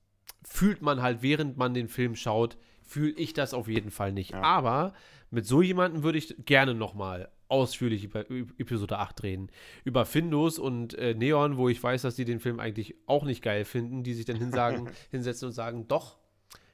fühlt 0.45 0.83
man 0.83 1.03
halt, 1.03 1.23
während 1.23 1.57
man 1.57 1.75
den 1.75 1.89
Film 1.89 2.17
schaut, 2.17 2.57
fühle 2.83 3.13
ich 3.13 3.33
das 3.33 3.55
auf 3.55 3.69
jeden 3.69 3.91
Fall 3.91 4.13
nicht. 4.13 4.31
Ja. 4.31 4.43
Aber 4.43 4.95
mit 5.31 5.47
so 5.47 5.63
jemandem 5.63 6.03
würde 6.03 6.19
ich 6.19 6.35
gerne 6.45 6.75
nochmal 6.75 7.31
ausführlich 7.49 8.05
über 8.05 8.31
Episode 8.31 8.99
8 8.99 9.23
reden. 9.23 9.49
Über 9.85 10.07
Findus 10.07 10.59
und 10.59 10.95
äh, 10.95 11.15
Neon, 11.15 11.59
wo 11.59 11.69
ich 11.69 11.83
weiß, 11.83 12.03
dass 12.03 12.17
die 12.17 12.25
den 12.25 12.41
Film 12.41 12.61
eigentlich 12.61 12.97
auch 13.07 13.25
nicht 13.25 13.43
geil 13.43 13.65
finden, 13.65 14.03
die 14.03 14.15
sich 14.15 14.25
dann 14.25 14.37
hinsagen, 14.37 14.89
hinsetzen 15.11 15.49
und 15.49 15.53
sagen, 15.53 15.87
doch, 15.87 16.19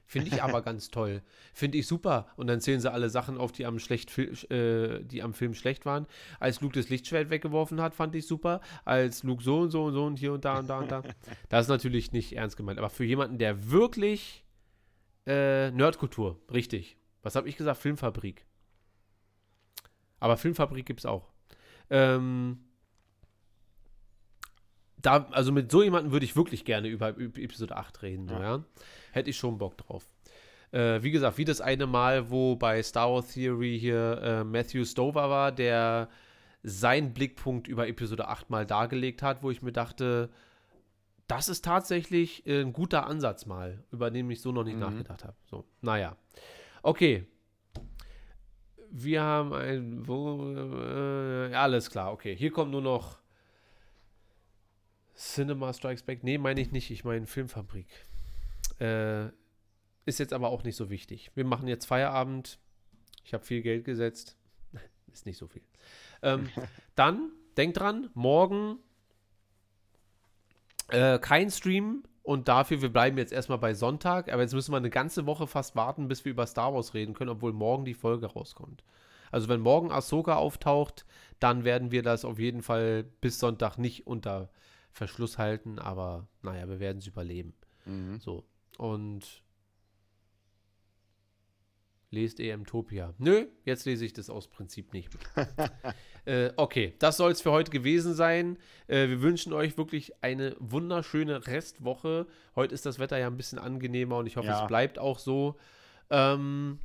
finde 0.09 0.29
ich 0.29 0.43
aber 0.43 0.63
ganz 0.63 0.91
toll. 0.91 1.23
Finde 1.53 1.79
ich 1.79 1.87
super. 1.87 2.27
Und 2.37 2.47
dann 2.47 2.61
zählen 2.61 2.81
sie 2.81 2.91
alle 2.91 3.11
Sachen 3.11 3.37
auf, 3.39 3.53
die 3.53 3.67
am, 3.67 3.79
schlecht, 3.79 4.19
äh, 4.51 5.05
die 5.05 5.23
am 5.23 5.35
Film 5.35 5.55
schlecht 5.55 5.85
waren. 5.87 6.07
Als 6.41 6.61
Luke 6.63 6.75
das 6.75 6.89
Lichtschwert 6.89 7.31
weggeworfen 7.31 7.81
hat, 7.81 7.95
fand 7.95 8.15
ich 8.17 8.27
super. 8.27 8.63
Als 8.87 9.23
Luke 9.23 9.43
so 9.43 9.61
und 9.61 9.71
so 9.71 9.85
und 9.85 9.93
so 9.93 10.07
und 10.07 10.19
hier 10.19 10.33
und 10.33 10.45
da 10.45 10.59
und 10.59 10.69
da 10.69 10.79
und 10.79 10.91
da. 10.91 11.03
Das 11.51 11.67
ist 11.67 11.69
natürlich 11.69 12.13
nicht 12.13 12.33
ernst 12.33 12.57
gemeint. 12.57 12.79
Aber 12.79 12.91
für 12.91 13.05
jemanden, 13.05 13.39
der 13.39 13.71
wirklich 13.71 14.45
äh, 15.27 15.71
Nerdkultur, 15.71 16.41
richtig. 16.51 16.97
Was 17.23 17.37
habe 17.37 17.49
ich 17.49 17.57
gesagt? 17.57 17.79
Filmfabrik. 17.79 18.47
Aber 20.21 20.37
Filmfabrik 20.39 20.87
gibt 20.87 21.01
es 21.01 21.07
auch. 21.07 21.29
Ähm, 21.91 22.61
da, 25.01 25.29
also 25.31 25.53
mit 25.53 25.71
so 25.71 25.83
jemandem 25.83 26.13
würde 26.13 26.25
ich 26.25 26.35
wirklich 26.35 26.65
gerne 26.65 26.89
über, 26.89 27.15
über 27.15 27.41
Episode 27.41 27.77
8 27.77 28.03
reden. 28.03 28.29
So, 28.29 28.35
Ja. 28.35 28.65
Hätte 29.19 29.31
ich 29.31 29.37
schon 29.37 29.59
Bock 29.59 29.77
drauf. 29.77 30.07
Äh, 30.71 31.03
wie 31.03 31.11
gesagt, 31.11 31.39
wie 31.39 31.45
das 31.45 31.61
eine 31.61 31.87
Mal, 31.87 32.31
wo 32.31 32.57
bei 32.57 32.83
Star 32.83 33.11
Wars 33.13 33.33
Theory 33.33 33.79
hier 33.79 34.21
äh, 34.23 34.45
Matthew 34.45 34.85
Stover 34.85 35.29
war, 35.31 35.51
der 35.53 36.09
seinen 36.63 37.15
Blickpunkt 37.15 37.69
über 37.69 37.89
Episode 37.89 38.29
8 38.29 38.51
mal 38.51 38.67
dargelegt 38.67 39.23
hat, 39.23 39.43
wo 39.43 39.51
ich 39.51 39.63
mir 39.63 39.73
dachte, 39.73 40.29
das 41.27 41.49
ist 41.49 41.65
tatsächlich 41.65 42.47
äh, 42.47 42.61
ein 42.61 42.73
guter 42.73 43.07
Ansatz 43.07 43.47
mal, 43.47 43.83
über 43.93 44.11
den 44.11 44.31
ich 44.31 44.41
so 44.41 44.53
noch 44.53 44.65
nicht 44.65 44.75
Mhm. 44.75 44.81
nachgedacht 44.81 45.25
habe. 45.25 45.37
So, 45.47 45.65
naja. 45.81 46.17
Okay. 46.83 47.27
Wir 48.91 49.23
haben 49.23 49.53
ein. 49.53 50.07
Wo, 50.09 50.51
äh, 50.55 51.55
alles 51.55 51.91
klar, 51.91 52.13
okay. 52.13 52.35
Hier 52.37 52.51
kommt 52.51 52.71
nur 52.71 52.81
noch 52.83 53.19
Cinema 55.15 55.73
Strikes 55.73 56.03
Back. 56.03 56.23
Nee, 56.25 56.39
meine 56.39 56.61
ich 56.61 56.73
nicht. 56.73 56.91
Ich 56.91 57.05
meine 57.05 57.27
Filmfabrik. 57.27 57.87
Äh, 58.81 59.27
ist 60.05 60.19
jetzt 60.19 60.33
aber 60.33 60.49
auch 60.49 60.65
nicht 60.65 60.77
so 60.77 60.91
wichtig. 60.91 61.31
Wir 61.35 61.45
machen 61.45 61.69
jetzt 61.69 61.87
Feierabend. 61.87 62.59
Ich 63.25 63.35
habe 63.35 63.45
viel 63.45 63.63
Geld 63.63 63.85
gesetzt. 63.85 64.37
Ist 65.13 65.27
nicht 65.27 65.37
so 65.37 65.47
viel. 65.47 65.63
Ähm, 66.23 66.49
dann, 66.95 67.31
denkt 67.57 67.79
dran, 67.79 68.09
morgen 68.15 68.79
äh, 70.89 71.19
kein 71.19 71.51
Stream 71.51 72.05
und 72.23 72.49
dafür, 72.49 72.83
wir 72.83 72.93
bleiben 72.93 73.19
jetzt 73.19 73.33
erstmal 73.33 73.59
bei 73.59 73.75
Sonntag, 73.75 74.33
aber 74.33 74.43
jetzt 74.43 74.55
müssen 74.55 74.73
wir 74.73 74.77
eine 74.77 74.91
ganze 74.91 75.27
Woche 75.27 75.47
fast 75.47 75.77
warten, 75.77 76.09
bis 76.09 76.25
wir 76.25 76.33
über 76.33 76.47
Star 76.47 76.75
Wars 76.75 76.95
reden 76.95 77.15
können, 77.15 77.31
obwohl 77.31 77.53
morgen 77.53 77.85
die 77.85 77.95
Folge 77.95 78.27
rauskommt. 78.27 78.85
Also 79.31 79.49
wenn 79.49 79.61
morgen 79.61 79.91
Ahsoka 79.91 80.37
auftaucht, 80.37 81.05
dann 81.39 81.65
werden 81.65 81.91
wir 81.91 82.03
das 82.03 82.25
auf 82.25 82.39
jeden 82.39 82.63
Fall 82.63 83.05
bis 83.21 83.39
Sonntag 83.39 83.77
nicht 83.77 84.07
unter 84.07 84.51
Verschluss 84.91 85.39
halten, 85.39 85.79
aber 85.79 86.27
naja, 86.43 86.69
wir 86.69 86.81
werden 86.81 86.99
es 86.99 87.07
überleben. 87.07 87.55
Mhm. 87.85 88.19
So. 88.21 88.45
Und 88.79 89.43
lest 92.11 92.41
EMtopia. 92.41 93.13
Nö, 93.19 93.47
jetzt 93.65 93.85
lese 93.85 94.05
ich 94.05 94.13
das 94.13 94.31
aus 94.31 94.49
Prinzip 94.49 94.93
nicht 94.93 95.11
äh, 96.25 96.51
okay, 96.57 96.95
das 96.99 97.19
soll 97.19 97.33
es 97.33 97.43
für 97.43 97.51
heute 97.51 97.71
gewesen 97.71 98.15
sein. 98.15 98.57
Äh, 98.87 99.09
wir 99.09 99.21
wünschen 99.21 99.53
euch 99.53 99.77
wirklich 99.77 100.13
eine 100.23 100.57
wunderschöne 100.59 101.47
Restwoche. 101.47 102.27
Heute 102.57 102.75
ist 102.75 102.87
das 102.87 102.99
Wetter 102.99 103.19
ja 103.19 103.27
ein 103.27 103.37
bisschen 103.37 103.59
angenehmer 103.59 104.17
und 104.17 104.27
ich 104.27 104.37
hoffe, 104.37 104.49
Ja. 104.49 104.63
es 104.63 104.69
bleibt 104.69 104.99
auch 104.99 105.19
so. 105.19 105.57
Ähm, 106.09 106.79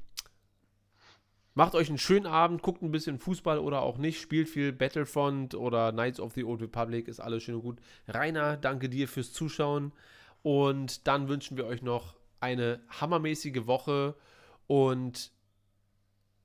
macht 1.53 1.75
euch 1.75 1.87
einen 1.87 1.99
schönen 1.99 2.25
Abend, 2.25 2.61
guckt 2.61 2.81
ein 2.81 2.91
bisschen 2.91 3.19
Fußball 3.19 3.59
oder 3.59 3.81
auch 3.83 3.97
nicht, 3.97 4.19
spielt 4.19 4.49
viel 4.49 4.73
Battlefront 4.73 5.55
oder 5.55 5.93
Knights 5.93 6.19
of 6.19 6.33
the 6.33 6.43
Old 6.43 6.61
Republic, 6.61 7.07
ist 7.07 7.21
alles 7.21 7.43
schön 7.43 7.55
und 7.55 7.61
gut. 7.61 7.79
Rainer, 8.07 8.57
danke 8.57 8.89
dir 8.89 9.07
fürs 9.07 9.31
Zuschauen 9.31 9.93
und 10.43 11.07
dann 11.07 11.27
wünschen 11.27 11.57
wir 11.57 11.65
euch 11.65 11.81
noch 11.81 12.15
eine 12.39 12.81
hammermäßige 12.89 13.65
Woche 13.65 14.15
und 14.67 15.31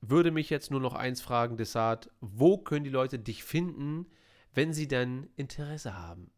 würde 0.01 0.31
mich 0.31 0.49
jetzt 0.49 0.71
nur 0.71 0.81
noch 0.81 0.95
eins 0.95 1.21
fragen, 1.21 1.57
Desart, 1.57 2.11
wo 2.21 2.57
können 2.57 2.85
die 2.85 2.91
Leute 2.91 3.19
dich 3.19 3.45
finden, 3.45 4.07
wenn 4.55 4.73
sie 4.73 4.89
denn 4.89 5.29
Interesse 5.37 5.99
haben? 5.99 6.31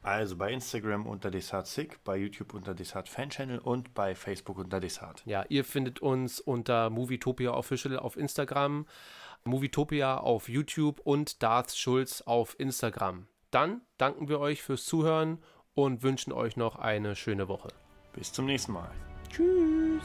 Also 0.00 0.36
bei 0.36 0.52
Instagram 0.52 1.06
unter 1.06 1.30
DesartSick, 1.30 2.02
bei 2.04 2.16
YouTube 2.16 2.54
unter 2.54 2.72
Desart 2.74 3.08
Fan 3.08 3.30
Channel 3.30 3.58
und 3.58 3.94
bei 3.94 4.14
Facebook 4.14 4.58
unter 4.58 4.78
Desart. 4.78 5.22
Ja, 5.26 5.44
ihr 5.48 5.64
findet 5.64 6.00
uns 6.00 6.40
unter 6.40 6.88
Movietopia 6.88 7.52
Official 7.52 7.98
auf 7.98 8.16
Instagram, 8.16 8.86
Movietopia 9.44 10.18
auf 10.18 10.48
YouTube 10.48 11.00
und 11.00 11.42
Darth 11.42 11.76
Schulz 11.76 12.22
auf 12.22 12.58
Instagram. 12.60 13.26
Dann 13.50 13.82
danken 13.96 14.28
wir 14.28 14.40
euch 14.40 14.62
fürs 14.62 14.84
Zuhören 14.84 15.42
und 15.74 16.02
wünschen 16.02 16.32
euch 16.32 16.56
noch 16.56 16.76
eine 16.76 17.16
schöne 17.16 17.48
Woche. 17.48 17.68
Bis 18.12 18.32
zum 18.32 18.46
nächsten 18.46 18.72
Mal. 18.72 18.90
Tschüss. 19.30 20.02